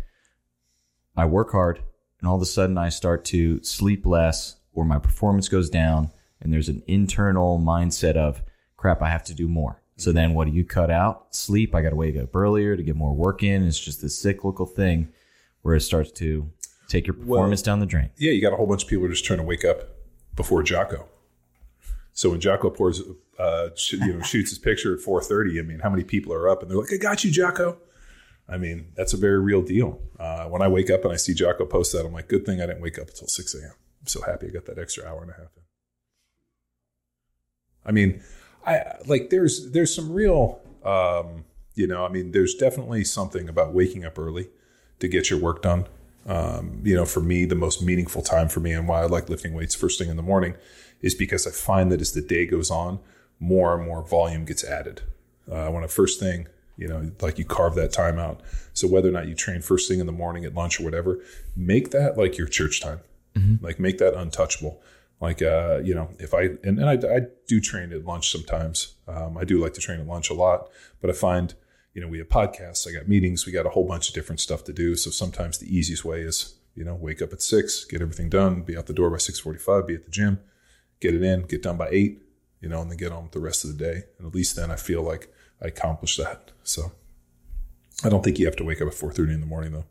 I 1.16 1.24
work 1.24 1.50
hard, 1.50 1.80
and 2.20 2.28
all 2.28 2.36
of 2.36 2.42
a 2.42 2.46
sudden 2.46 2.78
I 2.78 2.90
start 2.90 3.24
to 3.26 3.62
sleep 3.62 4.06
less, 4.06 4.56
or 4.72 4.84
my 4.84 4.98
performance 4.98 5.48
goes 5.48 5.68
down, 5.68 6.10
and 6.40 6.52
there's 6.52 6.68
an 6.68 6.82
internal 6.86 7.58
mindset 7.58 8.16
of 8.16 8.42
crap. 8.76 9.02
I 9.02 9.08
have 9.08 9.24
to 9.24 9.34
do 9.34 9.48
more. 9.48 9.82
So 9.96 10.12
then, 10.12 10.34
what 10.34 10.46
do 10.46 10.52
you 10.52 10.64
cut 10.64 10.90
out? 10.90 11.34
Sleep. 11.34 11.74
I 11.74 11.82
got 11.82 11.90
to 11.90 11.96
wake 11.96 12.16
up 12.16 12.34
earlier 12.36 12.76
to 12.76 12.82
get 12.82 12.96
more 12.96 13.14
work 13.14 13.42
in. 13.42 13.66
It's 13.66 13.78
just 13.78 14.02
this 14.02 14.18
cyclical 14.18 14.66
thing 14.66 15.08
where 15.62 15.74
it 15.74 15.80
starts 15.80 16.12
to 16.12 16.50
take 16.88 17.06
your 17.06 17.14
performance 17.14 17.62
down 17.62 17.80
the 17.80 17.86
drain. 17.86 18.10
Yeah, 18.16 18.30
you 18.32 18.40
got 18.40 18.52
a 18.52 18.56
whole 18.56 18.66
bunch 18.66 18.84
of 18.84 18.88
people 18.88 19.08
just 19.08 19.24
trying 19.24 19.38
to 19.38 19.44
wake 19.44 19.64
up 19.64 19.95
before 20.36 20.62
Jocko. 20.62 21.08
So 22.12 22.30
when 22.30 22.40
Jocko 22.40 22.70
pours, 22.70 23.02
uh, 23.38 23.68
you 23.90 24.14
know, 24.14 24.22
shoots 24.22 24.50
his 24.50 24.58
picture 24.58 24.94
at 24.94 25.00
4:30, 25.00 25.58
I 25.58 25.62
mean, 25.62 25.80
how 25.80 25.90
many 25.90 26.04
people 26.04 26.32
are 26.32 26.48
up 26.48 26.62
and 26.62 26.70
they're 26.70 26.78
like, 26.78 26.92
"I 26.92 26.96
got 26.96 27.24
you, 27.24 27.30
Jocko." 27.30 27.78
I 28.48 28.58
mean, 28.58 28.92
that's 28.94 29.12
a 29.12 29.16
very 29.16 29.40
real 29.40 29.60
deal. 29.60 30.00
Uh, 30.18 30.44
when 30.44 30.62
I 30.62 30.68
wake 30.68 30.88
up 30.88 31.04
and 31.04 31.12
I 31.12 31.16
see 31.16 31.34
Jocko 31.34 31.66
post 31.66 31.92
that, 31.92 32.06
I'm 32.06 32.12
like, 32.12 32.28
"Good 32.28 32.46
thing 32.46 32.60
I 32.60 32.66
didn't 32.66 32.80
wake 32.80 32.98
up 32.98 33.08
until 33.08 33.26
6 33.26 33.54
a.m." 33.54 33.72
I'm 34.00 34.06
so 34.06 34.22
happy 34.22 34.46
I 34.46 34.50
got 34.50 34.66
that 34.66 34.78
extra 34.78 35.04
hour 35.04 35.20
and 35.22 35.30
a 35.30 35.34
half 35.34 35.50
in. 35.56 35.62
I 37.84 37.92
mean, 37.92 38.22
I 38.64 38.96
like 39.06 39.30
there's 39.30 39.70
there's 39.72 39.94
some 39.94 40.12
real, 40.12 40.60
um, 40.84 41.44
you 41.74 41.86
know, 41.86 42.04
I 42.04 42.08
mean, 42.08 42.32
there's 42.32 42.54
definitely 42.54 43.04
something 43.04 43.48
about 43.48 43.74
waking 43.74 44.04
up 44.04 44.18
early 44.18 44.48
to 45.00 45.08
get 45.08 45.28
your 45.28 45.38
work 45.38 45.62
done. 45.62 45.86
Um, 46.26 46.80
you 46.84 46.94
know, 46.94 47.04
for 47.04 47.20
me, 47.20 47.44
the 47.44 47.54
most 47.54 47.82
meaningful 47.82 48.22
time 48.22 48.48
for 48.48 48.60
me 48.60 48.72
and 48.72 48.88
why 48.88 49.02
I 49.02 49.06
like 49.06 49.28
lifting 49.28 49.54
weights 49.54 49.74
first 49.74 49.98
thing 49.98 50.08
in 50.10 50.16
the 50.16 50.22
morning 50.22 50.54
is 51.00 51.14
because 51.14 51.46
I 51.46 51.50
find 51.50 51.92
that 51.92 52.00
as 52.00 52.12
the 52.12 52.22
day 52.22 52.46
goes 52.46 52.70
on, 52.70 52.98
more 53.38 53.76
and 53.76 53.86
more 53.86 54.02
volume 54.02 54.44
gets 54.44 54.64
added. 54.64 55.02
Uh, 55.50 55.68
when 55.68 55.84
I 55.84 55.86
first 55.86 56.18
thing, 56.18 56.48
you 56.76 56.88
know, 56.88 57.12
like 57.20 57.38
you 57.38 57.44
carve 57.44 57.74
that 57.76 57.92
time 57.92 58.18
out. 58.18 58.40
So 58.72 58.88
whether 58.88 59.08
or 59.08 59.12
not 59.12 59.28
you 59.28 59.34
train 59.34 59.62
first 59.62 59.88
thing 59.88 60.00
in 60.00 60.06
the 60.06 60.12
morning 60.12 60.44
at 60.44 60.54
lunch 60.54 60.80
or 60.80 60.84
whatever, 60.84 61.20
make 61.54 61.90
that 61.90 62.18
like 62.18 62.36
your 62.36 62.48
church 62.48 62.80
time. 62.80 63.00
Like 63.64 63.78
make 63.78 63.98
that 63.98 64.14
untouchable. 64.14 64.82
Like 65.20 65.40
uh, 65.40 65.78
you 65.82 65.94
know, 65.94 66.10
if 66.18 66.34
I 66.34 66.42
and, 66.64 66.78
and 66.78 66.84
I, 66.84 66.94
I 66.94 67.20
do 67.46 67.60
train 67.60 67.92
at 67.92 68.04
lunch 68.04 68.30
sometimes. 68.30 68.94
Um, 69.08 69.38
I 69.38 69.44
do 69.44 69.62
like 69.62 69.74
to 69.74 69.80
train 69.80 70.00
at 70.00 70.06
lunch 70.06 70.28
a 70.28 70.34
lot, 70.34 70.68
but 71.00 71.08
I 71.08 71.12
find 71.14 71.54
you 71.96 72.02
know 72.02 72.08
we 72.08 72.18
have 72.18 72.28
podcasts, 72.28 72.86
I 72.86 72.92
got 72.92 73.08
meetings, 73.08 73.46
we 73.46 73.52
got 73.52 73.64
a 73.64 73.70
whole 73.70 73.86
bunch 73.86 74.10
of 74.10 74.14
different 74.14 74.40
stuff 74.40 74.64
to 74.64 74.72
do. 74.74 74.96
So 74.96 75.10
sometimes 75.10 75.56
the 75.56 75.74
easiest 75.74 76.04
way 76.04 76.20
is 76.20 76.58
you 76.74 76.84
know 76.84 76.94
wake 76.94 77.22
up 77.22 77.32
at 77.32 77.40
six, 77.40 77.86
get 77.86 78.02
everything 78.02 78.28
done, 78.28 78.60
be 78.60 78.76
out 78.76 78.84
the 78.84 78.92
door 78.92 79.08
by 79.08 79.16
six 79.16 79.40
forty 79.40 79.58
five, 79.58 79.86
be 79.86 79.94
at 79.94 80.04
the 80.04 80.10
gym, 80.10 80.38
get 81.00 81.14
it 81.14 81.22
in, 81.22 81.46
get 81.46 81.62
done 81.62 81.78
by 81.78 81.88
eight, 81.90 82.22
you 82.60 82.68
know, 82.68 82.82
and 82.82 82.90
then 82.90 82.98
get 82.98 83.12
on 83.12 83.22
with 83.22 83.32
the 83.32 83.40
rest 83.40 83.64
of 83.64 83.70
the 83.70 83.82
day. 83.82 84.02
And 84.18 84.26
at 84.26 84.34
least 84.34 84.56
then 84.56 84.70
I 84.70 84.76
feel 84.76 85.02
like 85.02 85.32
I 85.62 85.68
accomplished 85.68 86.18
that. 86.18 86.50
So 86.64 86.92
I 88.04 88.10
don't 88.10 88.22
think 88.22 88.38
you 88.38 88.44
have 88.44 88.56
to 88.56 88.64
wake 88.64 88.82
up 88.82 88.88
at 88.88 88.94
four 88.94 89.10
thirty 89.10 89.32
in 89.32 89.40
the 89.40 89.46
morning 89.46 89.72
though, 89.72 89.86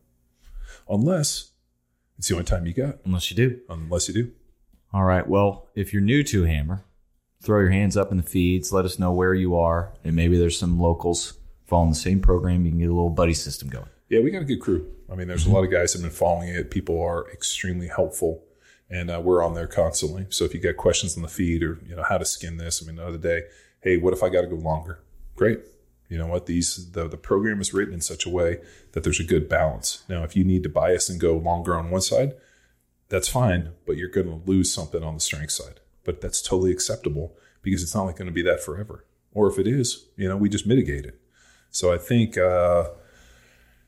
unless 0.88 1.54
it's 2.20 2.28
the 2.28 2.36
only 2.36 2.46
time 2.46 2.68
you 2.68 2.74
got. 2.74 3.00
Unless 3.04 3.32
you 3.32 3.36
do. 3.36 3.62
Unless 3.68 4.10
you 4.10 4.14
do. 4.14 4.32
All 4.94 5.06
right. 5.06 5.28
Well, 5.28 5.70
if 5.74 5.92
you're 5.92 6.04
new 6.04 6.24
to 6.26 6.44
Hammer, 6.44 6.86
throw 7.42 7.62
your 7.62 7.72
hands 7.72 7.98
up 7.98 8.12
in 8.12 8.18
the 8.18 8.24
feeds. 8.24 8.72
Let 8.72 8.86
us 8.86 9.00
know 9.00 9.12
where 9.12 9.34
you 9.34 9.56
are, 9.56 9.92
and 10.04 10.16
maybe 10.16 10.38
there's 10.38 10.60
some 10.60 10.80
locals 10.80 11.40
following 11.66 11.92
the 11.92 11.96
same 11.96 12.20
program. 12.20 12.66
You 12.66 12.72
can 12.72 12.80
get 12.80 12.90
a 12.90 12.94
little 12.94 13.10
buddy 13.10 13.34
system 13.34 13.70
going. 13.70 13.90
Yeah, 14.10 14.20
we 14.22 14.32
got 14.32 14.44
a 14.44 14.46
good 14.46 14.62
crew. 14.62 14.92
I 15.12 15.16
mean, 15.16 15.28
there's 15.28 15.46
a 15.46 15.52
lot 15.52 15.64
of 15.64 15.72
guys 15.72 15.94
that 15.94 16.02
have 16.02 16.10
been 16.10 16.18
following 16.18 16.50
it. 16.50 16.72
People 16.72 17.02
are 17.02 17.30
extremely 17.32 17.88
helpful, 17.88 18.44
and 18.90 19.10
uh, 19.10 19.22
we're 19.24 19.44
on 19.44 19.54
there 19.54 19.68
constantly. 19.68 20.28
So 20.30 20.46
if 20.46 20.54
you 20.54 20.60
got 20.60 20.78
questions 20.78 21.16
on 21.16 21.24
the 21.24 21.30
feed 21.30 21.64
or 21.64 21.80
you 21.86 21.96
know 21.96 22.04
how 22.04 22.18
to 22.18 22.26
skin 22.26 22.58
this, 22.58 22.82
I 22.82 22.88
mean, 22.88 22.98
the 22.98 23.08
other 23.08 23.18
day, 23.18 23.44
hey, 23.82 23.98
what 23.98 24.14
if 24.14 24.24
I 24.24 24.30
got 24.30 24.42
to 24.42 24.48
go 24.48 24.56
longer? 24.56 25.00
Great. 25.36 25.60
You 26.10 26.20
know 26.20 26.28
what? 26.28 26.46
These 26.46 26.92
the 26.92 27.08
the 27.08 27.18
program 27.18 27.62
is 27.62 27.74
written 27.74 27.94
in 27.94 28.02
such 28.02 28.26
a 28.26 28.30
way 28.30 28.60
that 28.92 29.04
there's 29.04 29.20
a 29.20 29.24
good 29.24 29.50
balance. 29.50 30.04
Now, 30.08 30.24
if 30.24 30.36
you 30.36 30.44
need 30.44 30.64
to 30.64 30.70
bias 30.70 31.10
and 31.10 31.20
go 31.20 31.36
longer 31.36 31.76
on 31.76 31.90
one 31.90 32.02
side, 32.02 32.34
that's 33.10 33.28
fine, 33.28 33.72
but 33.86 33.98
you're 33.98 34.10
going 34.10 34.28
to 34.28 34.50
lose 34.50 34.74
something 34.74 35.04
on 35.04 35.16
the 35.16 35.20
strength 35.20 35.52
side. 35.52 35.80
But 36.04 36.22
that's 36.22 36.42
totally 36.42 36.72
acceptable 36.72 37.36
because 37.62 37.82
it's 37.82 37.96
not 37.96 38.04
like 38.04 38.18
going 38.18 38.28
to 38.28 38.34
be 38.34 38.44
that 38.44 38.64
forever. 38.64 39.06
Or 39.34 39.50
if 39.50 39.60
it 39.60 39.68
is, 39.68 40.06
you 40.16 40.30
know, 40.30 40.38
we 40.38 40.50
just 40.50 40.68
mitigate 40.68 41.06
it. 41.06 41.20
So 41.72 41.94
I 41.94 41.98
think 41.98 42.38
uh, 42.38 42.90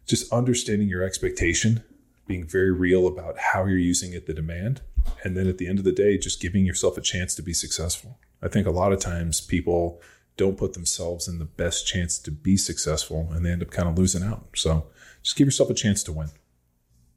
just 0.05 0.31
understanding 0.31 0.89
your 0.89 1.03
expectation, 1.03 1.83
being 2.27 2.45
very 2.45 2.71
real 2.71 3.07
about 3.07 3.37
how 3.37 3.65
you're 3.65 3.77
using 3.77 4.13
it, 4.13 4.25
the 4.27 4.33
demand, 4.33 4.81
and 5.23 5.37
then 5.37 5.47
at 5.47 5.57
the 5.57 5.67
end 5.67 5.79
of 5.79 5.85
the 5.85 5.91
day, 5.91 6.17
just 6.17 6.41
giving 6.41 6.65
yourself 6.65 6.97
a 6.97 7.01
chance 7.01 7.33
to 7.35 7.41
be 7.41 7.53
successful. 7.53 8.19
I 8.41 8.47
think 8.47 8.67
a 8.67 8.71
lot 8.71 8.91
of 8.91 8.99
times 8.99 9.41
people 9.41 10.01
don't 10.35 10.57
put 10.57 10.73
themselves 10.73 11.27
in 11.27 11.39
the 11.39 11.45
best 11.45 11.87
chance 11.87 12.19
to 12.19 12.31
be 12.31 12.55
successful 12.55 13.29
and 13.31 13.43
they 13.43 13.51
end 13.51 13.63
up 13.63 13.71
kind 13.71 13.89
of 13.89 13.97
losing 13.97 14.23
out. 14.23 14.47
So 14.55 14.87
just 15.23 15.35
give 15.35 15.47
yourself 15.47 15.69
a 15.69 15.73
chance 15.73 16.03
to 16.03 16.13
win. 16.13 16.29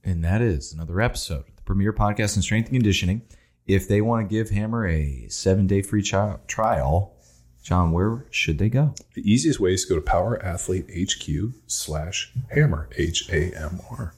And 0.03 0.25
that 0.25 0.41
is 0.41 0.73
another 0.73 1.01
episode 1.01 1.47
of 1.47 1.57
the 1.57 1.63
premier 1.63 1.93
podcast 1.93 2.37
in 2.37 2.43
strength 2.43 2.69
and 2.69 2.77
conditioning. 2.77 3.23
If 3.67 3.87
they 3.87 4.01
want 4.01 4.29
to 4.29 4.35
give 4.35 4.49
HAMR 4.49 4.91
a 4.91 5.29
seven 5.29 5.67
day 5.67 5.83
free 5.83 6.03
trial, 6.03 7.15
John, 7.63 7.93
where 7.93 8.27
should 8.31 8.59
they 8.59 8.69
go? 8.69 8.95
The 9.15 9.31
easiest 9.31 9.61
way 9.61 9.75
is 9.75 9.85
to 9.85 9.95
go 9.95 10.01
to 10.01 10.07
powerathletehq 10.07 11.55
slash 11.67 12.33
hammer, 12.51 12.89
H 12.97 13.29
A 13.31 13.55
M 13.55 13.81
R. 13.91 14.15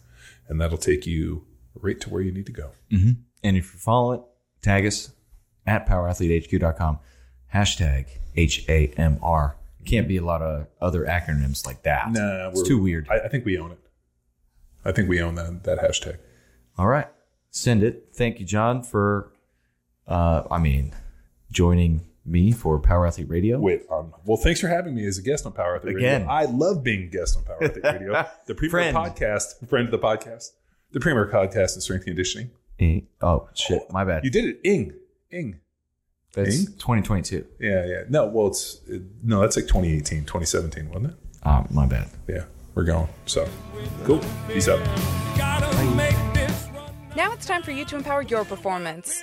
And 0.48 0.60
that'll 0.60 0.78
take 0.78 1.06
you 1.06 1.44
right 1.74 2.00
to 2.00 2.10
where 2.10 2.22
you 2.22 2.32
need 2.32 2.46
to 2.46 2.52
go. 2.52 2.70
Mm-hmm. 2.90 3.12
And 3.42 3.56
if 3.56 3.72
you 3.72 3.78
follow 3.78 4.12
it, 4.12 4.22
tag 4.62 4.86
us 4.86 5.10
at 5.66 5.88
powerathletehq.com, 5.88 6.98
hashtag 7.52 8.06
H 8.36 8.64
A 8.68 8.88
M 8.96 9.18
R. 9.22 9.56
Can't 9.84 10.06
be 10.06 10.16
a 10.16 10.24
lot 10.24 10.42
of 10.42 10.68
other 10.80 11.04
acronyms 11.04 11.66
like 11.66 11.82
that. 11.82 12.12
Nah, 12.12 12.50
it's 12.50 12.62
too 12.62 12.80
weird. 12.80 13.08
I, 13.10 13.20
I 13.20 13.28
think 13.28 13.44
we 13.44 13.58
own 13.58 13.72
it. 13.72 13.78
I 14.84 14.92
think 14.92 15.08
we 15.08 15.20
own 15.20 15.34
that, 15.34 15.64
that 15.64 15.78
hashtag. 15.78 16.18
All 16.78 16.86
right. 16.86 17.08
Send 17.50 17.82
it. 17.82 18.10
Thank 18.14 18.38
you, 18.40 18.46
John, 18.46 18.82
for, 18.82 19.32
uh, 20.06 20.44
I 20.50 20.58
mean, 20.58 20.94
joining 21.50 22.02
me 22.24 22.52
for 22.52 22.78
Power 22.78 23.06
Athlete 23.06 23.28
Radio. 23.28 23.58
Wait, 23.58 23.82
um, 23.90 24.14
well, 24.24 24.36
thanks 24.36 24.60
for 24.60 24.68
having 24.68 24.94
me 24.94 25.06
as 25.06 25.18
a 25.18 25.22
guest 25.22 25.44
on 25.46 25.52
Power 25.52 25.76
Athlete 25.76 25.96
Again. 25.96 26.22
Radio. 26.22 26.32
I 26.34 26.44
love 26.44 26.82
being 26.84 27.04
a 27.04 27.06
guest 27.06 27.36
on 27.36 27.44
Power 27.44 27.64
Athlete 27.64 27.84
Radio. 27.84 28.12
The 28.46 28.54
premier 28.54 28.92
Friend. 28.92 28.96
podcast, 28.96 29.68
friend 29.68 29.86
of 29.86 29.90
the 29.92 29.98
podcast, 29.98 30.50
the 30.92 31.00
premier 31.00 31.26
podcast 31.26 31.74
in 31.74 31.80
strength 31.80 32.02
and 32.06 32.14
conditioning. 32.16 32.50
Oh, 33.20 33.48
shit. 33.54 33.82
My 33.90 34.04
bad. 34.04 34.24
You 34.24 34.30
did 34.30 34.44
it, 34.44 34.60
Ing, 34.64 34.94
Ing. 35.30 35.60
That's 36.34 36.60
Ing? 36.60 36.66
2022. 36.66 37.46
Yeah, 37.60 37.86
yeah. 37.86 38.02
No, 38.08 38.26
well, 38.26 38.48
it's 38.48 38.80
it, 38.88 39.02
no, 39.22 39.40
that's 39.40 39.56
like 39.56 39.66
2018, 39.66 40.20
2017, 40.24 40.88
wasn't 40.88 41.12
it? 41.12 41.18
Ah, 41.44 41.64
my 41.70 41.86
bad. 41.86 42.08
Yeah, 42.28 42.44
we're 42.74 42.84
going. 42.84 43.08
So, 43.26 43.48
cool. 44.04 44.20
Peace 44.48 44.68
out. 44.68 44.80
Now 47.14 47.32
it's 47.34 47.46
time 47.46 47.62
for 47.62 47.70
you 47.72 47.84
to 47.84 47.96
empower 47.96 48.22
your 48.22 48.44
performance. 48.44 49.22